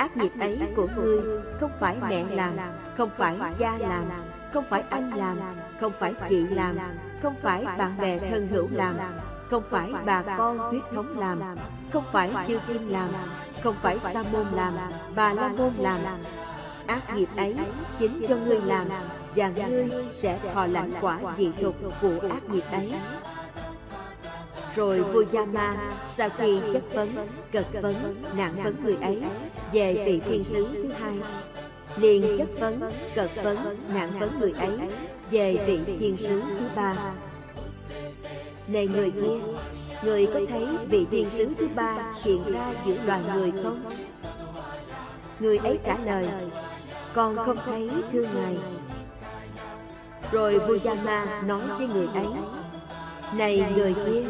Ác 0.00 0.16
nghiệp 0.16 0.32
ấy 0.40 0.58
của 0.76 0.88
ngươi 0.96 1.20
Không 1.60 1.70
phải 1.80 1.96
mẹ 2.08 2.24
làm 2.30 2.54
Không 2.96 3.10
phải 3.18 3.36
cha 3.58 3.78
làm 3.78 4.04
Không 4.52 4.64
phải 4.70 4.84
anh 4.90 5.10
làm 5.14 5.38
Không 5.80 5.92
phải 5.98 6.14
chị 6.28 6.46
làm 6.46 6.76
Không 7.22 7.34
phải 7.42 7.64
bạn 7.78 7.96
bè 8.00 8.18
thân 8.18 8.48
hữu 8.48 8.68
làm 8.72 8.96
Không 9.50 9.62
phải 9.70 9.92
bà 10.04 10.22
con 10.22 10.58
huyết 10.58 10.82
thống 10.94 11.18
làm 11.18 11.40
Không 11.92 12.04
phải 12.12 12.30
chư 12.46 12.58
thiên 12.66 12.92
làm 12.92 13.08
không 13.62 13.76
phải 13.82 14.00
sa 14.00 14.22
môn 14.32 14.46
làm 14.54 14.74
Bà 15.14 15.32
la 15.32 15.48
môn 15.48 15.74
làm. 15.78 16.00
Ác 16.86 17.16
nghiệp 17.16 17.28
ấy 17.36 17.56
chính 17.98 18.26
cho 18.28 18.36
ngươi 18.36 18.60
làm 18.60 18.88
Và 19.34 19.48
ngươi 19.48 19.88
sẽ 20.12 20.38
thọ 20.54 20.66
lãnh 20.66 20.92
quả 21.00 21.18
dị 21.36 21.50
tục 21.60 21.76
của 22.00 22.28
ác 22.30 22.48
nghiệp 22.48 22.64
ấy. 22.72 22.92
Rồi 24.74 25.02
vua 25.02 25.24
Yama 25.32 25.76
sau 26.08 26.28
khi 26.30 26.60
chất 26.72 26.82
vấn, 26.94 27.14
cật 27.52 27.66
vấn, 27.82 28.14
nạn 28.34 28.54
vấn 28.64 28.84
người 28.84 28.96
ấy 29.00 29.22
về 29.72 30.04
vị 30.06 30.20
thiên 30.26 30.44
sứ 30.44 30.66
thứ 30.74 30.92
hai 30.92 31.18
liền 31.96 32.36
chất 32.38 32.48
vấn, 32.60 32.80
cật 33.14 33.30
vấn, 33.44 33.76
nạn 33.94 34.18
vấn 34.18 34.40
người 34.40 34.52
ấy 34.52 34.78
về 35.30 35.56
vị 35.66 35.96
thiên 35.98 36.16
sứ 36.16 36.40
thứ 36.40 36.66
ba. 36.76 36.96
Này 38.66 38.86
người 38.86 39.10
kia, 39.10 39.38
người 40.04 40.26
có 40.34 40.40
thấy 40.48 40.66
vị 40.88 41.06
thiên 41.10 41.30
sứ 41.30 41.54
thứ 41.58 41.68
ba 41.74 42.12
hiện 42.24 42.52
ra 42.52 42.72
giữa 42.86 42.96
đoàn 43.06 43.22
người 43.34 43.52
không? 43.62 43.82
Người 45.40 45.56
ấy 45.56 45.78
trả 45.84 45.96
lời, 46.04 46.28
Con 47.14 47.36
không 47.36 47.58
thấy, 47.66 47.90
thưa 48.12 48.26
ngài 48.34 48.56
Rồi 50.32 50.58
vua 50.58 50.78
Yama 50.84 51.42
nói 51.46 51.62
với 51.78 51.86
người 51.86 52.08
ấy, 52.14 52.26
Này 53.34 53.72
người 53.76 53.94
kia, 54.06 54.22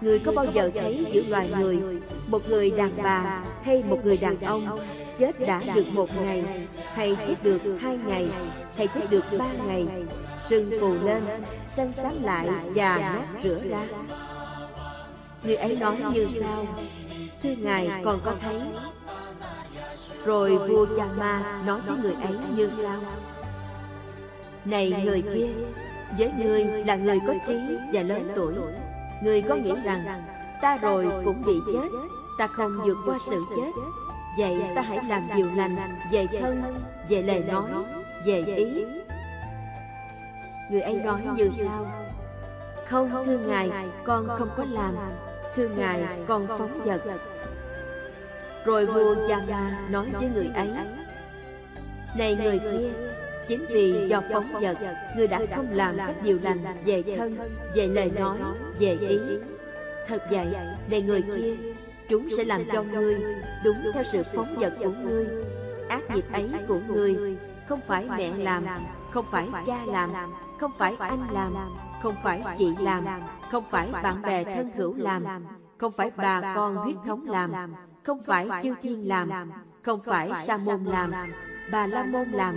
Người 0.00 0.18
có 0.18 0.32
bao 0.32 0.46
giờ 0.54 0.70
thấy 0.74 1.06
giữa 1.12 1.22
loài 1.28 1.50
người 1.58 1.78
Một 2.26 2.48
người 2.48 2.70
đàn 2.70 2.90
bà 3.02 3.42
hay 3.62 3.82
một 3.82 4.04
người 4.04 4.16
đàn 4.16 4.40
ông 4.40 4.78
Chết 5.18 5.40
đã 5.40 5.60
được 5.74 5.86
một 5.92 6.08
ngày 6.16 6.66
Hay 6.94 7.16
chết 7.28 7.42
được 7.42 7.60
hai 7.80 7.98
ngày 8.06 8.28
Hay 8.76 8.86
chết 8.86 9.10
được 9.10 9.24
ba 9.38 9.52
ngày, 9.66 9.86
Sưng 10.48 10.70
phù 10.80 10.94
lên, 10.94 11.22
Xanh 11.66 11.92
xám 11.92 12.22
lại 12.22 12.48
và 12.74 12.98
nát 12.98 13.26
rửa 13.42 13.58
ra 13.70 13.86
Người 15.42 15.56
ấy 15.56 15.76
nói 15.76 15.96
như 16.14 16.26
sau. 16.40 16.66
Thưa 17.42 17.54
Ngài 17.58 17.90
còn 18.04 18.20
có 18.24 18.34
thấy. 18.40 18.60
Rồi 20.24 20.58
vua 20.58 20.86
Chama 20.96 21.62
nói 21.66 21.80
với 21.86 21.96
người 21.96 22.14
ấy 22.22 22.36
như 22.56 22.70
sau. 22.72 23.00
Này 24.64 25.02
người 25.04 25.22
kia 25.22 25.48
Với 26.18 26.32
người 26.38 26.64
là 26.64 26.96
người 26.96 27.18
có 27.26 27.34
trí 27.46 27.58
và 27.92 28.02
lớn 28.02 28.32
tuổi. 28.36 28.54
Người 29.22 29.42
có 29.42 29.54
nghĩ 29.54 29.72
rằng 29.84 30.24
Ta 30.62 30.76
rồi 30.76 31.06
cũng 31.24 31.42
bị 31.46 31.52
chết 31.72 31.88
Ta 32.38 32.46
không 32.46 32.72
vượt 32.84 32.96
qua 33.06 33.18
sự 33.26 33.44
chết. 33.56 33.70
Vậy 34.38 34.56
ta 34.74 34.82
hãy 34.82 34.98
làm 35.08 35.28
điều 35.36 35.46
lành 35.56 35.76
Về 36.12 36.26
thân, 36.40 36.62
về 37.08 37.22
lời 37.22 37.44
nói, 37.48 37.70
về 38.26 38.44
ý. 38.44 38.84
Người 40.70 40.80
ấy 40.80 40.94
nói 40.94 41.20
như 41.36 41.50
sau. 41.52 41.86
Không 42.86 43.24
thưa 43.26 43.38
Ngài 43.38 43.70
Con 44.04 44.28
không 44.38 44.48
có 44.56 44.64
làm. 44.70 44.94
Thưa 45.56 45.68
Ngài 45.68 46.02
con 46.26 46.46
phóng 46.46 46.82
vật. 46.84 47.02
Rồi 48.64 48.86
vua 48.86 49.14
Chama 49.28 49.78
nói 49.90 50.06
với 50.12 50.28
người 50.34 50.50
ấy 50.54 50.68
Này 52.16 52.36
người 52.36 52.58
kia 52.58 52.90
Chính 53.48 53.66
vì 53.68 54.08
do 54.08 54.22
phóng 54.32 54.52
vật 54.60 54.76
Người 55.16 55.26
đã 55.26 55.40
không 55.54 55.66
làm 55.72 55.96
các 55.96 56.22
điều 56.22 56.38
lành 56.42 56.64
Về 56.84 57.02
thân, 57.16 57.36
về 57.74 57.86
lời 57.86 58.10
nói, 58.18 58.38
về 58.78 58.96
ý. 59.00 59.18
Thật 60.08 60.22
vậy, 60.30 60.46
này 60.90 61.02
người 61.02 61.22
kia 61.22 61.54
Chúng 62.08 62.28
sẽ 62.36 62.44
làm 62.44 62.64
cho 62.72 62.82
ngươi 62.82 63.16
Đúng 63.64 63.78
theo 63.94 64.04
sự 64.04 64.22
phóng 64.34 64.54
vật 64.56 64.72
của 64.78 64.90
ngươi. 64.90 65.26
Ác 65.88 66.02
nghiệp 66.14 66.24
ấy 66.32 66.48
của 66.68 66.80
ngươi 66.88 67.36
Không 67.68 67.80
phải 67.86 68.08
mẹ 68.16 68.30
làm 68.38 68.64
Không 69.10 69.24
phải 69.30 69.48
cha 69.66 69.78
làm 69.86 70.10
Không 70.58 70.70
phải 70.78 70.94
anh 70.98 71.20
làm 71.32 71.52
không 72.02 72.14
phải 72.22 72.42
chị 72.58 72.74
làm, 72.80 73.04
Không 73.50 73.64
phải 73.70 73.88
bạn 74.02 74.22
bè 74.22 74.44
thân 74.44 74.70
hữu 74.76 74.94
làm, 74.96 75.24
Không 75.78 75.92
phải 75.92 76.10
bà 76.16 76.54
con 76.54 76.76
huyết 76.76 76.96
thống 77.06 77.26
làm, 77.28 77.52
Không 78.02 78.22
phải 78.22 78.48
chư 78.62 78.74
thiên 78.82 79.08
làm, 79.08 79.30
Không 79.82 80.00
phải 80.06 80.30
sa 80.46 80.56
môn 80.56 80.84
làm, 80.84 81.10
Bà 81.72 81.86
la 81.86 82.02
môn 82.02 82.28
làm. 82.28 82.56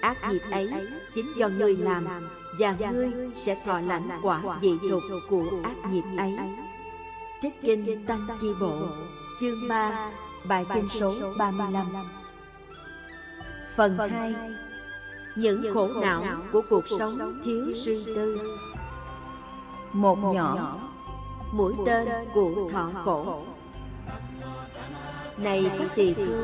Ác 0.00 0.16
nghiệp 0.30 0.42
ấy 0.50 0.70
chính 1.14 1.26
do 1.36 1.48
ngươi 1.48 1.76
làm 1.76 2.06
Và 2.58 2.72
ngươi 2.72 3.10
sẽ 3.36 3.56
thọ 3.64 3.80
lãnh 3.80 4.08
quả 4.22 4.42
dị 4.62 4.78
dục 4.90 5.02
của 5.30 5.44
ác 5.62 5.90
nghiệp 5.90 6.04
ấy. 6.18 6.32
Trích 7.42 7.60
Kinh 7.60 8.06
Tăng 8.06 8.26
Chi 8.40 8.46
Bộ, 8.60 8.72
Chương 9.40 9.68
3 9.68 10.10
Bài 10.48 10.66
kinh 10.74 10.88
số 10.88 11.14
35 11.38 11.86
Phần 13.76 13.98
2 13.98 14.34
những 15.36 15.74
khổ 15.74 15.88
não 16.00 16.24
của 16.52 16.62
cuộc 16.70 16.84
sống 16.98 17.18
thiếu 17.44 17.64
suy 17.84 18.04
tư. 18.04 18.56
Một 19.92 20.18
nhỏ 20.34 20.76
Mũi 21.52 21.74
tên 21.86 22.08
của 22.34 22.70
thọ 22.72 22.90
khổ. 23.04 23.42
Này 25.36 25.70
các 25.78 25.88
tỳ 25.94 26.14
khưu 26.14 26.36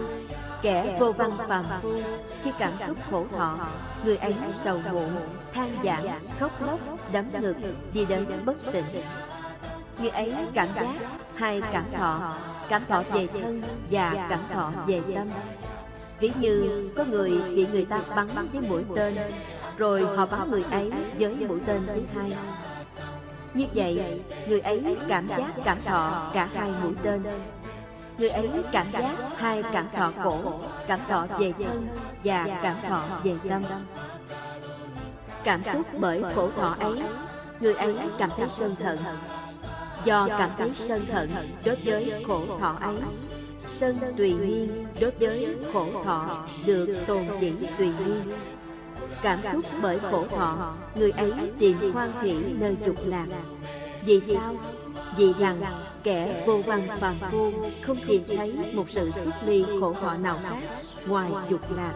Kẻ 0.62 0.96
vô 1.00 1.12
văn 1.12 1.30
phàm 1.48 1.64
phu 1.82 1.92
Khi 2.42 2.50
cảm 2.58 2.78
xúc 2.78 2.96
khổ 3.10 3.26
thọ 3.36 3.56
Người 4.04 4.16
ấy 4.16 4.34
sầu 4.52 4.80
muộn, 4.92 5.12
than 5.52 5.76
giảng, 5.84 6.20
khóc 6.40 6.62
lóc, 6.62 6.80
đấm 7.12 7.24
ngực 7.40 7.56
Đi 7.92 8.04
đến 8.04 8.26
bất 8.44 8.56
tỉnh 8.72 8.84
Người 9.98 10.10
ấy 10.10 10.34
cảm 10.54 10.68
giác 10.74 10.94
hai 11.34 11.60
cảm 11.72 11.84
thọ 11.96 12.36
Cảm 12.68 12.82
thọ 12.88 13.02
về 13.12 13.26
thân 13.26 13.62
và 13.90 14.26
cảm 14.30 14.40
thọ 14.52 14.72
về 14.86 15.02
tâm 15.14 15.28
Ví 16.20 16.32
như 16.40 16.84
có 16.96 17.04
người 17.04 17.30
bị 17.56 17.66
người 17.72 17.84
ta 17.84 18.00
bắn 18.16 18.48
với 18.52 18.62
mũi 18.62 18.84
tên 18.96 19.16
Rồi 19.76 20.02
họ 20.16 20.26
bắn 20.26 20.50
người 20.50 20.64
ấy 20.70 20.92
với 21.18 21.36
mũi 21.48 21.60
tên 21.66 21.86
thứ 21.86 22.02
hai. 22.14 22.36
Như 23.54 23.66
vậy, 23.74 24.22
người 24.48 24.60
ấy 24.60 24.96
cảm 25.08 25.28
giác 25.28 25.52
cảm 25.64 25.84
thọ 25.84 26.30
cả 26.34 26.48
hai 26.54 26.72
mũi 26.82 26.92
tên. 27.02 27.22
Người 28.18 28.28
ấy 28.28 28.50
cảm 28.72 28.92
giác 28.92 29.16
hai 29.36 29.62
cảm 29.72 29.86
thọ 29.96 30.12
khổ 30.22 30.60
Cảm 30.86 31.00
thọ 31.08 31.26
về 31.38 31.52
thân 31.58 31.88
và 32.24 32.60
cảm 32.62 32.76
thọ 32.88 33.20
về 33.24 33.34
tâm. 33.48 33.62
Cảm 35.44 35.64
xúc 35.64 35.86
bởi 36.00 36.22
khổ 36.34 36.50
thọ 36.56 36.76
ấy 36.80 37.02
Người 37.60 37.74
ấy 37.74 37.96
cảm 38.18 38.30
thấy 38.36 38.48
sân 38.48 38.74
hận. 38.84 38.98
Do 40.04 40.28
cảm 40.28 40.50
thấy 40.58 40.70
sân 40.74 41.00
hận 41.12 41.30
đối 41.64 41.76
với 41.84 42.24
khổ 42.26 42.58
thọ 42.60 42.76
ấy 42.80 42.96
Sân 43.68 43.94
tùy 44.16 44.32
nhiên 44.32 44.86
đối 45.00 45.10
với 45.10 45.56
khổ 45.72 45.86
thọ 46.04 46.46
được 46.66 46.88
tồn 47.06 47.26
chỉ 47.40 47.52
tùy 47.78 47.86
nhiên 47.86 48.32
Cảm 49.22 49.42
xúc 49.52 49.64
bởi 49.82 49.98
khổ 50.10 50.26
thọ 50.36 50.74
Người 50.94 51.10
ấy 51.10 51.32
tìm 51.58 51.92
hoan 51.92 52.12
hỷ 52.22 52.34
nơi 52.60 52.76
trục 52.86 52.96
lạc 53.06 53.26
Vì 54.04 54.20
sao? 54.20 54.54
Vì 55.16 55.32
rằng 55.38 55.60
kẻ 56.02 56.44
vô 56.46 56.60
văn 56.66 56.88
phàm 57.00 57.16
phu 57.30 57.52
không 57.82 57.96
tìm 58.06 58.22
thấy 58.36 58.54
một 58.72 58.90
sự 58.90 59.10
xuất 59.10 59.34
ly 59.46 59.64
khổ 59.80 59.94
thọ 60.00 60.14
nào 60.14 60.40
khác 60.42 60.82
ngoài 61.06 61.30
dục 61.48 61.60
lạc. 61.76 61.94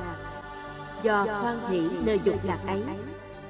Do 1.02 1.22
hoan 1.22 1.70
hỷ 1.70 1.80
nơi 2.04 2.20
dục 2.24 2.44
lạc 2.44 2.58
ấy, 2.66 2.82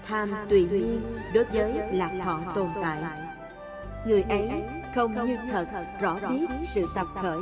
tham 0.07 0.35
tùy 0.51 0.67
nhiên 0.71 1.01
đối 1.35 1.45
với 1.45 1.75
lạc 1.93 2.11
thọ 2.25 2.41
tồn 2.55 2.69
tại. 2.83 3.03
Người 4.07 4.23
ấy 4.23 4.51
không 4.95 5.27
như 5.27 5.37
thật 5.51 5.67
rõ 6.01 6.19
biết 6.31 6.47
sự 6.75 6.87
tập 6.95 7.07
khởi, 7.23 7.39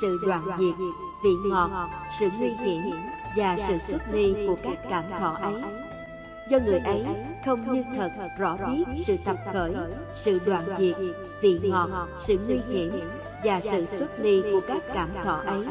sự 0.00 0.18
đoạn 0.26 0.42
diệt, 0.58 0.74
vị 1.24 1.30
ngọt, 1.50 1.90
sự 2.20 2.28
nguy 2.38 2.48
hiểm 2.48 2.92
và 3.36 3.56
sự 3.68 3.78
xuất 3.88 4.02
ly 4.12 4.34
của 4.46 4.56
các 4.62 4.78
cảm 4.90 5.04
thọ 5.20 5.36
ấy 5.40 5.62
do 6.50 6.58
người 6.58 6.78
ấy 6.78 7.06
không 7.44 7.74
như 7.74 7.84
thật 7.96 8.28
rõ 8.38 8.56
biết 8.56 8.84
sự 9.06 9.16
tập 9.24 9.36
khởi, 9.52 9.72
sự 10.14 10.40
đoạn 10.46 10.64
diệt, 10.78 10.96
vị 11.40 11.60
ngọt, 11.62 12.08
sự 12.20 12.38
nguy 12.46 12.60
hiểm 12.68 13.00
và 13.44 13.60
sự 13.60 13.86
xuất 13.86 14.18
ly 14.18 14.42
của 14.52 14.60
các 14.68 14.82
cảm 14.94 15.08
thọ 15.24 15.42
ấy, 15.46 15.66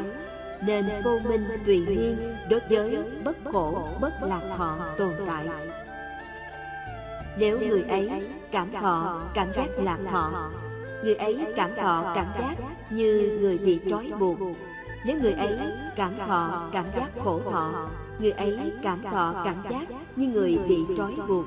nên 0.61 0.85
vô 1.03 1.19
minh 1.29 1.47
tùy 1.65 1.79
nhiên 1.79 2.35
đối 2.49 2.59
với 2.69 2.97
bất 3.23 3.37
khổ, 3.53 3.87
bất 4.01 4.13
lạc 4.21 4.41
thọ 4.57 4.77
tồn 4.97 5.11
tại. 5.27 5.47
Nếu 7.37 7.59
người 7.59 7.83
ấy 7.89 8.09
cảm 8.51 8.71
thọ, 8.71 9.21
cảm 9.33 9.53
giác 9.55 9.67
lạc 9.77 9.99
thọ, 10.11 10.49
người 11.03 11.15
ấy 11.15 11.45
cảm 11.55 11.69
thọ, 11.75 12.11
cảm 12.15 12.27
giác 12.39 12.55
như 12.89 13.37
người 13.41 13.57
bị 13.57 13.79
trói 13.89 14.11
buộc. 14.19 14.37
Nếu 15.05 15.19
người 15.21 15.33
ấy 15.33 15.57
cảm 15.95 16.17
thọ, 16.27 16.69
cảm 16.71 16.85
giác 16.95 17.09
khổ 17.23 17.41
thọ, 17.51 17.89
người 18.19 18.31
ấy 18.31 18.59
cảm 18.83 19.01
thọ 19.03 19.41
cảm 19.45 19.55
giác 19.69 19.85
như 20.15 20.27
người 20.27 20.59
bị 20.67 20.85
trói 20.97 21.15
buộc 21.27 21.45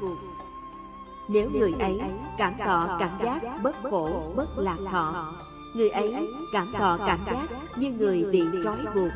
nếu 1.29 1.51
người 1.51 1.73
ấy 1.81 2.01
cảm 2.39 2.53
thọ 2.59 2.97
cảm 3.01 3.11
giác 3.23 3.43
bất 3.63 3.77
khổ 3.83 4.33
bất 4.37 4.49
lạc 4.57 4.77
thọ 4.91 5.35
người 5.75 5.91
ấy 5.91 6.29
cảm 6.53 6.73
thọ 6.73 6.99
cảm 7.07 7.19
giác 7.27 7.47
như 7.77 7.91
người 7.91 8.25
bị 8.25 8.43
trói 8.65 8.79
buộc 8.95 9.13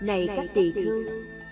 này 0.00 0.28
các 0.36 0.46
tỳ 0.54 0.72
khưu 0.72 1.02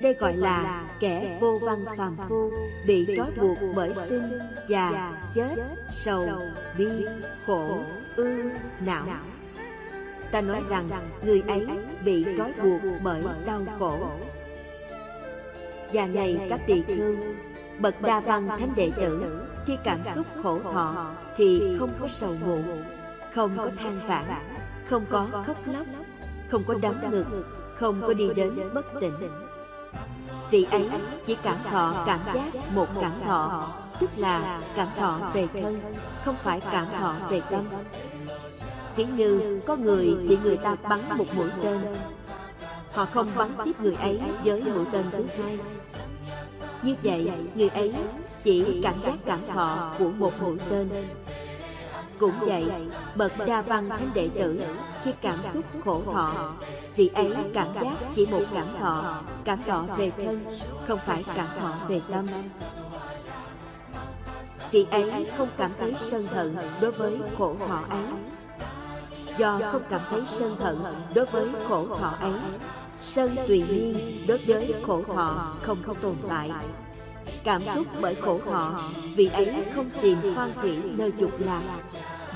đây 0.00 0.14
gọi 0.14 0.36
là 0.36 0.84
kẻ 1.00 1.38
vô 1.40 1.58
văn 1.58 1.84
phàm 1.96 2.16
phu, 2.28 2.50
bị 2.86 3.14
trói 3.16 3.30
buộc 3.40 3.58
bởi 3.76 3.94
sinh 3.94 4.22
già 4.68 5.12
chết 5.34 5.54
sầu, 5.92 6.26
bi, 6.78 7.06
khổ 7.46 7.78
ưu 8.16 8.36
não. 8.80 9.06
Ta 10.30 10.40
nói 10.40 10.62
rằng 10.68 10.88
người 11.22 11.42
ấy 11.48 11.66
bị 12.04 12.26
trói 12.38 12.52
buộc 12.62 12.82
bởi 13.02 13.22
đau 13.46 13.60
khổ. 13.78 13.98
Và 15.92 16.06
này 16.06 16.46
các 16.50 16.60
tỳ 16.66 16.82
khưu, 16.82 17.16
Bậc 17.78 18.02
đa 18.02 18.20
văn 18.20 18.48
thánh 18.48 18.72
đệ 18.76 18.90
tử, 18.96 19.40
Khi 19.66 19.76
cảm 19.84 19.98
xúc 20.14 20.26
khổ 20.42 20.60
thọ 20.72 21.14
Thì 21.36 21.76
không 21.78 21.90
có 22.00 22.08
sầu 22.08 22.34
muộn, 22.46 22.84
Không 23.34 23.56
có 23.56 23.70
than 23.78 24.00
vãn, 24.08 24.24
Không 24.88 25.04
có 25.10 25.26
khóc 25.46 25.56
lóc, 25.66 25.86
Không 26.48 26.64
có 26.66 26.74
đấm 26.82 27.10
ngực, 27.10 27.26
Không 27.74 28.02
có 28.06 28.12
đi 28.14 28.28
đến 28.36 28.50
bất 28.74 28.86
tỉnh 29.00 29.14
Vị 30.50 30.66
ấy, 30.70 30.88
chỉ 31.26 31.36
cảm 31.42 31.56
thọ, 31.70 32.04
cảm 32.06 32.20
giác 32.34 32.72
một 32.74 32.86
cảm 33.00 33.12
thọ. 33.26 33.72
Tức 34.00 34.10
là 34.16 34.58
cảm 34.76 34.88
thọ 34.98 35.18
về 35.32 35.46
thân, 35.62 35.80
Không 36.24 36.36
phải 36.42 36.60
cảm 36.72 36.86
thọ 37.00 37.14
về 37.30 37.40
tâm. 37.50 37.64
Ví 38.96 39.04
như, 39.04 39.60
có 39.66 39.76
người 39.76 40.14
bị 40.28 40.38
người 40.42 40.56
ta 40.56 40.76
bắn 40.88 41.18
một 41.18 41.26
mũi 41.34 41.50
tên. 41.62 41.78
Họ 42.92 43.06
không 43.14 43.30
bắn 43.36 43.50
tiếp 43.64 43.80
người 43.80 43.94
ấy 43.94 44.20
với 44.44 44.64
mũi 44.64 44.84
tên 44.92 45.04
thứ 45.12 45.24
hai. 45.42 45.58
Như 46.82 46.94
vậy, 47.02 47.32
người 47.54 47.68
ấy 47.68 47.94
chỉ 48.42 48.80
cảm 48.82 49.02
giác 49.02 49.14
cảm 49.24 49.40
thọ 49.54 49.94
của 49.98 50.10
một 50.10 50.32
mũi 50.40 50.56
tên. 50.70 50.88
Cũng 52.18 52.34
vậy, 52.40 52.66
bậc 53.14 53.32
đa 53.46 53.62
văn 53.62 53.88
thánh 53.88 54.10
đệ 54.14 54.28
tử 54.34 54.60
Khi 55.04 55.12
cảm 55.20 55.42
xúc 55.42 55.64
khổ 55.84 56.02
thọ 56.12 56.52
Vị 56.96 57.10
ấy 57.14 57.34
cảm 57.54 57.68
giác 57.74 57.96
chỉ 58.14 58.26
một 58.26 58.42
cảm 58.54 58.66
thọ 58.80 59.22
Cảm 59.44 59.62
thọ 59.62 59.84
về 59.96 60.10
thân 60.24 60.44
Không 60.88 60.98
phải 61.06 61.24
cảm 61.34 61.48
thọ 61.60 61.74
về 61.88 62.00
tâm. 62.10 62.26
Vị 64.70 64.86
ấy 64.90 65.30
không 65.38 65.48
cảm 65.56 65.70
thấy 65.80 65.94
sân 65.98 66.26
hận 66.26 66.56
đối 66.80 66.90
với 66.90 67.18
khổ 67.38 67.56
thọ 67.68 67.80
ấy. 67.90 68.02
Do 69.38 69.60
không 69.72 69.82
cảm 69.88 70.00
thấy 70.10 70.22
sân 70.26 70.54
hận 70.54 70.78
đối 71.14 71.24
với 71.24 71.48
khổ 71.68 71.86
thọ 71.98 72.14
ấy 72.20 72.32
Sân 73.00 73.36
tùy 73.48 73.64
nhiên 73.70 74.26
đối 74.28 74.38
với 74.46 74.74
khổ 74.86 75.02
thọ 75.14 75.56
không 75.62 75.82
không 75.82 75.96
tồn 76.02 76.16
tại. 76.28 76.50
Cảm 77.44 77.62
xúc 77.74 77.86
bởi 78.00 78.14
khổ 78.14 78.40
thọ 78.46 78.90
Vì 79.16 79.28
ấy 79.28 79.54
không 79.74 79.88
tìm 80.02 80.34
hoan 80.34 80.52
thị 80.62 80.78
nơi 80.84 81.12
dục 81.18 81.32
lạc. 81.38 81.62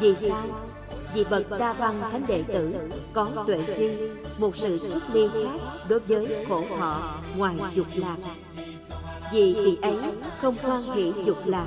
Vì 0.01 0.17
sao? 0.17 0.47
Vì 1.15 1.25
bậc 1.25 1.43
đa 1.59 1.73
văn 1.73 2.03
thánh 2.13 2.27
đệ 2.29 2.43
tử 2.43 2.75
Có 3.13 3.29
tuệ 3.47 3.65
tri 3.77 3.89
Một 4.39 4.57
sự 4.57 4.79
xuất 4.79 5.01
ly 5.13 5.29
khác 5.33 5.61
đối 5.89 6.01
với 6.01 6.47
khổ 6.49 6.65
thọ 6.79 7.21
Ngoài 7.37 7.55
dục 7.75 7.87
lạc. 7.95 8.17
Vì 9.33 9.55
vị 9.55 9.79
ấy 9.83 9.97
không 10.41 10.57
hoan 10.63 10.83
hỷ 10.95 11.13
dục 11.25 11.39
lạc 11.45 11.67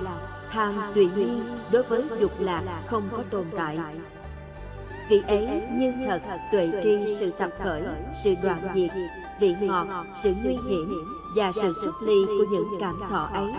Tham 0.51 0.91
tùy 0.95 1.09
nhiên 1.15 1.57
đối 1.71 1.83
với 1.83 2.03
dục 2.19 2.31
lạc 2.39 2.83
không 2.87 3.09
có 3.11 3.23
tồn 3.29 3.45
tại. 3.57 3.77
Vị 5.09 5.21
ấy 5.27 5.61
như 5.71 5.93
thật 6.07 6.37
tuệ 6.51 6.69
tri 6.83 7.15
sự 7.19 7.31
tập 7.31 7.49
khởi, 7.63 7.81
sự 8.23 8.33
đoạn 8.43 8.59
diệt, 8.75 8.91
vị 9.39 9.55
ngọt, 9.61 9.87
sự 10.23 10.33
nguy 10.43 10.53
hiểm 10.69 11.03
và 11.35 11.51
sự 11.55 11.73
xuất 11.81 12.01
ly 12.01 12.25
của 12.25 12.45
những 12.51 12.67
cảm 12.79 12.99
thọ 13.09 13.29
ấy. 13.33 13.51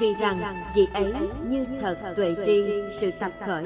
vì 0.00 0.14
rằng 0.14 0.56
vị 0.74 0.88
ấy 0.94 1.14
như 1.48 1.66
thật 1.80 1.98
tuệ 2.16 2.34
tri 2.46 2.64
sự 3.00 3.10
tập 3.20 3.32
khởi 3.46 3.64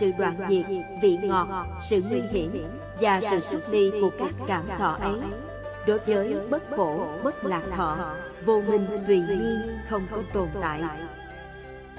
sự 0.00 0.10
đoạn 0.18 0.34
diệt 0.48 0.64
vị 1.02 1.18
ngọt 1.22 1.66
sự 1.82 2.02
nguy 2.10 2.20
hiểm 2.20 2.68
và 3.00 3.20
sự 3.30 3.40
xuất 3.50 3.68
ly 3.68 3.90
của 4.00 4.10
các 4.18 4.34
cảm 4.46 4.64
thọ 4.78 4.98
ấy. 5.00 5.20
đối 5.86 5.98
với 5.98 6.34
bất 6.50 6.62
khổ 6.76 7.06
bất 7.24 7.44
lạc 7.44 7.62
thọ 7.76 8.14
vô 8.44 8.60
minh 8.60 8.86
tùy 9.06 9.20
nguyên 9.20 9.78
không 9.88 10.02
có 10.10 10.18
tồn 10.32 10.48
tại. 10.60 10.82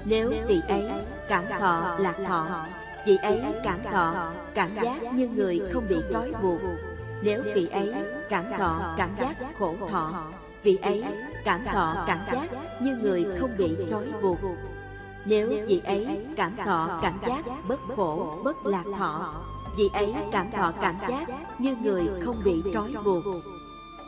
nếu 0.04 0.32
vị 0.46 0.60
ấy 0.68 0.90
cảm 1.28 1.44
thọ 1.60 1.96
lạc 1.98 2.16
thọ 2.26 2.66
vị 3.06 3.16
ấy 3.22 3.42
cảm 3.64 3.78
thọ 3.92 4.32
cảm 4.54 4.74
giác 4.82 5.14
như 5.14 5.28
người 5.28 5.60
không 5.72 5.84
bị 5.88 5.96
trói 6.12 6.32
buộc 6.42 6.60
nếu 7.24 7.42
vị 7.54 7.68
ấy 7.72 7.92
cảm 8.28 8.44
thọ 8.58 8.94
cảm 8.98 9.10
giác 9.20 9.36
khổ 9.58 9.74
thọ 9.90 10.24
vị 10.62 10.78
ấy 10.82 11.04
cảm 11.44 11.64
thọ 11.64 12.04
cảm 12.06 12.18
giác 12.32 12.48
như 12.80 12.96
người 13.02 13.26
không 13.40 13.50
bị 13.58 13.76
trói 13.90 14.06
buộc. 14.22 14.38
nếu 15.24 15.48
vị 15.66 15.80
ấy 15.84 16.26
cảm 16.36 16.56
thọ 16.56 16.98
cảm 17.02 17.12
giác 17.28 17.44
bất 17.68 17.80
khổ 17.96 18.40
bất 18.44 18.66
lạc 18.66 18.84
thọ 18.98 19.34
vị 19.76 19.90
ấy 19.92 20.14
cảm 20.32 20.50
thọ 20.50 20.72
cảm 20.80 20.94
giác 21.08 21.26
như 21.58 21.76
người 21.82 22.08
không 22.24 22.36
bị 22.44 22.62
trói 22.74 22.92
buộc. 23.04 23.24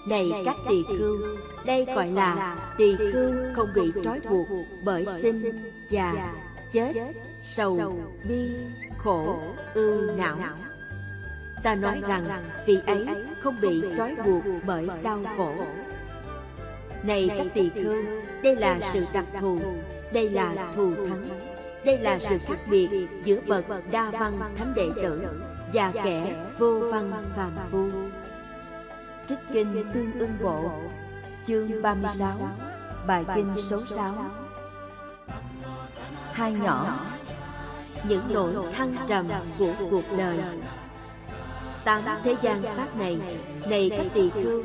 này 0.09 0.33
các 0.45 0.57
tỳ 0.69 0.83
khưu 0.99 1.19
đây 1.65 1.85
gọi 1.85 2.11
là 2.11 2.57
tỳ 2.79 2.97
khưu 2.97 3.33
không 3.55 3.69
bị 3.75 3.93
trói 4.05 4.21
buộc 4.31 4.47
bởi 4.85 5.07
sinh 5.07 5.73
già 5.91 6.35
chết 6.73 6.93
sầu 7.43 7.99
bi 8.29 8.51
khổ 8.99 9.39
ưu 9.75 10.17
não 10.17 10.37
ta 11.67 11.75
nói 11.75 12.03
rằng 12.09 12.25
vị 12.67 12.79
ấy 12.87 13.07
không 13.41 13.55
bị 13.63 13.83
trói 13.97 14.15
buộc 14.25 14.43
bởi 14.67 14.89
đau 15.03 15.19
khổ. 15.37 15.55
này 17.03 17.31
các 17.39 17.47
tỳ 17.55 17.71
khưu 17.71 18.05
đây 18.43 18.57
là 18.57 18.79
sự 18.93 19.05
đặc 19.13 19.25
thù 19.41 19.61
đây 20.13 20.31
là 20.31 20.73
thù 20.77 20.95
thắng 20.95 21.29
đây 21.85 21.99
là 21.99 22.19
sự 22.19 22.39
khác 22.47 22.59
biệt 22.71 22.89
giữa 23.25 23.41
bậc 23.47 23.65
đa 23.91 24.11
văn 24.11 24.55
thánh 24.57 24.73
đệ 24.75 24.89
tử 24.97 25.27
và 25.73 25.93
kẻ 26.05 26.35
vô 26.59 26.81
văn 26.93 27.13
phàm 27.37 27.53
phu. 27.71 27.89
trích 29.29 29.39
kinh 29.53 29.85
tương 29.95 30.19
ưng 30.19 30.33
bộ 30.43 30.71
chương 31.47 31.83
36 31.83 32.51
bài 33.07 33.25
kinh 33.35 33.53
số 33.57 33.87
6 33.87 34.15
hai 36.33 36.53
nhỏ 36.53 37.07
những 38.09 38.23
nỗi 38.29 38.73
thăng 38.73 38.97
trầm 39.09 39.27
của 39.59 39.73
cuộc 39.91 40.05
đời 40.19 40.39
tám 41.87 42.03
thế 42.25 42.37
gian 42.43 42.63
pháp 42.77 42.97
này 42.97 43.19
này 43.67 43.91
các 43.97 44.07
tỳ 44.15 44.31
khưu, 44.31 44.63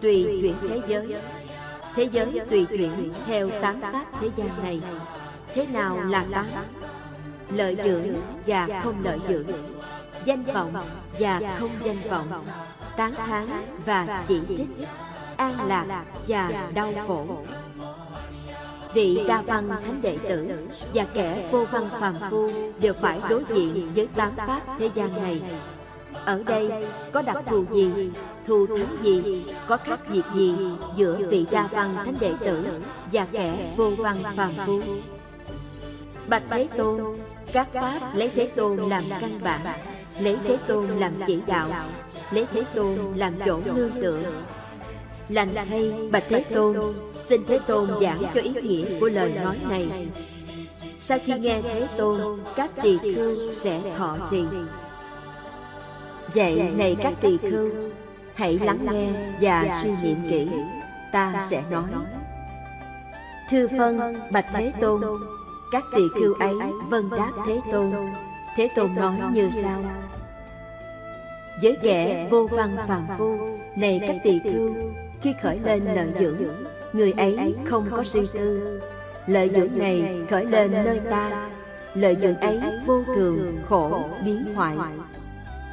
tùy 0.00 0.38
chuyển 0.40 0.54
thế 0.68 0.80
giới. 0.88 1.14
Thế 1.96 2.04
giới 2.12 2.40
tùy 2.50 2.66
chuyển 2.66 3.12
theo 3.26 3.50
tám 3.62 3.80
pháp 3.80 4.04
thế 4.20 4.30
gian 4.36 4.48
này. 4.62 4.80
Thế 5.54 5.66
nào 5.66 5.98
là 6.10 6.26
tám? 6.32 6.46
Lợi 7.50 7.76
dưỡng 7.84 8.06
và 8.46 8.80
không 8.82 9.04
lợi 9.04 9.18
dưỡng. 9.28 9.46
Danh 10.24 10.44
vọng 10.44 10.72
và 11.18 11.56
không 11.58 11.70
danh 11.84 12.08
vọng. 12.10 12.46
Tán 12.96 13.14
thán 13.26 13.46
và 13.86 14.24
chỉ 14.26 14.40
trích. 14.48 14.68
An 15.36 15.68
lạc 15.68 16.04
và 16.28 16.70
đau 16.74 16.92
khổ. 17.06 17.26
Vị 18.94 19.20
đa 19.28 19.42
văn 19.42 19.68
thánh 19.68 20.02
đệ 20.02 20.18
tử 20.28 20.68
và 20.94 21.04
kẻ 21.14 21.48
vô 21.52 21.64
văn 21.64 21.88
phàm 22.00 22.14
phu 22.30 22.50
đều 22.80 22.94
phải 22.94 23.20
đối 23.28 23.44
diện 23.48 23.92
với 23.94 24.08
tám 24.16 24.32
pháp 24.36 24.60
thế 24.78 24.90
gian 24.94 25.22
này 25.22 25.42
ở 26.24 26.42
đây 26.46 26.70
có 27.12 27.22
đặc 27.22 27.36
thù 27.46 27.64
gì, 27.72 28.10
thù 28.46 28.66
thắng 28.66 28.96
gì, 29.02 29.44
có 29.68 29.76
khác 29.76 30.00
biệt 30.12 30.22
gì 30.34 30.54
giữa 30.96 31.16
vị 31.30 31.46
đa 31.50 31.68
văn 31.72 31.96
thánh 32.04 32.14
đệ 32.20 32.32
tử 32.40 32.64
và 33.12 33.26
kẻ 33.32 33.74
vô 33.76 33.90
văn 33.98 34.16
phàm 34.36 34.52
phu? 34.66 34.80
Bạch 36.26 36.42
thế 36.50 36.68
tôn, 36.76 37.00
các 37.52 37.68
pháp 37.72 38.10
lấy 38.14 38.30
thế 38.34 38.46
tôn 38.46 38.76
làm 38.76 39.04
căn 39.20 39.38
bản, 39.44 39.60
lấy 40.20 40.36
thế 40.44 40.58
tôn 40.66 40.86
làm 40.86 41.12
chỉ 41.26 41.38
đạo, 41.46 41.68
lấy 42.30 42.46
thế 42.52 42.64
tôn 42.74 42.98
làm 43.16 43.34
chỗ 43.46 43.60
nương 43.64 44.00
tựa. 44.02 44.20
Lành 45.28 45.54
thay, 45.70 45.92
bạch 46.10 46.24
thế 46.28 46.44
tôn, 46.54 46.76
xin 47.22 47.44
thế 47.48 47.58
tôn 47.66 47.90
giảng 48.00 48.22
cho 48.34 48.40
ý 48.40 48.50
nghĩa 48.62 49.00
của 49.00 49.08
lời 49.08 49.32
nói 49.32 49.58
này. 49.68 50.08
Sau 51.00 51.18
khi 51.24 51.34
nghe 51.38 51.62
thế 51.62 51.88
tôn, 51.96 52.40
các 52.56 52.70
tỳ 52.82 52.98
khưu 52.98 53.34
sẽ 53.54 53.80
thọ 53.96 54.16
trì 54.30 54.44
vậy 56.34 56.70
này 56.76 56.96
các 57.02 57.12
tỳ 57.20 57.36
khưu 57.36 57.70
hãy 58.34 58.58
lắng 58.58 58.78
nghe 58.92 59.08
và 59.40 59.80
suy 59.82 59.90
niệm 60.02 60.16
kỹ. 60.30 60.48
ta 61.12 61.42
sẽ 61.50 61.62
nói. 61.70 61.90
thưa 63.50 63.66
phân 63.78 64.14
bạch 64.32 64.46
thế 64.52 64.72
tôn 64.80 65.00
các 65.72 65.82
tỳ 65.96 66.02
khưu 66.14 66.34
ấy 66.34 66.54
vâng 66.90 67.10
đáp 67.16 67.30
thế 67.46 67.60
tôn. 67.72 67.92
Thế 68.56 68.68
tôn 68.76 68.94
nói 68.94 69.14
như 69.32 69.50
sau. 69.62 69.84
với 71.62 71.76
kẻ 71.82 72.28
vô 72.30 72.46
văn 72.50 72.76
phàm 72.88 73.06
phu 73.18 73.36
này 73.76 74.00
các 74.06 74.16
tỳ 74.24 74.38
khưu 74.38 74.74
khi 75.22 75.34
khởi 75.42 75.60
lên 75.64 75.84
lợi 75.84 76.12
dưỡng 76.20 76.36
người 76.92 77.12
ấy 77.12 77.54
không 77.64 77.86
có 77.90 78.04
suy 78.04 78.26
tư. 78.32 78.80
lợi 79.26 79.50
dưỡng 79.54 79.78
này 79.78 80.18
khởi 80.30 80.44
lên 80.44 80.72
nơi 80.72 81.00
ta. 81.10 81.50
lợi 81.94 82.16
dưỡng 82.22 82.36
ấy 82.36 82.60
vô 82.86 83.02
thường 83.16 83.58
khổ 83.68 84.00
biến 84.24 84.54
hoại 84.54 84.76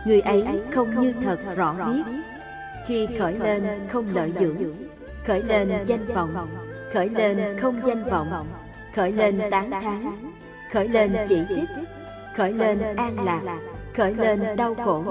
người 0.06 0.22
ấy 0.22 0.45
không 0.72 1.02
như 1.02 1.14
thật 1.24 1.39
rõ 1.56 1.74
biết. 1.74 2.04
khi 2.88 3.08
khởi 3.20 3.39
lên 3.39 3.64
không 3.89 4.06
lợi 4.14 4.34
dưỡng. 4.39 4.74
khởi 5.28 5.43
lên 5.43 5.86
danh 5.88 6.06
vọng. 6.06 6.47
khởi 6.93 7.10
lên 7.10 7.58
không 7.58 7.82
danh 7.86 8.04
vọng. 8.04 8.47
khởi 8.95 9.12
lên 9.12 9.41
tán 9.52 9.72
thán. 9.72 10.06
khởi 10.72 10.88
lên 10.88 11.16
chỉ 11.30 11.41
trích. 11.50 11.70
khởi 12.36 12.52
lên 12.52 12.95
an 12.95 13.26
lạc. 13.26 13.60
khởi 13.95 14.14
lên 14.14 14.56
đau 14.56 14.76
khổ. 14.86 15.04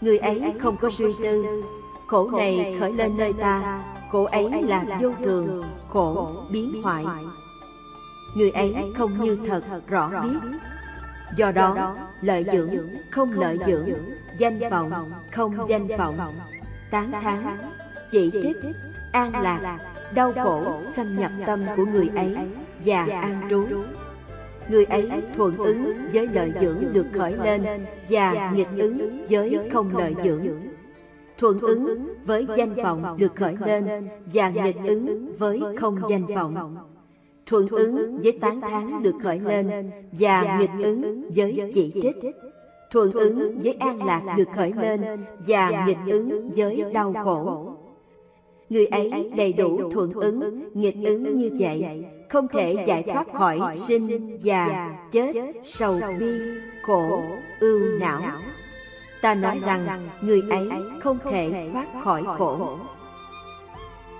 người 0.00 0.18
ấy 0.18 0.52
không 0.60 0.76
có 0.76 0.90
suy 0.90 1.06
tư. 1.22 1.62
khổ 2.06 2.30
này 2.38 2.76
khởi 2.80 2.92
lên 2.92 3.16
nơi 3.16 3.32
ta. 3.40 3.82
khổ 4.10 4.24
ấy 4.24 4.62
là 4.62 4.84
vô 5.00 5.12
thường. 5.24 5.64
khổ 5.88 6.28
biến 6.52 6.82
hoại. 6.82 7.04
người 8.36 8.50
ấy 8.50 8.74
không 8.94 9.24
như 9.24 9.38
thật 9.46 9.62
rõ 9.88 10.10
biết 10.22 10.38
do 11.36 11.50
đó 11.50 11.96
lợi 12.20 12.46
dưỡng 12.52 12.76
không 13.10 13.40
lợi 13.40 13.58
dưỡng 13.66 13.90
danh 14.38 14.60
vọng 14.70 14.92
không 15.32 15.68
danh 15.68 15.86
vọng. 15.86 16.16
tán 16.90 17.12
thán 17.12 17.42
chỉ 18.10 18.30
trích 18.42 18.56
an 19.12 19.42
lạc 19.42 19.78
đau 20.14 20.32
khổ 20.32 20.64
xâm 20.96 21.16
nhập 21.16 21.30
tâm 21.46 21.60
của 21.76 21.84
người 21.84 22.10
ấy 22.14 22.36
và 22.84 23.06
an 23.10 23.40
trú. 23.50 23.66
người 24.68 24.84
ấy 24.84 25.10
thuận 25.36 25.56
ứng 25.56 25.94
với 26.12 26.28
lợi 26.32 26.52
dưỡng 26.60 26.92
được 26.92 27.06
khởi 27.12 27.32
lên 27.32 27.86
và 28.08 28.50
nghịch 28.54 28.68
ứng 28.76 29.26
với 29.28 29.58
không 29.72 29.96
lợi 29.96 30.14
dưỡng. 30.24 30.46
thuận 31.38 31.60
ứng 31.60 32.14
với 32.24 32.46
danh 32.56 32.74
vọng 32.74 33.16
được 33.18 33.36
khởi 33.36 33.56
lên 33.66 34.08
và 34.32 34.50
nghịch 34.50 34.76
ứng 34.86 35.36
với 35.38 35.60
không 35.76 36.00
danh 36.10 36.26
vọng 36.26 36.76
thuận 37.50 37.68
ứng 37.68 38.20
với 38.22 38.32
tán 38.32 38.60
thán 38.60 39.02
được 39.02 39.14
khởi 39.22 39.38
lên 39.38 39.90
và 40.12 40.58
nghịch 40.58 40.84
ứng 40.84 41.30
với 41.36 41.70
chỉ 41.74 41.92
trích. 42.02 42.16
thuận 42.90 43.12
ứng 43.12 43.60
với 43.62 43.72
an 43.72 44.04
lạc 44.04 44.34
được 44.36 44.48
khởi 44.54 44.72
lên 44.72 45.00
và 45.46 45.86
nghịch 45.86 45.98
ứng 46.06 46.50
với 46.56 46.84
đau 46.92 47.14
khổ. 47.24 47.72
người 48.68 48.86
ấy 48.86 49.30
đầy 49.36 49.52
đủ 49.52 49.90
thuận 49.92 50.12
ứng 50.12 50.68
nghịch 50.74 50.96
ứng 51.04 51.36
như 51.36 51.50
vậy 51.58 52.04
không 52.28 52.48
thể 52.48 52.84
giải 52.86 53.02
thoát 53.02 53.32
khỏi 53.32 53.76
sinh 53.76 54.38
già 54.42 54.94
chết 55.12 55.36
sầu 55.64 56.00
bi 56.20 56.40
khổ 56.82 57.22
ưu 57.60 57.80
não. 58.00 58.22
ta 59.22 59.34
nói 59.34 59.60
rằng 59.66 59.86
người 60.22 60.42
ấy 60.50 60.68
không 61.00 61.18
thể 61.24 61.70
thoát 61.72 61.86
khỏi 62.04 62.24
khổ. 62.38 62.76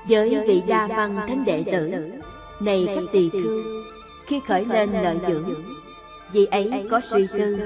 với 0.08 0.44
vị 0.46 0.62
đa 0.66 0.86
văn 0.86 1.16
thánh 1.28 1.44
đệ 1.44 1.64
tử 1.72 1.90
này 2.60 2.88
các 2.94 3.04
tỳ 3.12 3.30
khưu 3.30 3.62
khi 4.26 4.40
khởi 4.48 4.64
lên 4.64 4.90
lợi 5.02 5.18
dưỡng 5.26 5.54
vị 6.32 6.46
ấy 6.46 6.86
có 6.90 7.00
suy 7.00 7.26
tư. 7.26 7.58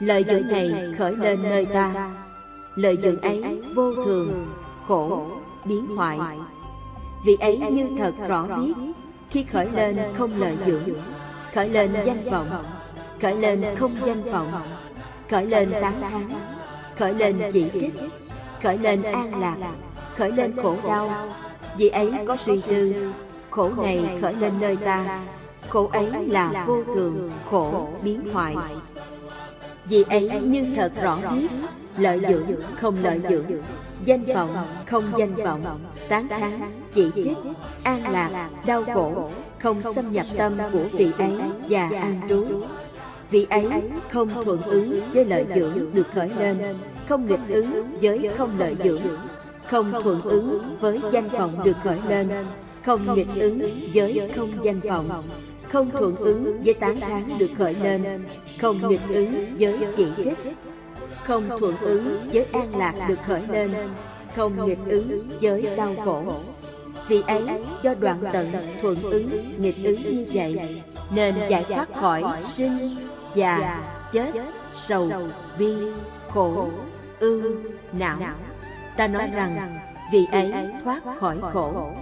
lợi 0.00 0.24
dưỡng 0.28 0.48
này 0.48 0.94
khởi 0.98 1.16
lên 1.16 1.42
nơi 1.42 1.66
ta. 1.66 2.10
lợi 2.74 2.96
dưỡng 3.02 3.20
ấy 3.20 3.60
vô 3.74 3.94
thường 3.94 4.46
khổ 4.88 5.26
biến 5.64 5.86
hoại. 5.86 6.18
vị 7.26 7.36
ấy 7.40 7.58
như 7.58 7.88
thật 7.98 8.12
rõ 8.28 8.46
biết 8.46 8.72
khi 9.30 9.44
khởi 9.52 9.68
lên 9.74 9.98
không 10.18 10.40
lợi 10.40 10.56
dưỡng 10.66 10.94
khởi 11.54 11.68
lên 11.68 11.94
danh 12.04 12.30
vọng 12.30 12.64
khởi 13.22 13.36
lên 13.36 13.64
không 13.76 13.96
danh 14.06 14.22
vọng 14.22 14.52
khởi 15.30 15.46
lên 15.46 15.72
tán 15.80 16.00
thán 16.10 16.30
khởi 16.98 17.14
lên 17.14 17.50
chỉ 17.52 17.64
trích 17.72 17.94
khởi 18.62 18.78
lên 18.78 19.02
an 19.02 19.40
lạc 19.40 19.56
khởi 20.16 20.32
lên 20.32 20.56
khổ 20.56 20.76
đau. 20.86 21.28
vì 21.78 21.88
ấy 21.88 22.12
có 22.26 22.36
suy 22.36 22.60
tư 22.60 23.12
khổ 23.52 23.70
này 23.82 24.18
khởi 24.20 24.34
lên 24.34 24.52
nơi 24.60 24.76
ta. 24.76 25.20
Khổ 25.68 25.90
ấy 25.92 26.26
là 26.28 26.64
vô 26.66 26.84
thường, 26.94 27.30
khổ 27.50 27.88
biến 28.02 28.28
hoại. 28.32 28.56
Vì 29.84 30.02
ấy 30.02 30.30
như 30.42 30.66
thật 30.76 30.92
rõ 31.02 31.18
biết, 31.34 31.48
lợi 31.96 32.20
dưỡng 32.28 32.46
không 32.76 33.02
lợi 33.02 33.20
dưỡng 33.28 33.46
danh 34.04 34.24
vọng 34.24 34.66
không 34.86 35.12
danh 35.18 35.34
vọng, 35.34 35.80
tán 36.08 36.28
thán 36.28 36.60
chỉ 36.92 37.10
trích, 37.14 37.36
an 37.82 38.12
lạc, 38.12 38.50
đau 38.66 38.84
khổ, 38.94 39.30
không 39.58 39.82
xâm 39.82 40.12
nhập 40.12 40.26
tâm 40.38 40.58
của 40.72 40.84
vị 40.92 41.12
ấy 41.18 41.40
và 41.68 41.90
an 41.92 42.20
trú. 42.28 42.46
Vị 43.30 43.46
ấy 43.50 43.66
không 44.10 44.28
thuận 44.44 44.62
ứng 44.62 45.10
với 45.14 45.24
lợi 45.24 45.46
dưỡng 45.54 45.94
được 45.94 46.06
khởi 46.14 46.30
lên, 46.38 46.78
không 47.08 47.26
nghịch 47.26 47.48
ứng 47.48 47.98
với 48.00 48.30
không 48.36 48.58
lợi 48.58 48.76
dưỡng, 48.84 49.02
không 49.66 49.92
thuận 50.02 50.22
ứng 50.22 50.76
với 50.80 51.00
danh 51.12 51.28
vọng 51.28 51.64
được 51.64 51.76
khởi 51.84 51.98
lên 52.08 52.30
không 52.84 53.14
nghịch 53.14 53.28
ứng 53.34 53.88
với 53.94 54.30
không 54.36 54.64
danh 54.64 54.80
vọng. 54.80 55.28
Không 55.68 55.90
thuận 55.90 56.16
ứng 56.16 56.60
với 56.64 56.74
tán 56.74 57.00
thán 57.00 57.38
được 57.38 57.50
khởi 57.58 57.74
lên. 57.74 58.24
Không 58.60 58.88
nghịch 58.88 59.08
ứng 59.08 59.56
với 59.58 59.78
chỉ 59.94 60.06
trích. 60.16 60.38
Không 61.24 61.48
thuận 61.60 61.76
ứng 61.78 62.30
với 62.32 62.44
an 62.52 62.76
lạc 62.76 63.06
được 63.08 63.18
khởi 63.26 63.42
lên. 63.48 63.74
Không 64.36 64.66
nghịch 64.66 64.78
ứng 64.86 65.20
với 65.40 65.76
đau 65.76 65.94
khổ. 66.04 66.22
Vì 67.08 67.22
ấy, 67.26 67.44
do 67.82 67.94
đoạn 67.94 68.18
tận 68.32 68.52
thuận 68.82 69.02
ứng, 69.02 69.54
nghịch 69.58 69.84
ứng 69.84 70.02
như 70.02 70.24
vậy, 70.32 70.82
nên 71.10 71.34
giải 71.48 71.64
thoát 71.68 71.88
khỏi 71.94 72.22
sinh 72.44 72.72
già 73.34 73.82
chết, 74.12 74.32
sầu, 74.72 75.10
bi, 75.58 75.74
khổ 76.28 76.68
ưu 77.20 77.42
não. 77.92 78.18
Ta 78.96 79.06
nói 79.06 79.30
rằng, 79.34 79.78
vì 80.12 80.26
ấy 80.32 80.52
thoát 80.84 81.02
khỏi 81.20 81.38
khổ 81.52 81.92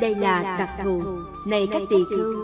đây 0.00 0.14
là 0.14 0.56
đặc 0.58 0.70
thù 0.82 1.02
này 1.46 1.68
các 1.72 1.82
tỳ 1.90 1.96
khưu. 2.10 2.34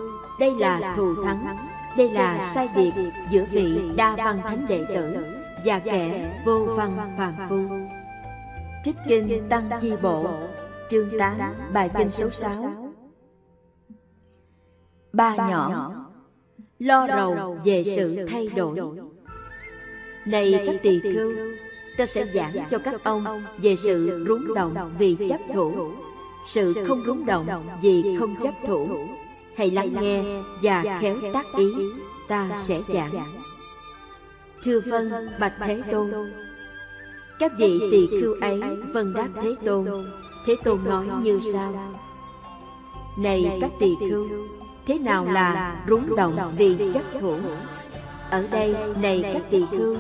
đây 0.41 0.55
là 0.55 0.95
thù 0.97 1.25
thắng. 1.25 1.57
đây 1.97 2.11
là 2.11 2.53
sai 2.55 2.69
biệt 2.77 2.93
giữa 3.31 3.45
vị 3.53 3.91
đa 3.97 4.17
văn 4.17 4.41
thánh 4.43 4.67
đệ 4.69 4.85
tử 4.89 5.17
và 5.65 5.79
kẻ 5.79 6.33
vô 6.45 6.65
văn 6.77 7.15
phàm 7.19 7.35
phu. 7.49 7.59
trích 8.85 8.97
kinh 9.09 9.49
tăng 9.49 9.71
chi 9.81 9.93
bộ 10.03 10.27
chương 10.91 11.19
8 11.19 11.39
bài 11.73 11.91
kinh 11.99 12.11
số 12.11 12.31
6 12.31 12.93
ba 15.13 15.37
nhỏ 15.37 15.95
lo 16.79 17.09
rầu 17.09 17.59
về 17.65 17.85
sự 17.85 18.27
thay 18.27 18.49
đổi. 18.49 18.81
này 20.27 20.63
các 20.67 20.77
tỳ 20.83 21.01
khưu 21.01 21.33
ta 21.99 22.07
sẽ 22.07 22.27
giảng 22.27 22.53
cho 22.71 22.79
các 22.79 23.05
ông 23.05 23.25
về 23.63 23.77
sự 23.77 24.25
rúng 24.29 24.55
động 24.55 24.95
vì 24.99 25.17
chấp 25.29 25.41
thủ 25.55 25.91
sự 26.51 26.85
không 26.89 27.03
rúng 27.07 27.27
động 27.27 27.47
vì 27.83 28.17
không 28.19 28.35
chấp 28.43 28.55
thủ. 28.67 28.89
Hãy 29.57 29.71
lắng 29.71 29.93
nghe 30.01 30.25
và 30.63 30.99
khéo 31.01 31.17
tác 31.35 31.47
ý. 31.57 31.73
ta 32.29 32.49
sẽ 32.57 32.81
giảng. 32.89 33.11
thưa 34.63 34.81
vân 34.81 35.29
bạch 35.41 35.53
thế 35.61 35.83
tôn. 35.91 36.11
Các 37.39 37.53
vị 37.59 37.81
tỳ 37.91 38.21
khưu 38.21 38.35
ấy 38.41 38.61
vân 38.95 39.15
đáp 39.15 39.29
thế 39.43 39.55
tôn. 39.65 39.87
Thế 40.47 40.57
tôn 40.65 40.79
nói 40.85 41.07
như 41.23 41.41
sau. 41.53 41.93
này 43.19 43.59
các 43.61 43.71
tỳ 43.81 43.95
khưu 44.01 44.29
thế 44.87 44.99
nào 44.99 45.25
là 45.25 45.77
rúng 45.89 46.17
động 46.17 46.55
vì 46.59 46.77
chấp 46.95 47.05
thủ? 47.21 47.37
ở 48.31 48.47
đây 48.47 48.75
này 48.97 49.25
các 49.33 49.43
tỳ 49.51 49.65
khưu 49.71 49.97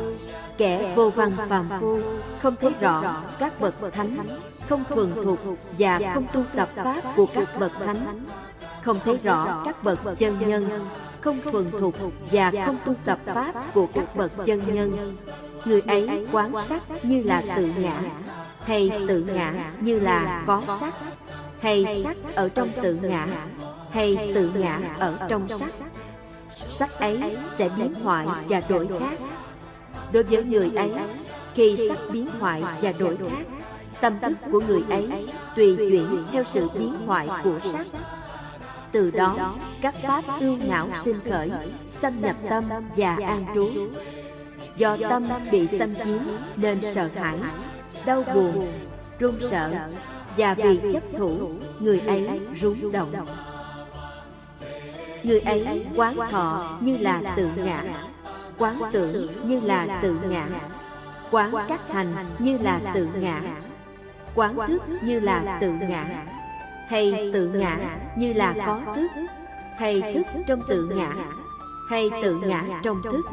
kẻ 0.60 0.94
vô 0.96 1.10
văn 1.10 1.32
phàm 1.48 1.68
phu 1.80 1.98
không 2.42 2.54
thấy 2.60 2.72
rõ 2.80 3.22
các 3.38 3.60
bậc 3.60 3.74
thánh 3.92 4.40
không 4.68 4.84
thuần 4.88 5.14
thục 5.24 5.38
và 5.78 6.00
không 6.14 6.26
tu 6.32 6.44
tập 6.56 6.70
pháp 6.76 7.02
của 7.16 7.26
các 7.26 7.58
bậc 7.58 7.72
thánh. 7.84 8.26
không 8.82 9.00
thấy 9.04 9.18
rõ 9.22 9.62
các 9.64 9.82
bậc 9.82 9.98
chân 10.18 10.38
nhân 10.48 10.86
không 11.20 11.40
thuần 11.42 11.70
thục 11.70 11.94
và 12.32 12.52
không 12.66 12.78
tu 12.84 12.94
tập 13.04 13.18
pháp 13.26 13.54
của 13.74 13.86
các 13.94 14.16
bậc 14.16 14.32
chân 14.46 14.74
nhân. 14.74 15.14
người 15.64 15.80
ấy 15.80 16.26
quán 16.32 16.52
sắc 16.56 16.82
như 17.02 17.22
là 17.22 17.42
tự 17.56 17.72
ngã 17.76 18.00
hay 18.64 18.90
tự 19.08 19.22
ngã 19.22 19.72
như 19.80 20.00
là 20.00 20.44
có 20.46 20.62
sắc. 20.80 20.94
hay 21.60 22.02
sắc 22.02 22.16
ở 22.34 22.48
trong 22.48 22.68
tự 22.82 22.98
ngã 23.02 23.26
hay 23.90 24.32
tự 24.34 24.50
ngã 24.54 24.80
ở 24.98 25.18
trong 25.28 25.48
sắc. 25.48 25.70
sắc. 26.68 26.90
Ấy 26.98 27.36
sẽ 27.50 27.68
biến 27.76 27.94
hoại 27.94 28.26
và 28.48 28.62
đổi 28.68 28.88
khác 29.00 29.18
đối 30.12 30.22
với 30.22 30.44
người 30.44 30.70
ấy, 30.76 30.92
khi 31.54 31.76
sắc 31.88 31.98
biến 32.12 32.28
hoại 32.38 32.62
và 32.82 32.92
đổi 32.92 33.16
khác, 33.16 33.46
tâm 34.00 34.18
thức 34.20 34.32
của 34.52 34.60
người 34.60 34.82
ấy 34.90 35.28
tùy 35.56 35.76
chuyển 35.76 36.24
theo 36.32 36.44
sự 36.44 36.68
biến 36.74 36.94
hoại 37.06 37.28
của 37.44 37.58
sắc. 37.60 37.86
Từ 38.92 39.10
đó, 39.10 39.56
các 39.80 39.94
pháp 40.02 40.24
ưu 40.40 40.56
não 40.56 40.88
sinh 40.94 41.16
khởi, 41.30 41.50
xâm 41.88 42.20
nhập 42.20 42.36
tâm 42.50 42.64
và 42.96 43.16
an 43.26 43.44
trú. 43.54 43.68
Do 44.76 44.96
tâm 45.10 45.22
bị 45.52 45.66
xâm 45.66 45.94
chiếm 45.94 46.18
nên 46.56 46.80
sợ 46.80 47.08
hãi, 47.14 47.38
đau 48.06 48.24
buồn, 48.34 48.72
run 49.18 49.36
sợ 49.40 49.70
và 50.36 50.54
vì 50.54 50.80
chấp 50.92 51.02
thủ, 51.18 51.38
người 51.80 52.00
ấy 52.00 52.40
rúng 52.60 52.92
động. 52.92 53.26
Người 55.22 55.40
ấy 55.40 55.86
quán 55.96 56.16
thọ 56.30 56.78
như 56.80 56.96
là 56.96 57.22
tự 57.36 57.48
ngã 57.56 57.82
quán 58.60 58.82
tưởng 58.92 59.48
như 59.48 59.60
là 59.60 60.00
tự 60.02 60.16
ngã. 60.28 60.48
Quán 61.30 61.52
các 61.68 61.80
hành 61.92 62.26
như 62.38 62.58
là 62.58 62.80
tự 62.94 63.08
ngã. 63.14 63.40
Quán 64.34 64.56
thức 64.66 64.82
như 65.02 65.20
là 65.20 65.58
tự 65.60 65.72
ngã. 65.88 66.24
Hay 66.88 67.30
tự 67.32 67.48
ngã 67.48 67.78
như 68.16 68.32
là 68.32 68.54
có 68.66 68.80
thức 68.94 69.08
hay 69.78 70.12
thức 70.14 70.26
trong 70.46 70.60
tự 70.68 70.90
ngã. 70.96 71.12
Hay 71.90 72.10
tự 72.22 72.40
ngã 72.46 72.64
trong 72.82 73.02
thức. 73.04 73.24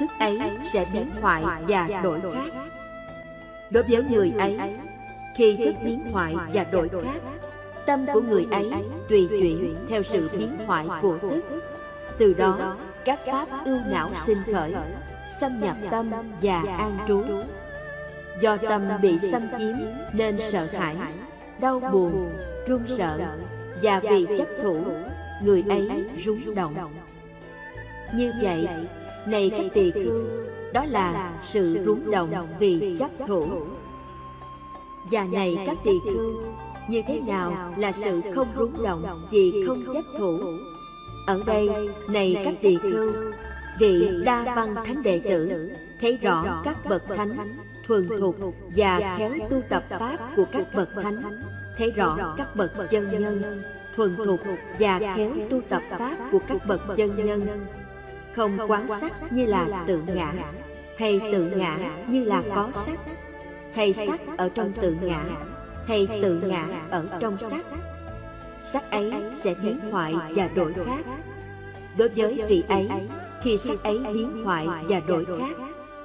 Thức 0.00 0.10
ấy 0.18 0.40
sẽ 0.64 0.86
biến 0.92 1.10
hoại 1.20 1.44
và 1.66 1.88
đổi 2.02 2.20
khác. 2.20 2.52
Đối 3.70 3.82
với 3.82 4.04
người 4.10 4.32
ấy, 4.38 4.58
khi 5.36 5.56
thức 5.56 5.74
biến 5.84 6.12
hoại 6.12 6.36
và 6.52 6.64
đổi 6.64 6.88
khác, 6.88 7.20
tâm 7.86 8.06
của 8.12 8.20
người 8.20 8.46
ấy 8.50 8.70
tùy 9.08 9.26
chuyển 9.30 9.74
theo 9.88 10.02
sự 10.02 10.30
biến 10.32 10.58
hoại 10.66 10.86
của 11.02 11.18
thức. 11.18 11.42
Từ 12.18 12.34
đó 12.34 12.76
các 13.08 13.20
pháp 13.26 13.64
ưu 13.64 13.78
não 13.90 14.10
sinh 14.16 14.38
khởi 14.52 14.74
xâm 15.40 15.60
nhập 15.60 15.76
tâm 15.90 16.10
và 16.42 16.62
an 16.78 16.98
trú. 17.08 17.22
do 18.40 18.56
tâm 18.56 18.88
bị 19.02 19.18
xâm 19.32 19.42
chiếm 19.58 19.76
nên 20.12 20.38
sợ 20.40 20.66
hãi 20.72 20.96
đau 21.60 21.80
buồn 21.80 22.30
run 22.68 22.84
sợ 22.88 23.20
và 23.82 24.00
vì 24.00 24.26
chấp 24.38 24.48
thủ. 24.62 24.84
người 25.42 25.64
ấy 25.68 25.90
rúng 26.24 26.54
động. 26.54 26.74
như 28.14 28.32
vậy 28.42 28.68
này 29.26 29.50
các 29.50 29.66
tỳ 29.74 29.90
khưu 29.90 30.24
đó 30.72 30.84
là 30.84 31.32
sự 31.42 31.82
rúng 31.84 32.10
động 32.10 32.48
vì 32.58 32.96
chấp 32.98 33.10
thủ. 33.26 33.46
và 35.10 35.26
này 35.32 35.58
các 35.66 35.76
tỳ 35.84 35.92
khưu 36.04 36.32
như 36.88 37.02
thế 37.08 37.20
nào 37.26 37.52
là 37.76 37.92
sự 37.92 38.20
không 38.34 38.48
rúng 38.56 38.82
động 38.84 39.02
vì 39.30 39.52
không 39.66 39.84
chấp 39.94 40.04
thủ 40.18 40.38
ở 41.28 41.40
đây 41.46 41.68
này 42.08 42.36
các 42.44 42.54
tỳ 42.62 42.76
khưu 42.76 43.12
vị 43.78 44.08
đa 44.24 44.54
văn 44.56 44.74
thánh 44.84 45.02
đệ 45.02 45.20
tử 45.24 45.70
thấy 46.00 46.18
rõ 46.22 46.62
các 46.64 46.76
bậc 46.84 47.02
thánh 47.16 47.36
thuần 47.86 48.08
thục 48.20 48.36
và 48.76 49.16
khéo 49.18 49.30
tu 49.50 49.60
tập 49.68 49.82
pháp 49.90 50.16
của 50.36 50.44
các 50.52 50.66
bậc 50.74 50.88
thánh 51.02 51.22
thấy 51.78 51.90
rõ 51.90 52.34
các 52.38 52.56
bậc 52.56 52.70
chân 52.90 53.10
nhân 53.10 53.62
thuần 53.96 54.16
thục 54.16 54.40
và 54.78 54.98
khéo 55.16 55.30
tu 55.50 55.60
tập 55.68 55.82
pháp 55.90 56.16
của 56.32 56.40
các 56.48 56.66
bậc 56.66 56.80
chân 56.96 57.26
nhân. 57.26 57.66
không 58.32 58.58
quán 58.68 58.88
sắc 59.00 59.32
như 59.32 59.46
là 59.46 59.84
tự 59.86 60.02
ngã 60.06 60.32
hay 60.98 61.20
tự 61.32 61.42
ngã 61.44 61.78
như 62.08 62.24
là 62.24 62.42
có 62.54 62.68
sắc 62.74 62.98
hay 63.74 63.92
sắc 63.92 64.20
ở 64.36 64.48
trong 64.48 64.72
tự 64.72 64.96
ngã 65.02 65.24
hay 65.86 66.08
tự 66.22 66.40
ngã 66.40 66.66
ở 66.90 67.06
trong 67.20 67.38
sắc 67.38 67.64
sắc 68.62 68.90
ấy 68.90 69.12
sẽ 69.34 69.54
biến 69.62 69.78
hoại 69.90 70.14
và 70.34 70.48
đổi 70.54 70.72
khác. 70.86 71.04
đối 71.96 72.08
với 72.08 72.42
vị 72.48 72.64
ấy 72.68 72.88
khi 73.42 73.58
sắc 73.58 73.82
ấy 73.82 73.98
biến 73.98 74.44
hoại 74.44 74.66
và 74.88 75.00
đổi 75.00 75.24
khác. 75.24 75.56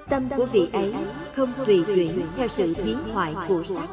tâm 0.10 0.30
của 0.38 0.46
vị 0.46 0.70
ấy 0.74 0.94
không 1.36 1.54
tùy 1.66 1.84
chuyển 1.88 2.28
theo 2.36 2.48
sự 2.48 2.74
biến 2.86 2.98
hoại 3.14 3.36
của 3.48 3.64
sắc. 3.64 3.90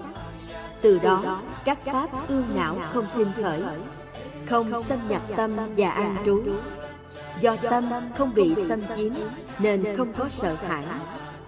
từ 0.83 0.99
đó 0.99 1.43
các 1.65 1.79
pháp 1.85 2.29
ưu 2.29 2.43
não 2.55 2.77
không 2.93 3.09
sinh 3.09 3.29
khởi 3.43 3.63
không 4.47 4.83
xâm 4.83 4.99
nhập 5.09 5.23
tâm 5.37 5.51
và 5.77 5.91
an 5.91 6.17
trú. 6.27 6.43
do 7.41 7.57
tâm 7.71 7.91
không 8.19 8.35
bị 8.35 8.55
xâm 8.69 8.81
chiếm 8.97 9.13
nên 9.59 9.97
không 9.97 10.13
có 10.13 10.29
sợ 10.29 10.55
hãi 10.55 10.85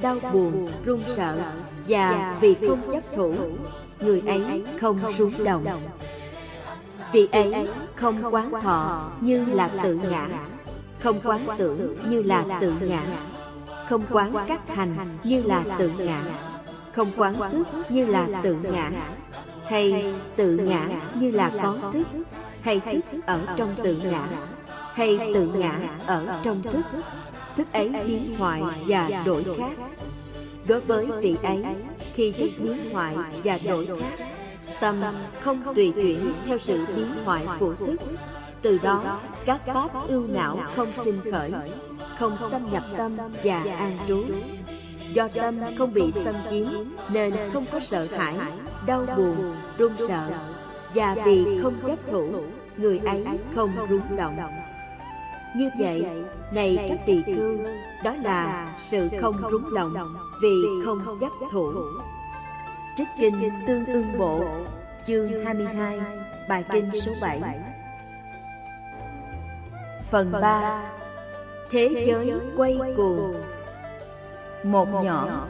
đau 0.02 0.16
buồn 0.32 0.70
run 0.84 1.02
sợ 1.06 1.36
và 1.88 2.38
vì 2.40 2.56
không 2.68 2.92
chấp 2.92 3.02
thủ 3.16 3.34
người 4.00 4.22
ấy 4.26 4.64
không 4.80 5.00
rúng 5.12 5.44
động 5.44 5.66
vị 7.12 7.28
ấy, 7.32 7.68
không 7.94 8.34
quán 8.34 8.52
thọ 8.62 9.10
như 9.20 9.44
là 9.44 9.70
tự 9.82 9.94
ngã. 10.10 10.28
Không 11.00 11.20
quán 11.24 11.46
tưởng 11.58 11.96
như 12.10 12.22
là 12.22 12.44
tự 12.60 12.72
ngã. 12.80 13.02
Không 13.88 14.02
quán 14.10 14.32
các 14.48 14.68
hành 14.68 15.18
như 15.24 15.42
là 15.42 15.64
tự 15.78 15.90
ngã. 15.98 16.22
Không 16.92 17.12
quán 17.16 17.50
thức 17.50 17.66
như 17.88 18.06
là 18.06 18.28
tự 18.42 18.56
ngã. 18.62 18.90
Hay 19.68 20.14
tự 20.36 20.56
ngã 20.56 20.88
như 21.14 21.30
là 21.30 21.52
có 21.62 21.78
thức. 21.92 22.06
Hay 22.62 22.80
thức 22.80 23.04
ở 23.26 23.40
trong 23.56 23.74
tự 23.82 23.96
ngã. 23.96 24.28
Hay 24.94 25.18
tự 25.34 25.46
ngã 25.54 25.78
ở 26.06 26.40
trong 26.42 26.62
thức. 26.62 26.84
Thức 27.56 27.72
ấy 27.72 27.90
biến 28.06 28.34
hoại 28.38 28.62
và 28.86 29.08
đổi 29.26 29.44
khác. 29.58 29.76
Đối 30.68 30.80
với 30.80 31.06
vị 31.06 31.36
ấy, 31.42 31.64
khi 32.14 32.32
thức 32.32 32.50
biến 32.58 32.90
hoại 32.92 33.16
và 33.44 33.58
đổi 33.58 33.86
khác 33.86 34.26
Tâm 34.80 35.02
không 35.40 35.74
tùy 35.74 35.92
chuyển 35.94 36.34
theo 36.46 36.58
sự 36.58 36.84
biến 36.96 37.24
hoại 37.24 37.46
của 37.60 37.74
thức. 37.74 37.96
Từ 38.62 38.78
đó 38.78 39.20
các 39.46 39.60
pháp 39.66 40.08
ưu 40.08 40.26
não 40.32 40.58
không 40.76 40.92
sinh 40.94 41.18
khởi 41.32 41.52
Không 42.18 42.36
xâm 42.50 42.72
nhập 42.72 42.84
tâm 42.96 43.16
và 43.44 43.64
an 43.78 43.98
trú. 44.08 44.24
Do 45.12 45.28
tâm 45.34 45.60
không 45.78 45.92
bị 45.92 46.12
xâm 46.12 46.34
chiếm 46.50 46.66
Nên 47.10 47.34
không 47.52 47.66
có 47.72 47.80
sợ 47.80 48.06
hãi, 48.10 48.34
đau 48.86 49.06
buồn, 49.16 49.56
run 49.78 49.92
sợ. 50.08 50.30
Và 50.94 51.16
vì 51.24 51.58
không 51.62 51.74
chấp 51.86 51.98
thủ 52.10 52.32
Người 52.76 52.98
ấy 52.98 53.24
không 53.54 53.70
rung 53.88 54.16
động. 54.16 54.36
Như 55.56 55.70
vậy, 55.78 56.06
này 56.52 56.86
các 56.88 56.98
tỳ 57.06 57.22
khưu 57.22 57.58
Đó 58.04 58.14
là 58.22 58.72
sự 58.80 59.08
không 59.20 59.36
rung 59.50 59.74
động 59.74 59.94
Vì 60.42 60.54
không 60.84 60.98
chấp 61.20 61.30
thủ. 61.52 61.72
Trích 62.96 63.08
Kinh 63.16 63.50
Tương 63.66 63.86
ương 63.86 64.18
Bộ 64.18 64.44
Chương 65.06 65.44
22 65.44 66.00
Bài 66.48 66.64
Kinh 66.72 66.90
số 67.00 67.12
7 67.20 67.40
Phần 70.10 70.32
3 70.32 70.82
Thế 71.70 72.04
giới 72.06 72.32
quay 72.56 72.78
cuồng. 72.96 73.42
Một 74.62 74.88
nhỏ 75.04 75.46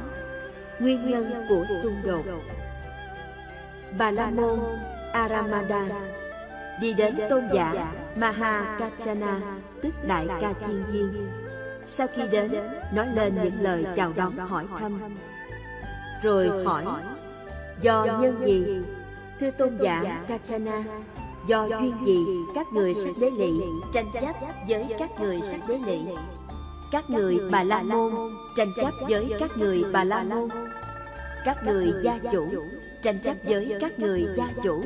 Nguyên 0.78 1.10
nhân 1.10 1.46
của 1.48 1.64
xung 1.82 1.96
đột. 2.04 2.24
Bà 3.98 4.10
La 4.10 4.30
Môn 4.30 4.58
Aramada. 5.12 5.86
Đi 6.80 6.94
đến 6.94 7.16
tôn 7.30 7.44
giả 7.52 7.92
Mahakachana 8.16 9.40
Tức 9.82 9.94
Đại 10.06 10.26
Ca 10.40 10.52
Chiên 10.66 10.82
Viên 10.82 11.30
Sau 11.86 12.06
khi 12.14 12.22
đến 12.28 12.52
Nói 12.92 13.06
lên 13.14 13.34
những 13.42 13.60
lời 13.60 13.86
chào 13.96 14.12
đón 14.16 14.36
hỏi 14.36 14.66
thăm. 14.78 15.00
Rồi 16.22 16.64
hỏi 16.64 16.84
Do 17.82 18.04
nhân 18.20 18.42
gì? 18.44 18.64
Thưa 19.40 19.50
tôn 19.50 19.78
giả 19.82 20.24
Kachana 20.28 20.84
Do 21.48 21.64
duyên 21.66 21.94
gì 22.06 22.24
các 22.54 22.66
người 22.72 22.94
sắc 22.94 23.10
đế 23.20 23.30
lị 23.30 23.50
tranh 23.94 24.06
chấp 24.12 24.34
với 24.68 24.86
các 24.98 25.10
người 25.20 25.40
sắc 25.42 25.60
đế 25.68 25.78
lị? 25.86 26.00
Các 26.92 27.10
người 27.10 27.38
bà 27.50 27.62
la 27.62 27.82
môn 27.82 28.12
tranh 28.56 28.68
chấp 28.76 28.90
với 29.08 29.32
các 29.40 29.50
người 29.58 29.84
bà 29.92 30.04
la 30.04 30.22
môn? 30.22 30.48
Các 31.44 31.56
người 31.64 31.92
gia 32.02 32.18
chủ 32.32 32.48
tranh 33.02 33.18
chấp 33.24 33.36
với 33.44 33.76
các 33.80 33.98
người 33.98 34.26
gia 34.36 34.48
chủ? 34.62 34.84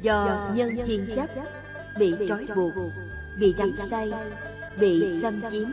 Do 0.00 0.48
nhân 0.54 0.70
thiên 0.86 1.06
chấp 1.16 1.26
bị 1.98 2.14
trói 2.28 2.46
buộc 2.56 2.72
Bị 3.40 3.54
đắm 3.58 3.72
say 3.78 4.12
Bị 4.80 5.20
xâm 5.22 5.40
chiếm 5.50 5.68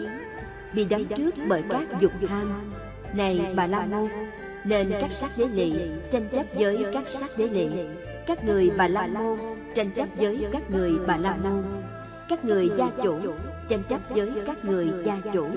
Bị 0.73 0.85
đắm 0.85 1.05
trước 1.05 1.35
bởi 1.47 1.63
các 1.69 1.87
dục 1.99 2.11
tham. 2.27 2.71
Này 3.13 3.53
bà 3.55 3.67
la 3.67 3.85
môn 3.85 4.09
nên 4.63 4.93
các 5.01 5.11
sắc 5.11 5.31
đế 5.37 5.45
lị 5.45 5.73
tranh 6.11 6.29
chấp 6.29 6.45
với 6.53 6.85
các 6.93 7.07
sắc 7.07 7.29
đế 7.37 7.47
lị. 7.47 7.67
Các 8.27 8.45
người 8.45 8.71
bà 8.77 8.87
la 8.87 9.07
môn 9.07 9.39
tranh 9.75 9.91
chấp 9.91 10.07
với 10.17 10.47
các 10.51 10.71
người 10.71 10.91
bà 11.07 11.17
la 11.17 11.37
môn. 11.43 11.63
Các 12.29 12.45
người 12.45 12.71
gia 12.77 12.89
chủ 13.03 13.19
tranh 13.69 13.83
chấp 13.89 14.01
với 14.09 14.31
các 14.45 14.65
người 14.65 14.89
gia 15.05 15.17
chủ. 15.33 15.47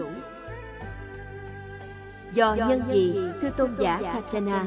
Do 2.34 2.54
nhân 2.54 2.82
gì, 2.92 3.14
thưa 3.42 3.50
tôn 3.56 3.76
giả 3.78 4.00
Kachana 4.14 4.66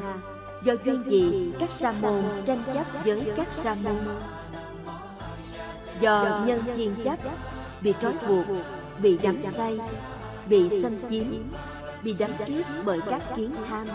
do 0.64 0.74
duyên 0.84 1.02
gì, 1.06 1.52
các 1.60 1.70
sa 1.70 1.94
môn 2.02 2.24
tranh 2.44 2.62
chấp 2.74 2.86
với 3.04 3.32
các 3.36 3.52
sa 3.52 3.76
môn? 3.84 3.98
Do 6.00 6.44
nhân 6.46 6.62
thiên 6.76 6.94
chấp, 7.04 7.18
bị 7.80 7.94
trói 8.00 8.12
buộc, 8.28 8.46
bị 9.02 9.18
đắm 9.22 9.44
say, 9.44 9.78
bị 10.48 10.82
xâm 10.82 10.92
chiếm 11.10 11.24
bị 12.02 12.16
đắm 12.18 12.30
trước 12.46 12.62
bởi 12.84 13.00
các 13.10 13.22
kiến 13.36 13.54
tham. 13.68 13.86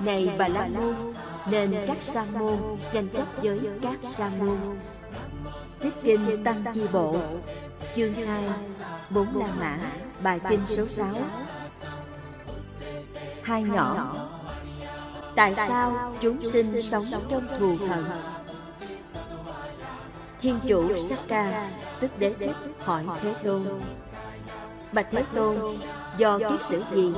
Này 0.00 0.30
bà 0.38 0.48
la 0.48 0.66
môn, 0.66 1.14
nên 1.50 1.74
các 1.86 1.96
sa 2.00 2.24
môn 2.38 2.56
tranh 2.92 3.08
chấp 3.08 3.26
với 3.42 3.60
các 3.82 3.98
sa 4.02 4.30
môn. 4.38 4.58
Trích 5.82 5.94
kinh 6.02 6.44
tăng 6.44 6.64
chi 6.74 6.80
bộ, 6.92 7.16
chương 7.96 8.14
2 8.14 8.44
bốn 9.10 9.36
la 9.36 9.46
mã, 9.46 9.78
bài 10.22 10.40
kinh 10.48 10.66
số 10.66 10.86
6 10.86 11.08
hai 13.42 13.62
nhỏ, 13.62 14.14
tại 15.36 15.54
sao 15.56 16.14
chúng 16.20 16.44
sinh 16.44 16.82
sống 16.82 17.04
trong 17.28 17.48
thù 17.58 17.76
hận? 17.88 18.04
Thiên 20.40 20.60
chủ 20.68 20.94
Sakka 21.00 21.70
tức 22.00 22.18
đế 22.18 22.34
thích 22.38 22.56
hỏi 22.78 23.04
thế 23.22 23.34
tôn. 23.44 23.80
Bạch 24.92 25.06
thế 25.10 25.24
tôn 25.34 25.78
do 26.18 26.38
kiết 26.38 26.62
sử 26.62 26.82
gì, 26.94 27.12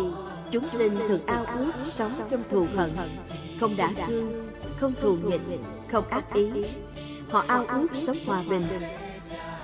chúng 0.50 0.70
sinh 0.70 0.96
thường 1.08 1.26
ao 1.26 1.44
ước 1.58 1.72
sống 1.84 2.12
trong 2.30 2.42
thù 2.50 2.66
hận. 2.74 2.90
Không 3.60 3.76
đã 3.76 3.90
thương, 4.06 4.48
không 4.76 4.94
thù 5.00 5.16
nghịch, 5.16 5.40
không 5.88 6.08
ác 6.08 6.34
ý. 6.34 6.50
Họ 7.30 7.44
ao 7.48 7.64
ước 7.68 7.88
sống 7.94 8.16
hòa 8.26 8.42
bình. 8.50 8.62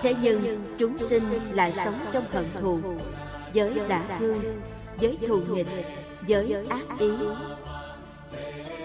Thế 0.02 0.14
nhưng 0.22 0.64
chúng 0.78 0.98
sinh 0.98 1.24
lại 1.52 1.72
sống 1.72 1.94
trong 2.12 2.24
hận 2.32 2.50
thù. 2.60 2.78
Giới 3.52 3.80
đã 3.88 4.02
thương, 4.18 4.60
giới 5.00 5.18
thù 5.28 5.36
nghịch, 5.36 5.68
giới 6.26 6.66
ác 6.68 6.98
ý. 6.98 7.10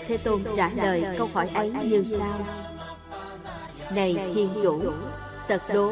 Thế 0.08 0.18
tôn 0.18 0.44
trả 0.56 0.70
lời 0.70 1.06
câu 1.18 1.30
hỏi 1.34 1.50
ấy 1.54 1.72
như 1.84 2.04
sau. 2.04 2.46
Này 3.92 4.32
thiên 4.36 4.50
chủ, 4.64 4.82
tật 5.48 5.62
đố 5.74 5.92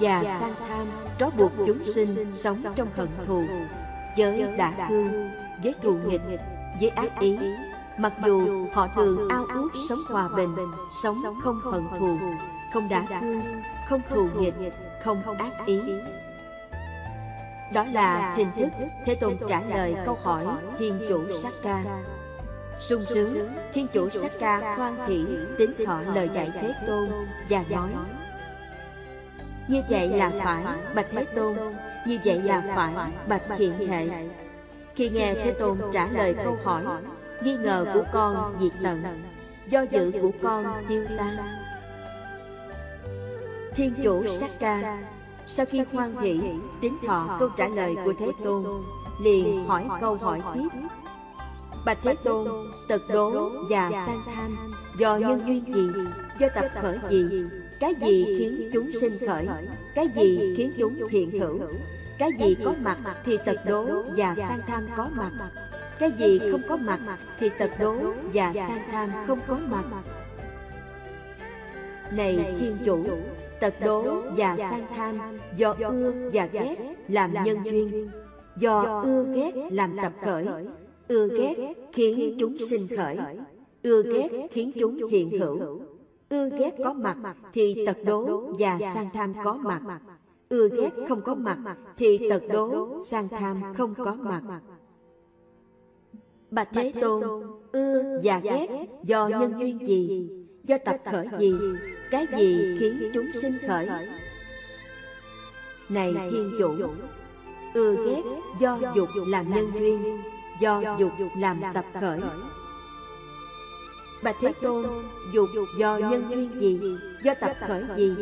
và 0.00 0.24
sang 0.24 0.54
tham 0.68 0.86
trói 1.18 1.30
buộc 1.30 1.52
chúng 1.66 1.84
sinh 1.84 2.26
sống 2.34 2.62
trong 2.74 2.88
hận 2.96 3.08
thù 3.26 3.42
giới 4.18 4.56
đã 4.56 4.72
thương, 4.88 5.30
với 5.62 5.74
thù 5.82 5.98
nghịch, 6.06 6.40
với 6.80 6.88
ác 6.88 7.20
ý. 7.20 7.38
Mặc 7.98 8.12
dù 8.24 8.66
họ 8.72 8.88
thường 8.94 9.28
ao 9.28 9.44
ước 9.54 9.68
sống 9.88 10.00
hòa 10.08 10.28
bình, 10.36 10.56
sống 11.02 11.16
không 11.42 11.60
hận 11.72 11.82
thù, 11.98 12.18
không 12.72 12.88
đã 12.88 13.02
thương, 13.20 13.42
không 13.88 14.00
thù 14.08 14.28
nghịch, 14.38 14.74
không 15.04 15.22
ác 15.38 15.66
ý. 15.66 15.80
Đó 17.72 17.84
là 17.92 18.34
hình 18.36 18.48
thức 18.56 18.68
thế 19.04 19.14
tôn 19.14 19.36
trả 19.48 19.60
lời 19.60 19.94
câu 20.06 20.18
hỏi 20.22 20.46
thiên 20.78 21.00
chủ 21.08 21.24
sát 21.42 21.52
ca. 21.62 21.82
Sung 22.78 23.04
sướng, 23.08 23.48
thiên 23.72 23.86
chủ 23.92 24.10
sát 24.10 24.32
ca 24.40 24.74
khoan 24.76 25.08
hỷ 25.08 25.24
tính 25.58 25.74
thọ 25.86 26.00
lời 26.14 26.30
dạy 26.34 26.50
thế 26.54 26.74
tôn 26.86 27.08
và 27.48 27.64
nói, 27.70 27.88
như 29.68 29.82
vậy 29.90 30.08
là 30.08 30.32
phải, 30.44 30.64
bạch 30.94 31.06
thế 31.10 31.24
tôn 31.24 31.56
như 32.08 32.18
vậy 32.24 32.42
là 32.42 32.62
phải 32.76 33.12
bạch 33.28 33.42
thiện 33.56 33.88
hệ. 33.88 34.08
Khi 34.94 35.08
nghe 35.08 35.34
Thế 35.34 35.54
Tôn 35.58 35.78
trả 35.92 36.08
lời 36.08 36.34
câu 36.44 36.56
hỏi 36.64 36.82
Nghi 37.42 37.56
ngờ 37.56 37.86
của 37.94 38.04
con 38.12 38.56
diệt 38.60 38.72
tận. 38.82 39.02
Do 39.70 39.82
dự 39.90 40.12
của 40.22 40.30
con 40.42 40.64
tiêu 40.88 41.04
tan. 41.18 41.36
Thiên 43.74 43.94
chủ 44.04 44.26
Sakka 44.26 44.98
Sau 45.46 45.66
khi 45.66 45.80
hoan 45.92 46.16
hỷ 46.16 46.40
Tín 46.80 46.92
thọ 47.06 47.36
câu 47.38 47.48
trả 47.56 47.68
lời 47.68 47.96
của 48.04 48.12
Thế 48.20 48.26
Tôn 48.44 48.64
Liền 49.22 49.64
hỏi 49.64 49.84
câu 50.00 50.14
hỏi 50.14 50.42
tiếp. 50.54 50.68
Bạch 51.86 51.98
Thế 52.02 52.14
Tôn 52.24 52.48
Tật 52.88 53.02
đố 53.12 53.50
và 53.70 53.90
sang 53.90 54.20
tham. 54.34 54.56
Do 54.98 55.16
nhân 55.16 55.42
duyên 55.46 55.74
gì? 55.74 55.88
Do 56.38 56.48
tập 56.54 56.64
khởi 56.74 56.98
gì? 57.10 57.44
Cái 57.80 57.94
gì 57.94 58.24
khiến 58.38 58.70
chúng 58.72 58.92
sinh 59.00 59.18
khởi? 59.26 59.46
Cái 59.94 60.08
gì 60.16 60.54
khiến 60.56 60.72
chúng 60.78 61.08
hiện 61.10 61.30
hữu 61.30 61.60
cái 62.18 62.30
gì 62.38 62.56
có 62.64 62.74
mặt 62.82 62.98
thì 63.24 63.38
tật 63.44 63.56
đố 63.66 63.86
và 64.16 64.34
sang 64.38 64.60
tham 64.66 64.82
có 64.96 65.08
mặt. 65.16 65.30
Cái 65.98 66.12
gì 66.18 66.40
không 66.50 66.60
có 66.68 66.76
mặt 66.76 67.00
thì 67.38 67.50
tật 67.58 67.70
đố 67.80 67.94
và 68.34 68.52
sang 68.54 68.82
tham 68.90 69.10
không 69.26 69.40
có 69.48 69.58
mặt. 69.70 69.84
Này 72.12 72.54
Thiên 72.60 72.78
Chủ, 72.84 73.04
tật 73.60 73.74
đố 73.80 74.20
và 74.36 74.56
sang 74.58 74.86
tham 74.96 75.18
do 75.56 75.74
ưa 75.78 76.12
và 76.32 76.46
ghét 76.46 76.76
làm 77.08 77.32
nhân 77.44 77.58
duyên. 77.64 78.10
Do 78.56 79.02
ưa 79.04 79.24
ghét 79.34 79.52
làm 79.72 79.96
tập 80.02 80.12
khởi. 80.24 80.46
Ưa 81.08 81.28
ghét 81.28 81.74
khiến 81.92 82.36
chúng 82.40 82.58
sinh 82.58 82.96
khởi. 82.96 83.16
Ưa 83.82 84.02
ghét 84.02 84.28
khiến 84.50 84.72
chúng 84.80 85.08
hiện 85.10 85.30
hữu. 85.30 85.80
Ưa 86.28 86.48
ghét 86.58 86.74
có 86.84 86.92
mặt 86.92 87.16
thì 87.52 87.86
tật 87.86 87.96
đố 88.04 88.52
và 88.58 88.78
sang 88.94 89.08
tham 89.14 89.34
có 89.44 89.52
mặt 89.52 90.00
ưa 90.48 90.68
ghét 90.68 90.90
không 91.08 91.22
có 91.22 91.34
mặt 91.34 91.58
thì 91.96 92.28
tật 92.30 92.42
đố 92.52 93.00
sang 93.10 93.28
tham 93.28 93.62
không 93.76 93.94
có 93.94 94.14
mặt. 94.14 94.42
bạch 96.50 96.68
thế 96.72 96.92
tôn 97.00 97.22
ưa 97.72 98.02
và 98.22 98.38
ghét 98.38 98.68
do 99.04 99.28
nhân 99.28 99.54
duyên 99.58 99.86
gì 99.86 100.30
do 100.64 100.78
tập 100.84 100.96
khởi 101.04 101.26
gì 101.38 101.54
cái 102.10 102.26
gì 102.36 102.76
khiến 102.80 103.10
chúng 103.14 103.32
sinh 103.32 103.54
khởi? 103.66 103.88
này 105.88 106.14
thiên 106.30 106.52
chủ 106.58 106.74
ưa 107.74 108.06
ghét 108.06 108.22
do 108.60 108.78
dục 108.94 109.08
làm 109.26 109.50
nhân 109.50 109.70
duyên 109.74 110.20
do 110.60 110.96
dục 110.98 111.12
làm 111.38 111.60
tập 111.74 111.84
khởi. 112.00 112.20
bạch 114.22 114.36
thế 114.40 114.52
tôn 114.62 114.86
dục 115.34 115.48
do 115.78 115.98
nhân 115.98 116.24
duyên 116.30 116.60
gì 116.60 116.80
do 117.24 117.34
tập 117.40 117.56
khởi 117.66 117.84
gì 117.96 118.14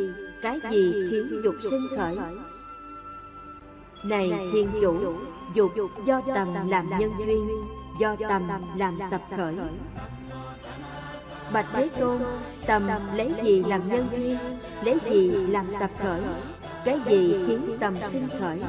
cái 0.43 0.61
gì 0.71 0.93
khiến 1.11 1.41
dục 1.45 1.55
sinh 1.71 1.87
khởi? 1.97 2.17
này 4.05 4.31
thiên 4.53 4.69
chủ 4.81 4.95
dục 5.55 5.71
do 6.07 6.21
tầm 6.35 6.69
làm 6.69 6.87
nhân 6.99 7.11
duyên 7.19 7.49
do 8.01 8.17
tầm 8.29 8.43
làm 8.77 8.99
tập 9.11 9.21
khởi. 9.37 9.55
Bạch 11.53 11.67
Thế 11.73 11.89
Tôn, 12.01 12.23
tầm 12.67 12.89
lấy 13.15 13.35
gì 13.43 13.63
làm 13.63 13.89
nhân 13.89 14.09
duyên, 14.17 14.39
lấy 14.85 14.99
gì 15.11 15.31
làm 15.31 15.67
tập 15.81 15.91
khởi, 16.03 16.21
cái 16.85 17.01
gì 17.07 17.45
khiến 17.47 17.77
tầm 17.81 17.97
sinh 18.03 18.29
khởi? 18.41 18.63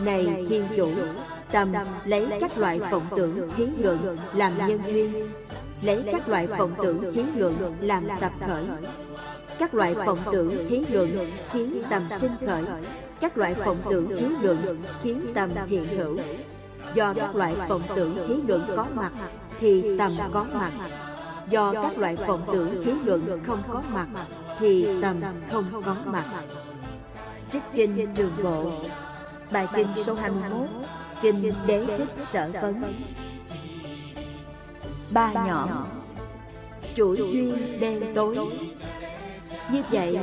Này 0.00 0.46
Thiên 0.48 0.68
Chủ, 0.76 0.90
tầm 1.52 1.72
lấy 2.04 2.26
các 2.40 2.58
loại 2.58 2.78
vọng 2.78 3.06
tưởng 3.16 3.50
hiến 3.56 3.70
luận 3.78 4.18
làm 4.34 4.58
nhân 4.58 4.80
duyên, 4.86 5.30
lấy 5.82 6.02
các 6.12 6.28
loại 6.28 6.46
vọng 6.46 6.74
tưởng 6.82 7.12
hiến 7.12 7.26
luận 7.36 7.76
làm 7.80 8.04
tập 8.20 8.32
khởi. 8.46 8.64
Các 9.60 9.74
loại 9.74 9.94
vọng 9.94 10.18
tưởng 10.32 10.68
thí 10.68 10.86
luận 10.86 11.30
khiến 11.52 11.82
tầm 11.90 12.08
sinh 12.10 12.32
khởi, 12.46 12.64
các 13.20 13.38
loại 13.38 13.54
vọng 13.54 13.78
tưởng 13.90 14.08
thí 14.08 14.26
luận 14.42 14.76
khiến 15.02 15.26
tầm 15.34 15.50
hiện 15.66 15.96
hữu. 15.96 16.18
Do 16.94 17.14
các 17.14 17.36
loại 17.36 17.56
vọng 17.68 17.82
tưởng 17.96 18.28
thí 18.28 18.34
luận 18.48 18.66
có 18.76 18.86
mặt 18.94 19.12
thì 19.58 19.98
tầm 19.98 20.10
có 20.32 20.46
mặt. 20.52 20.72
Do 21.50 21.72
các 21.72 21.98
loại 21.98 22.16
vọng 22.16 22.42
tưởng 22.52 22.84
thí 22.84 22.92
luận 23.04 23.40
không 23.44 23.62
có 23.68 23.82
mặt 23.92 24.06
thì 24.58 24.88
tầm 25.02 25.20
không 25.50 25.82
có 25.84 25.96
mặt. 26.04 26.24
Trích 27.52 27.62
kinh 27.72 28.14
trường 28.14 28.32
bộ. 28.42 28.72
Bài 29.50 29.66
kinh 29.74 29.88
số 29.96 30.14
21 30.14 30.68
kinh 31.22 31.52
đế 31.66 31.86
thích 31.98 32.10
sở 32.18 32.50
vấn. 32.62 32.82
Ba 35.10 35.32
nhỏ 35.32 35.86
chuỗi 36.96 37.16
duyên 37.16 37.80
đen 37.80 38.14
tối 38.14 38.38
như 39.70 39.82
vậy, 39.90 40.18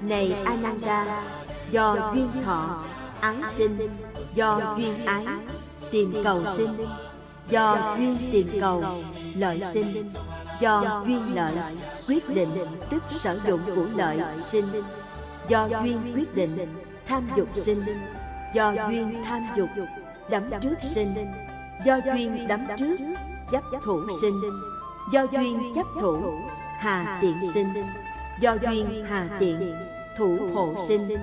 này 0.00 0.36
ananda, 0.44 1.24
do 1.70 2.12
duyên 2.14 2.30
thọ, 2.44 2.84
ái 3.20 3.36
sinh, 3.48 3.78
do 4.34 4.74
duyên 4.78 5.06
ái, 5.06 5.26
tìm 5.90 6.14
cầu 6.24 6.44
sinh. 6.56 6.70
Do 7.48 7.96
duyên 7.98 8.28
tìm 8.32 8.60
cầu, 8.60 8.84
lợi 9.34 9.62
sinh. 9.72 10.10
Do 10.60 11.02
duyên 11.06 11.34
lợi, 11.34 11.54
quyết 12.08 12.28
định 12.28 12.66
tức 12.90 13.02
sử 13.18 13.40
dụng 13.46 13.60
của 13.76 13.86
lợi 13.94 14.18
sinh. 14.40 14.64
Do 15.48 15.68
duyên 15.82 16.12
quyết 16.14 16.34
định 16.34 16.76
tham 17.06 17.28
dục 17.36 17.48
sinh. 17.54 17.82
Do 18.54 18.72
duyên 18.88 19.24
tham 19.24 19.42
dục, 19.56 19.68
đắm 20.30 20.42
trước 20.60 20.74
sinh. 20.82 21.14
Do 21.84 22.00
duyên 22.14 22.48
đắm 22.48 22.66
trước, 22.78 22.96
chấp 23.52 23.62
thủ 23.84 24.00
sinh. 24.20 24.34
Do 25.12 25.26
duyên 25.32 25.58
chấp 25.74 25.86
thủ, 26.00 26.22
hà 26.78 27.18
tiện 27.20 27.36
sinh 27.54 27.68
do 28.42 28.56
duyên 28.62 29.04
hà 29.08 29.36
tiện, 29.40 29.74
thủ 30.16 30.38
hộ 30.54 30.74
sinh. 30.88 31.16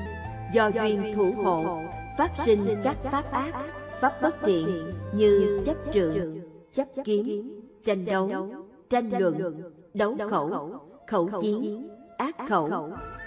Do 0.54 0.68
duyên 0.68 1.14
thủ 1.16 1.32
hộ, 1.44 1.82
phát 2.18 2.32
sinh 2.46 2.82
các 2.84 2.98
pháp 3.04 3.32
ác, 3.32 3.54
pháp 4.02 4.22
bất 4.22 4.36
thiện 4.42 4.94
như 5.14 5.62
chấp 5.66 5.78
trượng, 5.94 6.40
chấp 6.74 6.88
kiếm 7.06 7.62
tranh 7.86 8.06
đấu, 8.06 8.50
tranh 8.90 9.10
luận, 9.20 9.62
đấu 9.94 10.18
khẩu 10.30 10.80
khẩu 11.08 11.30
chiến, 11.42 11.88
ác 12.18 12.36
khẩu, 12.50 12.70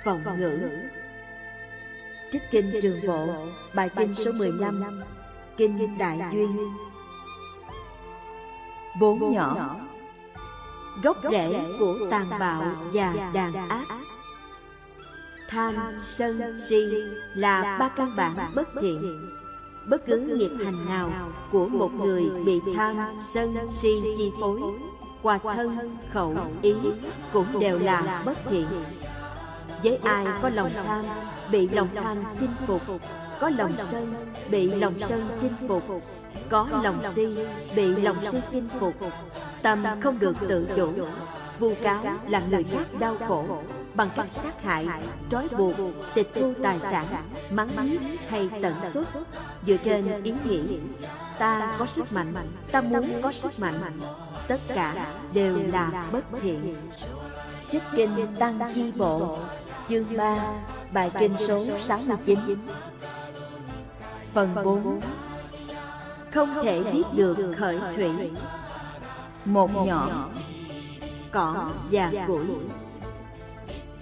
phòng 0.05 0.20
ngữ 0.38 0.59
trích 2.32 2.43
kinh 2.51 2.72
trường 2.82 3.07
bộ, 3.07 3.26
bài 3.74 3.90
kinh 3.97 4.14
số 4.14 4.32
15 4.32 4.84
kinh 5.57 5.99
đại 5.99 6.18
duyên. 6.32 6.57
Bốn 9.01 9.32
nhỏ 9.32 9.76
gốc 11.03 11.16
rễ 11.30 11.64
của 11.78 11.99
tàn 12.11 12.26
bạo 12.38 12.62
và 12.93 13.14
đàn 13.34 13.68
áp. 13.68 13.84
tham 15.49 15.74
sân 16.03 16.61
si 16.68 16.80
là 17.34 17.76
ba 17.80 17.88
căn 17.88 18.16
bản 18.16 18.36
bất 18.55 18.68
thiện. 18.80 19.20
bất 19.90 20.07
cứ 20.07 20.18
nghiệp 20.18 20.64
hành 20.64 20.86
nào 20.88 21.11
của 21.53 21.68
một 21.68 21.90
người 21.93 22.30
bị 22.47 22.61
tham 22.76 22.97
sân 23.34 23.57
si 23.72 24.01
chi 24.18 24.30
phối 24.40 24.61
qua 25.22 25.38
thân 25.43 25.97
khẩu 26.12 26.36
ý 26.62 26.74
cũng 27.32 27.61
đều 27.61 27.78
là 27.78 28.22
bất 28.26 28.38
thiện. 28.51 28.66
với 29.82 29.97
ai 29.97 30.26
có 30.43 30.49
lòng 30.49 30.70
tham 30.86 31.05
bị 31.51 31.68
lòng 31.68 31.88
tham 32.03 32.24
chinh 32.40 32.55
phục. 32.66 32.82
có 33.40 33.51
lòng 33.51 33.72
sân 33.78 34.14
bị 34.51 34.70
lòng 34.70 34.95
sân 34.99 35.22
chinh 35.40 35.55
phục. 35.68 35.82
có 36.49 36.68
lòng 36.82 37.03
si 37.11 37.26
bị 37.76 37.86
lòng 37.86 38.16
si 38.24 38.38
chinh 38.53 38.68
phục 38.80 38.95
tâm 39.63 39.85
không 40.01 40.19
được 40.19 40.37
tự 40.49 40.69
chủ. 40.77 40.93
Vu 41.59 41.75
cáo 41.83 42.05
làm 42.29 42.51
người 42.51 42.65
khác 42.65 42.87
đau 43.01 43.17
khổ, 43.29 43.45
bằng 43.95 44.11
cách 44.17 44.31
sát 44.31 44.63
hại, 44.63 44.87
trói 45.31 45.49
buộc, 45.59 45.77
tịch 46.15 46.31
thu 46.35 46.53
tài 46.63 46.81
sản, 46.81 47.07
mắng 47.51 47.69
nhiếc 47.91 48.01
hay 48.29 48.51
tận 48.63 48.75
xuất 48.93 49.05
dựa 49.67 49.77
trên 49.77 50.23
ý 50.23 50.35
nghĩ, 50.45 50.79
ta 51.39 51.77
có 51.79 51.87
sức 51.87 52.13
mạnh, 52.13 52.35
ta 52.73 52.81
muốn 52.81 53.21
có 53.23 53.33
sức 53.33 53.53
mạnh. 53.61 54.01
Tất 54.49 54.61
cả 54.69 55.15
đều 55.33 55.59
là 55.73 56.09
bất 56.13 56.25
thiện. 56.43 56.77
Trích 57.71 57.83
kinh 57.97 58.37
tăng 58.39 58.73
chi 58.75 58.93
bộ, 58.97 59.39
chương 59.89 60.17
3 60.17 60.45
bài 60.93 61.11
kinh 61.19 61.37
số 61.39 61.79
69 61.79 62.39
phần 64.35 64.55
4 64.65 65.01
không 66.33 66.55
thể 66.63 66.83
biết 66.93 67.03
được 67.13 67.37
khởi 67.57 67.81
thủy 67.97 68.11
một 69.45 69.86
nhỏ 69.86 70.28
cỏ 71.30 71.70
và 71.90 72.12
củi. 72.26 72.47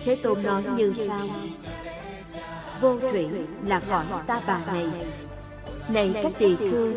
thế 0.05 0.17
tôn 0.23 0.43
nói 0.43 0.65
như 0.77 0.93
sau 0.93 1.27
vô 2.81 2.99
thủy 3.01 3.29
là 3.67 3.81
cõi 3.81 4.05
ta 4.27 4.41
bà 4.47 4.61
này. 4.67 4.87
này. 5.89 6.15
Các 6.23 6.33
tỳ 6.39 6.57
khưu 6.57 6.93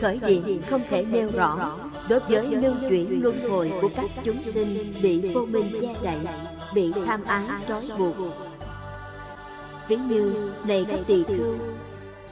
khởi 0.00 0.18
diện 0.18 0.62
không 0.70 0.82
thể 0.90 1.04
nêu 1.04 1.30
rõ. 1.32 1.78
đối 2.08 2.20
với 2.20 2.46
lưu 2.46 2.74
chuyển 2.88 3.22
luân 3.22 3.50
hồi 3.50 3.72
của 3.82 3.90
các 3.96 4.10
chúng 4.24 4.44
sinh 4.44 4.94
bị 5.02 5.32
vô 5.34 5.46
minh 5.46 5.78
che 5.80 5.94
đậy 6.02 6.18
bị 6.74 6.92
tham 7.06 7.24
ái 7.24 7.42
trói 7.68 7.82
buộc. 7.98 8.16
ví 9.88 9.96
như 9.96 10.52
này 10.64 10.86
các 10.90 11.00
tỳ 11.06 11.24
khưu 11.24 11.54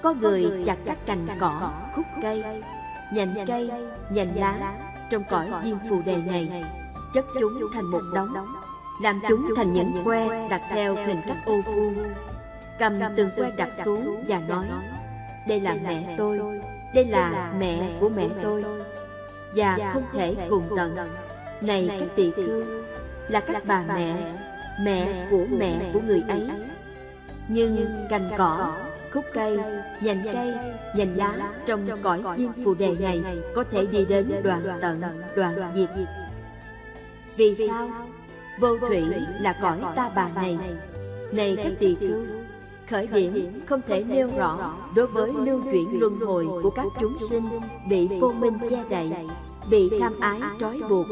có 0.02 0.14
người 0.14 0.64
chặt 0.66 0.76
các 0.86 0.98
cành 1.06 1.26
cỏ 1.40 1.70
khúc 1.94 2.06
cây 2.22 2.44
nhành 3.12 3.34
cây 3.46 3.70
nhành 4.10 4.38
lá 4.38 4.72
trong 5.10 5.24
cõi 5.30 5.50
diêm 5.62 5.76
phù 5.90 6.02
đề 6.06 6.16
này. 6.16 6.64
chất 7.14 7.24
chúng 7.40 7.52
thành 7.74 7.84
một 7.84 8.02
đống 8.14 8.28
làm 9.02 9.20
chúng 9.28 9.54
thành 9.56 9.72
những 9.72 10.02
que 10.04 10.48
đặt 10.48 10.62
theo 10.70 10.94
hình 10.94 11.20
các 11.26 11.36
ô 11.46 11.60
vuông. 11.66 11.96
cầm 12.78 13.00
từng 13.16 13.30
que 13.36 13.50
đặt 13.56 13.68
xuống 13.84 14.24
và 14.28 14.40
nói 14.48 14.66
đây 15.48 15.60
là 15.60 15.76
mẹ 15.84 16.14
tôi 16.18 16.40
đây 16.94 17.04
là 17.04 17.52
mẹ 17.58 17.90
của 18.00 18.08
mẹ 18.08 18.28
tôi. 18.42 18.64
và 19.54 19.90
không 19.92 20.04
thể 20.12 20.36
cùng 20.50 20.68
tận. 20.76 20.96
này 21.60 21.90
các 22.00 22.08
tỳ 22.16 22.30
khưu 22.30 22.64
là 23.28 23.40
các 23.40 23.62
bà 23.66 23.84
mẹ 23.94 24.34
mẹ 24.80 25.26
của 25.30 25.46
mẹ 25.58 25.90
của 25.92 26.00
người 26.06 26.22
ấy. 26.28 26.48
nhưng 27.48 28.06
cành 28.10 28.30
cỏ 28.38 28.72
khúc 29.16 29.24
cây 29.34 29.58
nhành 30.00 30.22
cây 30.32 30.54
nhành 30.96 31.16
lá 31.16 31.52
trong 31.66 31.86
cõi 32.02 32.22
diêm 32.36 32.50
phù 32.64 32.74
đề 32.74 32.94
này 33.00 33.22
có 33.54 33.64
thể 33.70 33.86
đi 33.86 34.04
đến 34.04 34.32
đoạn 34.44 34.62
tận 34.82 35.00
đoạn 35.36 35.72
diệt. 35.74 35.88
vì 37.36 37.54
sao? 37.54 37.90
vô 38.60 38.78
thủy 38.78 39.02
là 39.40 39.58
cõi 39.62 39.80
ta 39.96 40.10
bà 40.14 40.28
này. 40.34 40.58
này. 41.32 41.56
Các 41.56 41.72
tỳ 41.78 41.94
khưu 41.94 42.26
khởi 42.90 43.06
điểm 43.06 43.60
không 43.66 43.80
thể 43.86 44.04
nêu 44.04 44.30
rõ 44.38 44.74
đối 44.94 45.06
với 45.06 45.32
lưu 45.44 45.62
chuyển 45.72 46.00
luân 46.00 46.18
hồi 46.18 46.46
của 46.62 46.70
các 46.70 46.86
chúng 47.00 47.16
sinh 47.30 47.44
bị 47.88 48.08
vô 48.20 48.32
minh 48.32 48.58
che 48.70 48.84
đậy 48.90 49.26
bị 49.70 49.90
tham 50.00 50.12
ái 50.20 50.40
trói 50.60 50.80
buộc. 50.88 51.06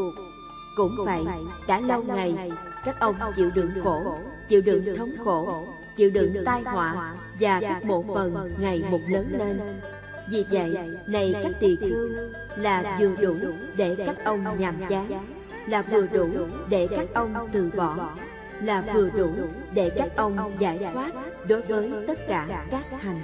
cũng 0.77 0.97
vậy 1.05 1.25
đã 1.67 1.81
lâu 1.81 2.03
ngày 2.03 2.51
các 2.85 3.01
ông 3.01 3.15
chịu 3.37 3.51
đựng 3.55 3.71
khổ 3.85 4.01
chịu 4.49 4.61
đựng 4.61 4.97
thống 4.97 5.11
khổ 5.25 5.67
chịu 5.97 6.11
đựng 6.11 6.35
tai 6.45 6.63
họa 6.63 7.15
và 7.41 7.61
các 7.61 7.85
bộ 7.85 8.05
phận 8.14 8.51
ngày 8.59 8.85
một 8.91 9.01
lớn 9.09 9.26
lên. 9.30 9.61
vì 10.30 10.45
vậy 10.51 10.76
này 11.07 11.35
các 11.43 11.53
tỳ 11.61 11.76
khưu 11.76 12.09
là 12.57 12.99
vừa 13.01 13.16
đủ 13.16 13.37
để 13.76 13.95
các 14.07 14.24
ông 14.24 14.45
nhàm 14.59 14.76
chán 14.89 15.26
là 15.66 15.82
vừa 15.82 16.07
đủ 16.07 16.28
để 16.68 16.89
các 16.97 17.07
ông 17.14 17.49
từ 17.53 17.70
bỏ 17.76 18.11
là 18.61 18.85
vừa 18.95 19.11
đủ 19.11 19.32
để 19.72 19.91
các 19.97 20.16
ông 20.16 20.57
giải 20.59 20.89
thoát 20.93 21.12
đối 21.49 21.62
với 21.62 21.93
tất 22.07 22.18
cả 22.28 22.66
các 22.70 22.85
hành. 23.01 23.20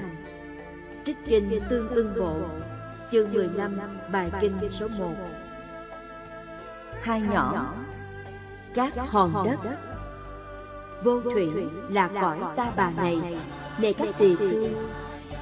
trích 1.04 1.16
kinh 1.24 1.60
tương 1.68 1.88
ưng 1.88 2.14
bộ 2.18 2.36
chương 3.10 3.32
15 3.32 3.80
bài 4.12 4.30
kinh 4.40 4.70
số 4.70 4.88
1 4.88 5.14
hai 7.02 7.20
nhỏ 7.20 7.74
các 8.74 8.92
hòn 8.96 9.44
đất 9.44 9.70
vô 11.02 11.20
thủy 11.20 11.50
là 11.90 12.08
cõi 12.20 12.38
ta 12.56 12.72
bà 12.76 12.90
này 12.90 13.38
này 13.78 13.92
các 13.92 14.08
tỳ 14.18 14.36
khưu. 14.36 14.68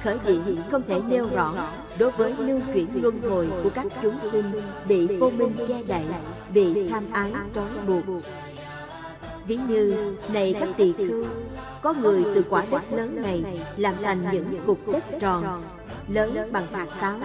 Khởi 0.03 0.17
điểm 0.25 0.57
không 0.71 0.81
thể 0.87 1.01
nêu 1.07 1.29
rõ 1.33 1.71
đối 1.97 2.11
với 2.11 2.33
lưu 2.37 2.59
chuyển 2.73 2.87
luân 3.01 3.15
hồi 3.29 3.49
của 3.63 3.69
các 3.69 3.85
chúng 4.01 4.17
sinh 4.21 4.45
bị 4.87 5.07
vô 5.07 5.29
minh 5.29 5.55
che 5.67 5.81
đậy, 5.87 6.05
bị 6.53 6.89
tham 6.89 7.03
ái 7.11 7.31
trói 7.55 7.69
buộc. 7.87 8.03
Ví 9.47 9.57
như, 9.67 10.15
này 10.29 10.55
các 10.59 10.69
tỳ 10.77 10.93
khưu, 10.93 11.25
có 11.81 11.93
người 11.93 12.23
từ 12.35 12.43
quả 12.49 12.65
đất 12.71 12.81
lớn 12.91 13.15
này 13.23 13.43
làm 13.77 13.93
thành 14.03 14.21
những 14.31 14.57
cục 14.65 14.91
đất 14.91 15.03
tròn, 15.19 15.63
lớn 16.07 16.37
bằng 16.51 16.67
hạt 16.73 16.87
táo, 17.01 17.19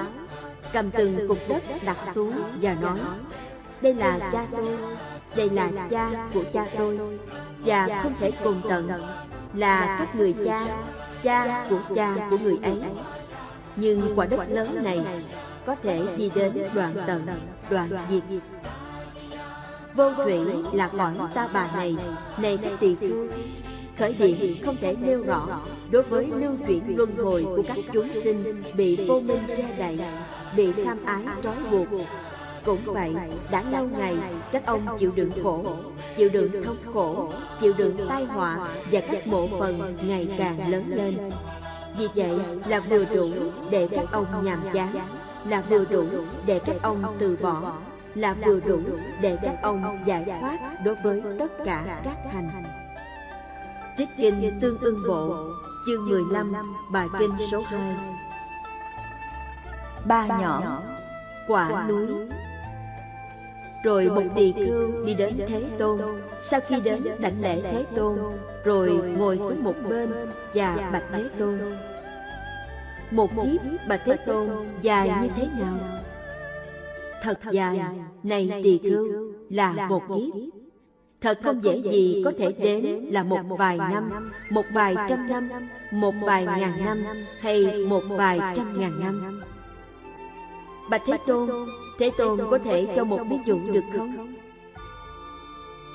cầm 0.72 0.90
từng 0.90 1.28
cục 1.28 1.38
đất 1.48 1.62
đặt 1.84 1.98
xuống 2.14 2.32
và 2.60 2.74
nói, 2.74 2.98
đây 3.80 3.94
là 3.94 4.30
cha 4.32 4.46
tôi, 4.56 4.76
đây 5.36 5.50
là 5.50 5.70
cha 5.90 6.10
của 6.34 6.44
cha 6.52 6.66
tôi, 6.78 6.98
và 7.64 8.00
không 8.02 8.14
thể 8.20 8.30
cùng 8.44 8.60
tận 8.68 8.88
là 9.54 9.96
các 9.98 10.16
người 10.16 10.34
cha 10.44 10.66
cha 11.22 11.66
của 11.70 11.80
cha 11.94 12.28
của 12.30 12.38
người 12.38 12.58
ấy. 12.62 12.80
Nhưng 13.76 14.12
quả 14.16 14.26
đất 14.26 14.40
lớn 14.48 14.84
này 14.84 15.00
có 15.66 15.74
thể 15.82 16.02
đi 16.16 16.30
đến 16.34 16.52
đoạn 16.74 16.94
tận, 17.06 17.26
đoạn 17.70 17.90
diệt. 18.10 18.22
Vô 19.94 20.14
thủy 20.14 20.38
là 20.72 20.88
cõi 20.88 21.12
ta 21.34 21.48
bà 21.52 21.70
này 21.76 21.96
này 22.38 22.58
các 22.62 22.72
tỳ 22.80 22.94
khưu. 22.94 23.28
Khởi 23.98 24.12
điểm 24.12 24.56
không 24.64 24.76
thể 24.80 24.96
nêu 25.00 25.22
rõ 25.22 25.60
đối 25.90 26.02
với 26.02 26.26
lưu 26.26 26.52
chuyển 26.66 26.96
luân 26.96 27.16
hồi 27.16 27.44
của 27.44 27.62
các 27.68 27.76
chúng 27.92 28.12
sinh 28.12 28.62
bị 28.76 29.06
vô 29.08 29.20
minh 29.20 29.46
che 29.56 29.74
đậy, 29.78 29.98
bị 30.56 30.72
tham 30.84 30.98
ái 31.04 31.22
trói 31.42 31.56
buộc. 31.70 31.88
Cũng 32.64 32.80
vậy, 32.84 33.14
đã 33.50 33.64
lâu 33.72 33.88
ngày 33.98 34.16
các 34.52 34.66
ông 34.66 34.86
chịu 34.98 35.12
đựng 35.14 35.30
khổ 35.42 35.76
chịu 36.16 36.28
đựng 36.28 36.64
thống 36.64 36.76
khổ, 36.92 37.32
chịu 37.60 37.72
đựng 37.72 38.06
tai 38.08 38.24
họa 38.24 38.68
và 38.90 39.00
các 39.00 39.26
bộ 39.26 39.48
phận 39.60 39.96
ngày 40.02 40.28
càng 40.38 40.70
lớn 40.70 40.84
lên. 40.88 41.30
Vì 41.98 42.08
vậy 42.14 42.40
là 42.66 42.80
vừa 42.80 43.04
đủ 43.04 43.28
để 43.70 43.88
các 43.90 44.04
ông 44.12 44.44
nhàm 44.44 44.62
chán, 44.72 45.08
là 45.48 45.60
vừa 45.60 45.84
đủ 45.84 46.04
để 46.46 46.60
các 46.66 46.76
ông 46.82 47.16
từ 47.18 47.36
bỏ, 47.42 47.72
là 48.14 48.34
vừa 48.34 48.60
đủ 48.60 48.80
để 49.20 49.38
các 49.42 49.58
ông 49.62 49.98
giải 50.06 50.24
thoát 50.40 50.58
đối 50.84 50.94
với 50.94 51.22
tất 51.38 51.52
cả 51.64 52.00
các 52.04 52.16
hành. 52.32 52.48
Trích 53.96 54.08
kinh 54.16 54.58
Tương 54.60 54.78
ưng 54.78 54.98
bộ, 55.08 55.36
Chương 55.86 56.08
15 56.08 56.52
Bài 56.92 57.06
kinh 57.18 57.30
số 57.50 57.60
2 57.60 57.96
Ba 60.06 60.26
nhỏ, 60.26 60.82
Quả 61.48 61.86
núi. 61.88 62.06
Rồi 63.84 64.08
một 64.08 64.22
tỳ 64.34 64.52
khưu 64.52 65.06
đi 65.06 65.14
đến 65.14 65.34
Thế 65.46 65.62
Tôn. 65.78 66.00
Sau 66.42 66.60
khi 66.68 66.80
đến 66.80 67.02
đảnh 67.18 67.42
lễ 67.42 67.62
Thế 67.62 67.84
Tôn 67.96 68.18
Rồi 68.64 68.90
ngồi 68.90 69.38
xuống 69.38 69.64
một 69.64 69.74
bên 69.88 70.10
Và 70.54 70.90
bạch 70.92 71.04
Thế 71.12 71.24
Tôn. 71.38 71.58
Một 73.10 73.30
kiếp 73.30 73.88
bạch 73.88 74.00
Thế 74.04 74.16
Tôn 74.26 74.48
dài 74.82 75.12
như 75.22 75.28
thế 75.36 75.48
nào? 75.60 75.78
Thật 77.22 77.38
dài, 77.50 77.80
này 78.22 78.60
tỳ 78.64 78.78
khưu, 78.78 79.32
là 79.50 79.88
một 79.88 80.02
kiếp. 80.08 80.34
Thật 81.20 81.38
không 81.42 81.64
dễ 81.64 81.82
gì 81.90 82.22
có 82.24 82.32
thể 82.38 82.52
đến 82.52 82.84
là 82.84 83.22
một 83.22 83.38
vài 83.58 83.78
năm, 83.78 84.10
một 84.50 84.64
vài 84.72 84.96
trăm 85.08 85.28
năm, 85.28 85.48
một 85.90 86.14
vài 86.22 86.46
ngàn 86.46 86.84
năm 86.84 87.04
hay 87.40 87.84
một 87.88 88.02
vài 88.08 88.40
trăm 88.54 88.66
ngàn 88.78 89.00
năm. 89.00 89.40
Bạch 90.90 91.02
Thế 91.06 91.18
Tôn, 91.26 91.48
Thế 91.98 92.10
Tôn 92.18 92.40
có 92.50 92.58
thể 92.58 92.88
cho 92.96 93.04
một 93.04 93.20
ví 93.30 93.36
dụ 93.46 93.58
được 93.72 93.84
không? 93.96 94.34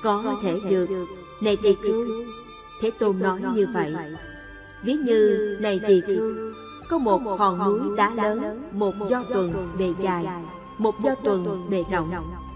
Có 0.02 0.36
thể 0.42 0.60
được. 0.70 0.86
Này 1.42 1.56
tỳ 1.62 1.74
khưu, 1.74 2.06
Thế 2.82 2.90
Tôn 2.98 3.18
nói 3.18 3.40
như 3.54 3.66
vậy. 3.74 3.94
Ví 4.84 4.92
như, 4.92 5.56
này 5.60 5.80
tỳ 5.88 6.00
khưu, 6.00 6.34
có 6.88 6.98
một 6.98 7.36
hòn 7.38 7.58
núi 7.58 7.96
đá 7.96 8.10
lớn, 8.10 8.68
một 8.72 8.94
do 9.08 9.24
tuần 9.28 9.68
bề 9.78 9.94
dài, 10.00 10.26
một 10.78 10.94
do 11.02 11.14
tuần 11.14 11.66
bề 11.70 11.84
rộng, 11.90 12.10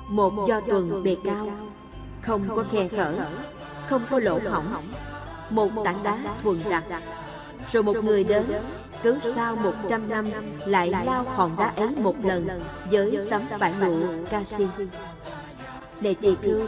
một 0.09 0.49
do 0.49 0.61
tuần 0.61 1.03
bề 1.05 1.17
cao, 1.25 1.49
không 2.23 2.49
có 2.57 2.65
khe 2.73 2.89
hở, 2.97 3.15
không 3.89 4.07
có 4.11 4.19
lỗ 4.19 4.39
hỏng, 4.51 4.93
một 5.51 5.71
tảng 5.85 6.03
đá 6.03 6.19
thuần 6.43 6.63
đặc. 6.71 6.85
Rồi 7.73 7.83
một 7.83 8.05
người 8.05 8.25
đến, 8.25 8.45
cứ 9.05 9.19
sau 9.35 9.57
một 9.57 9.73
trăm 9.89 10.09
năm 10.09 10.27
lại 10.67 10.93
lao 11.05 11.23
hòn 11.23 11.57
đá 11.59 11.73
ấy 11.77 11.89
một 11.97 12.25
lần 12.25 12.61
với 12.91 13.19
tấm 13.31 13.43
vải 13.59 13.73
lụa 13.81 14.07
canxi. 14.31 14.67
Này 16.01 16.15
tỳ 16.15 16.37
khưu, 16.43 16.61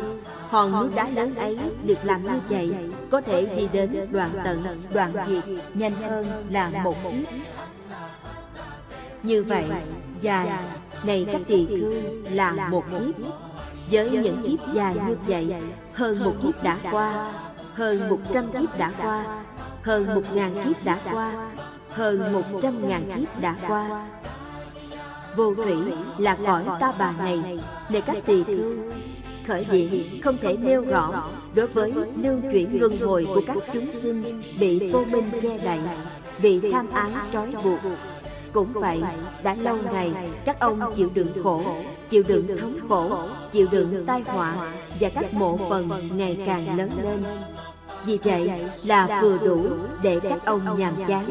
hòn 0.49 0.73
núi 0.73 0.89
đá 0.95 1.09
lớn 1.09 1.35
ấy 1.35 1.59
được 1.85 1.99
làm 2.05 2.23
như 2.23 2.41
vậy 2.49 2.75
có 3.11 3.21
thể 3.21 3.47
đi 3.57 3.69
đến 3.73 4.09
đoạn 4.11 4.31
tận, 4.45 4.65
đoạn 4.93 5.13
diệt 5.29 5.45
nhanh 5.75 6.03
hơn 6.03 6.47
là 6.51 6.71
một 6.85 6.97
kiếp. 7.11 7.29
Như 9.23 9.43
vậy, 9.43 9.65
dài, 10.21 10.49
này 11.03 11.27
các 11.33 11.41
tỳ 11.47 11.67
khưu 11.67 11.95
là 12.31 12.69
một 12.71 12.85
kiếp 12.91 13.27
với 13.91 14.11
những 14.11 14.43
kiếp 14.43 14.75
dài 14.75 14.97
như 15.09 15.17
vậy 15.27 15.55
Hơn 15.95 16.25
một 16.25 16.33
kiếp 16.43 16.63
đã 16.63 16.79
qua 16.91 17.33
Hơn 17.75 18.09
một 18.09 18.19
trăm 18.33 18.53
kiếp 18.53 18.79
đã 18.79 18.93
qua 19.03 19.25
Hơn 19.83 20.15
một 20.15 20.23
ngàn 20.35 20.63
kiếp 20.65 20.85
đã 20.85 20.99
qua 21.13 21.33
hơn 21.97 22.33
một 22.33 22.43
trăm 22.63 22.89
ngàn 22.89 23.03
kiếp 23.17 23.41
đã 23.41 23.57
qua. 23.69 24.09
Vô 25.37 25.55
thủy 25.55 25.77
là 26.19 26.37
cõi 26.47 26.65
ta 26.81 26.93
bà 26.99 27.13
này 27.19 27.59
để 27.91 28.01
các 28.01 28.17
tỳ 28.27 28.45
khưu 28.45 28.75
Khởi 29.47 29.65
điểm 29.65 30.21
không 30.23 30.37
thể 30.43 30.57
nêu 30.57 30.85
rõ 30.85 31.31
Đối 31.55 31.67
với 31.67 31.93
lưu 32.17 32.41
chuyển 32.53 32.81
luân 32.81 33.01
hồi 33.01 33.27
của 33.35 33.41
các 33.47 33.57
chúng 33.73 33.93
sinh 33.93 34.43
Bị 34.61 34.91
vô 34.93 35.05
minh 35.05 35.31
che 35.43 35.59
đậy 35.65 35.79
Bị 36.43 36.71
tham 36.73 36.91
ái 36.93 37.11
trói 37.33 37.53
buộc. 37.65 37.81
Cũng 38.53 38.73
vậy, 38.73 39.03
đã 39.43 39.55
lâu 39.55 39.77
ngày 39.93 40.13
các 40.45 40.61
ông 40.61 40.95
chịu 40.97 41.11
đựng 41.15 41.43
khổ, 41.43 41.63
chịu 42.09 42.23
đựng 42.23 42.47
thống 42.61 42.79
khổ, 42.89 43.29
chịu 43.53 43.67
đựng 43.71 44.05
tai 44.07 44.23
họa 44.27 44.73
và 45.01 45.09
các 45.09 45.35
mộ 45.35 45.59
phần 45.71 46.17
ngày 46.17 46.39
càng 46.47 46.77
lớn 46.77 46.91
lên. 47.03 47.25
Vì 48.05 48.19
vậy 48.25 48.51
là 48.85 49.21
vừa 49.23 49.39
đủ 49.39 49.67
để 50.03 50.21
các 50.21 50.45
ông 50.45 50.79
nhàm 50.79 50.95
chán, 51.07 51.25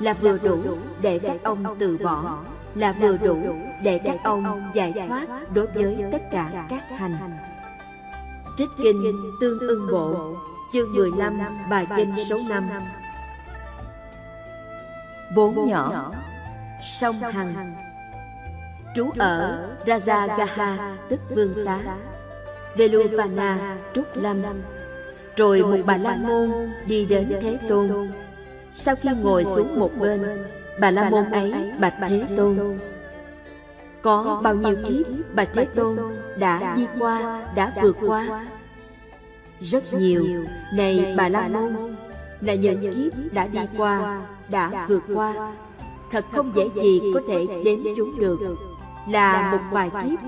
là 0.00 0.12
vừa 0.12 0.38
đủ 0.38 0.78
để 1.00 1.18
các 1.18 1.36
ông 1.42 1.76
từ 1.78 1.98
bỏ, 1.98 2.38
là 2.74 2.92
vừa 2.92 3.16
đủ 3.16 3.38
để 3.82 4.00
các 4.04 4.16
ông 4.24 4.62
giải 4.74 4.94
thoát 5.08 5.26
đối 5.54 5.66
với 5.66 6.04
tất 6.12 6.22
cả 6.30 6.66
các 6.68 6.82
hành. 6.98 7.18
Trích 8.56 8.68
Kinh 8.78 9.12
Tương 9.40 9.58
ưng 9.58 9.92
Bộ 9.92 10.34
Chương 10.72 10.92
15 10.92 11.38
Bài 11.70 11.86
Kinh 11.96 12.12
số 12.28 12.38
5 12.48 12.68
Bốn 15.36 15.68
nhỏ 15.68 16.12
sông 16.82 17.14
Hằng. 17.14 17.74
Trú 18.94 19.10
ở 19.18 19.68
Rajagaha 19.86 20.76
tức 21.08 21.20
Vương 21.30 21.54
Xá. 21.64 21.78
Veluvana 22.76 23.76
Trúc 23.94 24.06
Lâm. 24.14 24.42
Rồi 25.36 25.62
một 25.62 25.76
bà 25.86 25.96
La 25.96 26.14
Môn 26.14 26.70
đi 26.86 27.04
đến 27.04 27.38
Thế 27.42 27.58
Tôn. 27.68 28.10
Sau 28.74 28.96
khi 28.96 29.08
ngồi 29.22 29.44
xuống 29.44 29.80
một 29.80 29.90
bên 29.98 30.22
Bà 30.80 30.90
La 30.90 31.10
Môn 31.10 31.30
ấy 31.30 31.52
bạch 31.80 31.94
Thế 32.08 32.22
Tôn. 32.36 32.78
Có 34.02 34.40
bao 34.42 34.54
nhiêu 34.54 34.76
kiếp 34.88 35.34
Bạch 35.34 35.48
Thế 35.54 35.64
Tôn 35.64 35.98
đã 36.38 36.74
đi 36.76 36.86
qua, 36.98 37.44
đã 37.54 37.72
vượt 37.82 37.96
qua? 38.00 38.46
Rất 39.60 39.94
nhiều. 39.94 40.26
Này 40.74 41.14
bà 41.16 41.28
La 41.28 41.48
Môn 41.48 41.96
Là 42.40 42.54
những 42.54 42.94
kiếp 42.94 43.32
đã 43.32 43.46
đi 43.46 43.60
qua, 43.76 44.22
đã 44.48 44.86
vượt 44.88 45.02
qua. 45.14 45.52
Thật 46.12 46.24
không 46.32 46.52
dễ 46.54 46.68
gì 46.82 47.00
có 47.14 47.20
thể 47.28 47.46
đến 47.64 47.78
chúng 47.96 48.20
được. 48.20 48.38
Là 49.10 49.52
một 49.52 49.58
vài 49.72 49.90
kiếp 49.90 50.18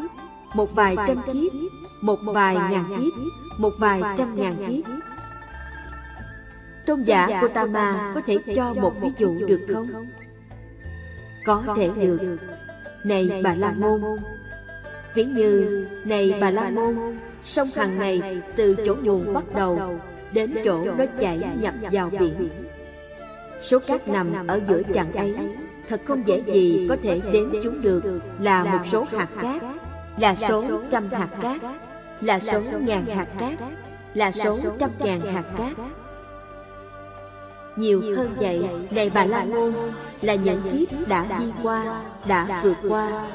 một 0.55 0.75
vài 0.75 0.97
trăm 1.07 1.17
kiếp 1.27 1.53
một 2.03 2.19
vài 2.25 2.55
ngàn 2.55 2.85
kiếp 2.89 3.13
một 3.59 3.73
vài 3.79 4.03
trăm 4.17 4.35
ngàn 4.35 4.57
kiếp 4.67 4.93
tôn 6.91 7.03
giả 7.03 7.41
Gotama 7.43 8.13
có 8.15 8.21
thể 8.27 8.39
cho 8.55 8.75
một 8.75 9.01
ví 9.01 9.09
dụ 9.19 9.47
được 9.47 9.67
không? 9.73 10.07
có 11.45 11.75
thể 11.77 11.91
được. 11.97 12.39
này 13.05 13.41
bà 13.45 13.55
la 13.55 13.75
môn. 13.79 14.01
Ví 15.15 15.25
như 15.25 15.87
này 16.05 16.35
bà 16.41 16.51
la 16.51 16.71
môn 16.71 17.17
sông 17.45 17.69
hằng 17.75 17.99
này 17.99 18.43
từ 18.57 18.77
chỗ 18.87 18.95
nguồn 19.03 19.35
bắt 19.35 19.45
đầu 19.55 19.99
đến 20.33 20.55
chỗ 20.65 20.85
nó 20.99 21.05
chảy 21.21 21.41
nhập 21.61 21.75
vào 21.93 22.11
biển. 22.11 22.51
số 23.63 23.79
cát 23.79 24.09
nằm 24.09 24.47
ở 24.47 24.61
giữa 24.69 24.83
chặng 24.95 25.13
ấy 25.13 25.35
thật 25.89 26.01
không 26.05 26.27
dễ 26.27 26.43
gì 26.47 26.87
có 26.89 26.97
thể 27.03 27.21
đến 27.33 27.51
chúng 27.63 27.83
được 27.83 28.21
là 28.39 28.65
một 28.65 28.87
số 28.87 29.07
hạt 29.11 29.29
cát, 29.43 29.63
là 30.21 30.35
số 30.35 30.65
trăm 30.91 31.09
hạt 31.11 31.29
cát, 31.43 31.61
là 32.21 32.41
số 32.41 32.61
ngàn 32.81 33.07
hạt 33.07 33.27
cát, 33.39 33.59
là 34.15 34.33
số 34.33 34.59
trăm 34.79 34.91
ngàn 34.99 35.21
hạt 35.21 35.45
cát. 35.57 36.00
Nhiều 37.77 38.03
hơn 38.17 38.35
vậy, 38.41 38.65
này 38.91 39.11
bà 39.15 39.25
La 39.25 39.45
Môn, 39.45 39.75
là 40.21 40.35
những 40.35 40.63
kiếp 40.73 41.09
đã 41.09 41.39
đi 41.39 41.45
qua, 41.63 42.03
đã 42.29 42.61
vượt 42.65 42.77
qua. 42.89 43.27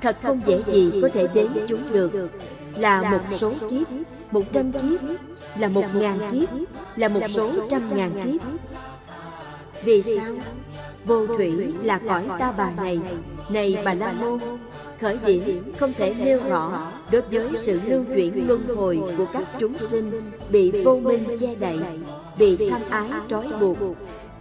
Thật 0.00 0.16
không 0.22 0.40
dễ 0.46 0.62
gì 0.72 1.00
có 1.02 1.08
thể 1.14 1.26
đến 1.34 1.48
chúng 1.68 1.92
được, 1.92 2.30
là 2.76 3.10
một 3.10 3.36
số 3.36 3.52
kiếp, 3.70 3.86
một 4.30 4.42
trăm 4.52 4.72
kiếp, 4.72 5.00
là 5.58 5.68
một 5.68 5.84
ngàn 5.94 6.18
kiếp, 6.32 6.48
là 6.96 7.08
một 7.08 7.22
số 7.28 7.50
trăm 7.70 7.96
ngàn 7.96 8.10
kiếp. 8.24 8.40
Vì 9.84 10.02
sao? 10.02 10.34
Vô 11.04 11.26
thủy 11.26 11.74
là 11.82 12.00
cõi 12.08 12.24
ta 12.38 12.52
bà 12.52 12.70
này. 12.70 13.00
Này. 13.48 13.78
Bà 13.84 13.94
La 13.94 14.12
Môn 14.12 14.40
Khởi 15.00 15.18
điểm 15.26 15.72
không 15.78 15.92
thể 15.98 16.14
nêu 16.14 16.40
rõ 16.48 16.92
Đối 17.12 17.22
với 17.22 17.48
sự 17.56 17.80
lưu 17.86 18.04
chuyển 18.16 18.48
luân 18.48 18.76
hồi 18.76 19.00
Của 19.18 19.26
các 19.32 19.42
chúng 19.60 19.74
sinh 19.78 20.10
Bị 20.50 20.70
vô 20.84 20.98
minh 20.98 21.36
che 21.40 21.54
đậy 21.54 21.78
Bị 22.38 22.68
tham 22.70 22.82
ái 22.90 23.08
trói 23.28 23.48
buộc. 23.60 23.76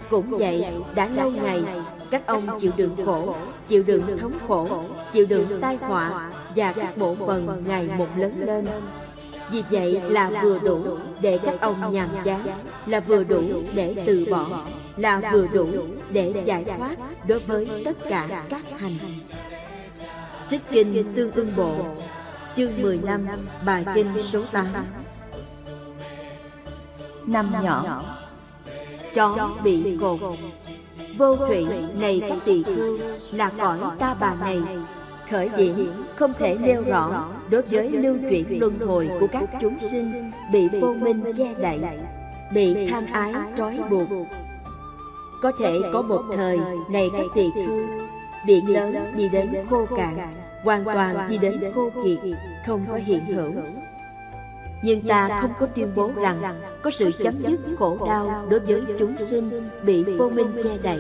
Cũng 0.09 0.29
vậy, 0.29 0.65
đã 0.95 1.07
lâu 1.07 1.31
ngày, 1.31 1.63
các 2.11 2.27
ông 2.27 2.47
chịu 2.59 2.71
đựng 2.77 2.95
khổ, 3.05 3.35
chịu 3.67 3.83
đựng 3.83 4.17
thống 4.17 4.33
khổ, 4.47 4.83
chịu 5.11 5.25
đựng 5.25 5.61
tai 5.61 5.77
họa 5.77 6.31
và 6.55 6.73
các 6.73 6.97
bộ 6.97 7.15
phận 7.15 7.63
ngày 7.67 7.89
một 7.97 8.07
lớn 8.17 8.43
lên. 8.45 8.67
Vì 9.51 9.63
vậy 9.71 10.01
là 10.09 10.31
vừa 10.43 10.59
đủ 10.59 10.83
để 11.21 11.39
các 11.43 11.61
ông 11.61 11.93
nhàm 11.93 12.09
chán, 12.23 12.41
là 12.85 12.99
vừa 12.99 13.23
đủ 13.23 13.41
để 13.73 13.95
từ 14.05 14.25
bỏ, 14.31 14.65
là 14.97 15.21
vừa 15.31 15.47
đủ 15.47 15.67
để 16.09 16.33
giải 16.45 16.65
thoát 16.77 16.95
đối 17.27 17.39
với 17.39 17.67
tất 17.85 17.97
cả 18.09 18.45
các 18.49 18.79
hành. 18.79 18.97
Trích 20.47 20.61
kinh 20.69 21.13
tương 21.15 21.31
ưng 21.31 21.55
bộ, 21.55 21.75
chương 22.55 22.81
15 22.81 23.25
bài 23.65 23.85
kinh 23.95 24.07
số 24.23 24.41
8 24.51 24.67
năm 27.27 27.51
nhỏ. 27.63 28.03
Chó 29.15 29.49
bị 29.63 29.97
cột. 30.01 30.19
vô 31.17 31.35
thủy 31.35 31.67
này 31.93 32.21
các 32.29 32.37
tỳ 32.45 32.63
khưu 32.63 32.97
là 33.31 33.51
cõi 33.57 33.79
ta 33.99 34.13
bà 34.19 34.35
này. 34.35 34.61
khởi 35.29 35.49
điểm 35.57 36.03
không 36.15 36.33
thể 36.39 36.57
nêu 36.57 36.83
rõ 36.83 37.29
đối 37.49 37.61
với 37.61 37.89
lưu 37.89 38.17
chuyển 38.29 38.59
luân 38.59 38.79
hồi 38.79 39.09
của 39.19 39.27
các 39.31 39.49
chúng 39.61 39.77
sinh 39.91 40.31
bị 40.51 40.67
vô 40.81 40.93
minh 41.01 41.23
che 41.37 41.53
đậy 41.53 41.79
bị 42.53 42.89
tham 42.91 43.05
ái 43.11 43.33
trói 43.57 43.79
buộc. 43.89 44.07
có 45.43 45.51
thể 45.59 45.79
có 45.93 46.01
một 46.01 46.21
thời 46.35 46.59
này 46.91 47.09
các 47.13 47.25
tỳ 47.35 47.49
khưu 47.55 47.87
biển 48.45 48.69
lớn 48.69 48.95
đi 49.15 49.29
đến 49.29 49.65
khô 49.69 49.85
cạn 49.97 50.33
hoàn 50.63 50.83
toàn 50.83 51.29
đi 51.29 51.37
đến 51.37 51.71
khô 51.75 51.89
kiệt 52.03 52.19
không 52.65 52.85
có 52.89 52.99
hiện 53.05 53.25
hữu 53.25 53.51
nhưng 54.81 55.01
ta 55.01 55.39
không 55.41 55.53
có 55.59 55.65
tuyên 55.65 55.91
bố 55.95 56.11
rằng 56.15 56.59
có 56.81 56.91
sự 56.91 57.11
chấm 57.17 57.41
dứt 57.41 57.59
khổ 57.79 58.07
đau 58.07 58.45
đối 58.49 58.59
với 58.59 58.81
chúng 58.99 59.17
sinh 59.17 59.69
bị 59.83 60.03
vô 60.03 60.29
minh 60.29 60.51
che 60.63 60.77
đậy 60.83 60.99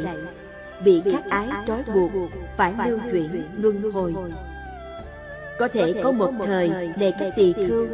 bị 0.85 1.01
khắc 1.11 1.29
ái 1.29 1.47
trói 1.67 1.83
buộc 1.93 2.11
phải 2.57 2.73
lưu 2.87 2.99
chuyển 3.11 3.43
luân 3.57 3.91
hồi. 3.91 4.15
có 5.59 5.67
thể 5.67 6.01
có 6.03 6.11
một 6.11 6.31
thời 6.45 6.71
để 6.97 7.11
các 7.19 7.33
tỳ 7.35 7.53
khưu 7.53 7.87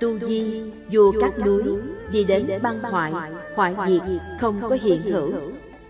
tu 0.00 0.18
di 0.18 0.62
vua 0.92 1.12
các 1.20 1.38
núi 1.38 1.62
đi 2.12 2.24
đến 2.24 2.48
băng 2.62 2.78
hoại 2.80 3.12
hoại 3.54 3.74
diệt 3.88 4.02
không 4.40 4.60
có 4.60 4.78
hiện 4.82 5.02
hữu. 5.02 5.32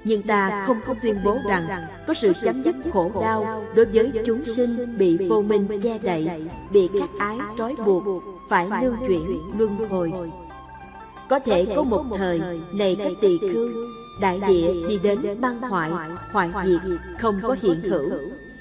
nhưng 0.04 0.22
ta 0.22 0.64
không 0.66 0.80
có 0.86 0.94
tuyên 1.02 1.16
bố 1.24 1.38
rằng 1.48 1.68
có 2.06 2.14
sự 2.14 2.32
chấm 2.42 2.62
dứt 2.62 2.74
khổ 2.92 3.10
đau 3.22 3.64
đối 3.74 3.84
với 3.84 4.12
chúng 4.26 4.44
sinh 4.44 4.98
bị 4.98 5.16
vô 5.16 5.42
minh 5.42 5.80
che 5.82 5.98
đậy 5.98 6.30
bị 6.72 6.88
khắc 7.00 7.10
ái 7.18 7.36
trói 7.58 7.74
buộc 7.86 8.37
phải 8.48 8.66
lưu 8.82 8.94
chuyển 9.08 9.40
luân 9.58 9.88
hồi. 9.88 10.12
có 11.28 11.38
thể 11.38 11.66
có 11.76 11.82
một 11.82 12.04
thời 12.18 12.40
này 12.74 12.96
các 12.98 13.12
tỳ 13.20 13.38
khưu 13.38 13.68
đại 14.20 14.40
địa 14.48 14.72
đi 14.88 14.98
đến 15.02 15.40
băng 15.40 15.60
hoại 15.60 15.90
hoại 16.32 16.50
diệt 16.64 16.98
không 17.20 17.40
có 17.42 17.56
hiện 17.62 17.80
hữu. 17.80 18.10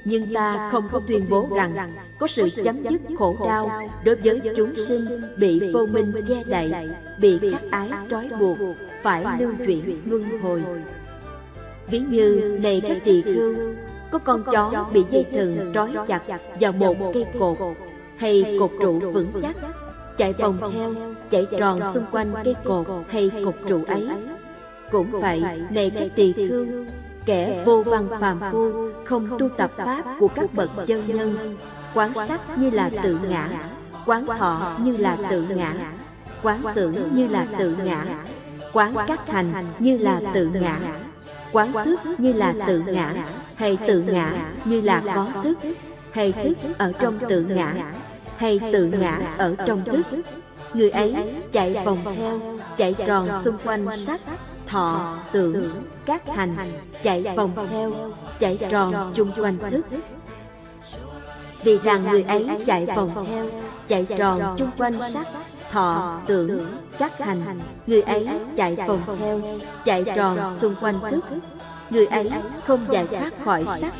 nhưng 0.06 0.34
ta 0.34 0.70
không 0.72 0.90
có 0.92 1.02
tuyên 1.08 1.26
bố 1.30 1.48
rằng 1.56 1.90
có 2.20 2.28
sự 2.28 2.50
chấm 2.64 2.84
dứt 2.84 3.02
khổ 3.20 3.36
đau 3.46 3.72
đối 4.06 4.16
với 4.16 4.42
chúng 4.56 4.74
sinh 4.88 5.06
bị 5.38 5.72
vô 5.74 5.86
minh 5.92 6.12
che 6.28 6.44
đậy 6.48 6.72
bị 7.20 7.40
khắc 7.52 7.62
ái 7.72 7.90
trói 8.10 8.30
buộc 8.40 8.58
phải 9.04 9.26
lưu 9.40 9.52
chuyển 9.66 10.02
luân 10.06 10.42
hồi. 10.42 10.64
ví 11.88 12.00
như 12.00 12.58
này 12.62 12.82
các 12.88 12.98
tỳ 13.06 13.22
khưu 13.22 13.56
có 14.12 14.20
con 14.20 14.44
chó 14.52 14.86
bị 14.94 15.04
dây 15.10 15.26
thừng 15.34 15.72
trói 15.74 15.90
chặt 16.08 16.22
vào 16.60 16.74
một 16.74 17.12
cây 17.14 17.26
cột 17.40 17.58
hay 18.18 18.58
cột 18.60 18.72
trụ 18.82 19.00
vững 19.00 19.32
chắc? 19.42 19.56
Chạy 20.18 20.34
vòng 20.34 20.72
theo 20.74 20.94
chạy 21.30 21.46
tròn 21.60 21.82
xung 21.94 22.06
quanh 22.12 22.34
cây 22.44 22.56
cột 22.64 22.88
hay 23.10 23.32
cột 23.46 23.56
trụ 23.68 23.84
ấy. 23.88 24.08
cũng 24.92 25.12
vậy 25.12 25.44
này 25.70 25.92
các 26.00 26.12
tỳ 26.16 26.34
khưu 26.34 26.66
kẻ 27.26 27.64
vô 27.66 27.84
văn 27.84 28.08
phàm 28.20 28.40
phu 28.52 28.72
không 29.06 29.28
tu 29.40 29.50
tập 29.50 29.72
pháp 29.78 30.04
của 30.20 30.28
các 30.28 30.54
bậc 30.54 30.70
chân 30.88 31.06
nhân. 31.08 31.58
quán 31.94 32.14
sắc 32.28 32.58
như 32.58 32.70
là 32.70 32.90
tự 33.04 33.20
ngã. 33.30 33.50
quán 34.06 34.26
thọ 34.38 34.78
như 34.82 34.98
là 34.98 35.18
tự 35.30 35.42
ngã. 35.42 35.74
quán 36.44 36.62
tưởng 36.76 37.16
như 37.16 37.28
là 37.28 37.48
tự 37.60 37.76
ngã. 37.86 38.06
quán 38.74 38.94
các 39.08 39.28
hành 39.28 39.54
như 39.80 39.98
là 39.98 40.22
tự 40.34 40.50
ngã. 40.54 40.80
quán 41.52 41.74
thức 41.86 42.00
như 42.18 42.34
là 42.34 42.54
tự 42.68 42.84
ngã 42.88 43.14
hay 43.56 43.78
tự 43.88 44.02
ngã 44.02 44.32
như 44.66 44.82
là 44.82 45.02
có 45.16 45.28
thức 45.44 45.58
hay 46.12 46.32
thức 46.32 46.58
ở 46.78 46.92
trong 47.00 47.20
tự 47.30 47.42
ngã 47.42 47.74
hay 48.38 48.60
tự 48.74 48.86
ngã 48.86 49.36
ở 49.38 49.56
trong 49.66 49.86
thức 49.86 50.06
người 50.74 50.90
ấy 50.90 51.16
chạy 51.52 51.78
vòng 51.86 52.16
theo 52.18 52.40
chạy 52.78 52.96
tròn 53.08 53.30
xung 53.44 53.58
quanh 53.66 53.98
sắc 53.98 54.20
thọ 54.68 55.20
tưởng 55.32 55.84
các 56.06 56.28
hành 56.28 56.80
chạy 57.04 57.26
vòng 57.38 57.68
theo 57.72 57.92
chạy 58.40 58.58
tròn 58.70 59.12
chung 59.16 59.32
quanh 59.38 59.58
thức 59.72 59.86
vì 61.64 61.80
rằng 61.80 62.12
người 62.12 62.24
ấy 62.24 62.48
chạy 62.68 62.86
vòng 62.86 63.26
theo 63.28 63.46
chạy 63.88 64.06
tròn 64.18 64.56
chung 64.58 64.72
quanh 64.78 65.12
sắc 65.12 65.28
thọ 65.72 66.22
tưởng 66.28 66.78
các 66.98 67.20
hành. 67.20 67.60
người 67.88 68.02
ấy 68.02 68.28
chạy 68.56 68.76
vòng 68.76 69.02
theo 69.20 69.42
chạy 69.86 70.04
tròn 70.16 70.58
xung 70.60 70.76
quanh 70.82 71.00
thức 71.12 71.26
người 71.90 72.06
ấy 72.06 72.32
không 72.66 72.86
giải 72.92 73.08
thoát 73.08 73.34
khỏi 73.46 73.66
sắc 73.78 73.94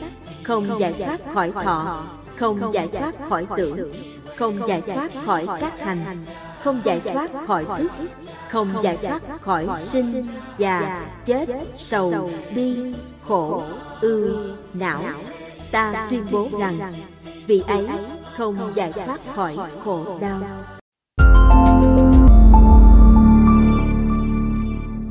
không 0.44 0.80
giải 0.80 0.94
thoát 1.06 1.20
khỏi 1.34 1.52
thọ 1.52 2.06
không 2.36 2.74
giải 2.74 2.88
thoát 2.88 3.16
khỏi 3.30 3.46
tưởng 3.58 3.94
không 4.38 4.68
giải 4.68 4.82
thoát 4.82 5.12
khỏi 5.26 5.48
các 5.60 5.80
hành. 5.80 6.22
không 6.64 6.82
giải 6.84 7.02
thoát 7.14 7.32
khỏi 7.48 7.66
thức. 7.78 7.92
không 8.50 8.74
giải 8.84 8.98
thoát 9.02 9.42
khỏi 9.42 9.68
sinh 9.80 10.24
già 10.58 11.06
chết 11.26 11.50
sầu 11.76 12.32
bi 12.56 12.94
khổ 13.28 13.64
ưu 14.02 14.30
não. 14.74 15.04
ta 15.72 16.08
tuyên 16.10 16.26
bố 16.32 16.50
rằng 16.60 16.80
vị 17.48 17.64
ấy 17.68 17.88
không 18.38 18.72
giải 18.76 18.92
thoát 18.92 19.20
khỏi 19.36 19.56
khổ 19.84 20.18
đau 20.22 20.42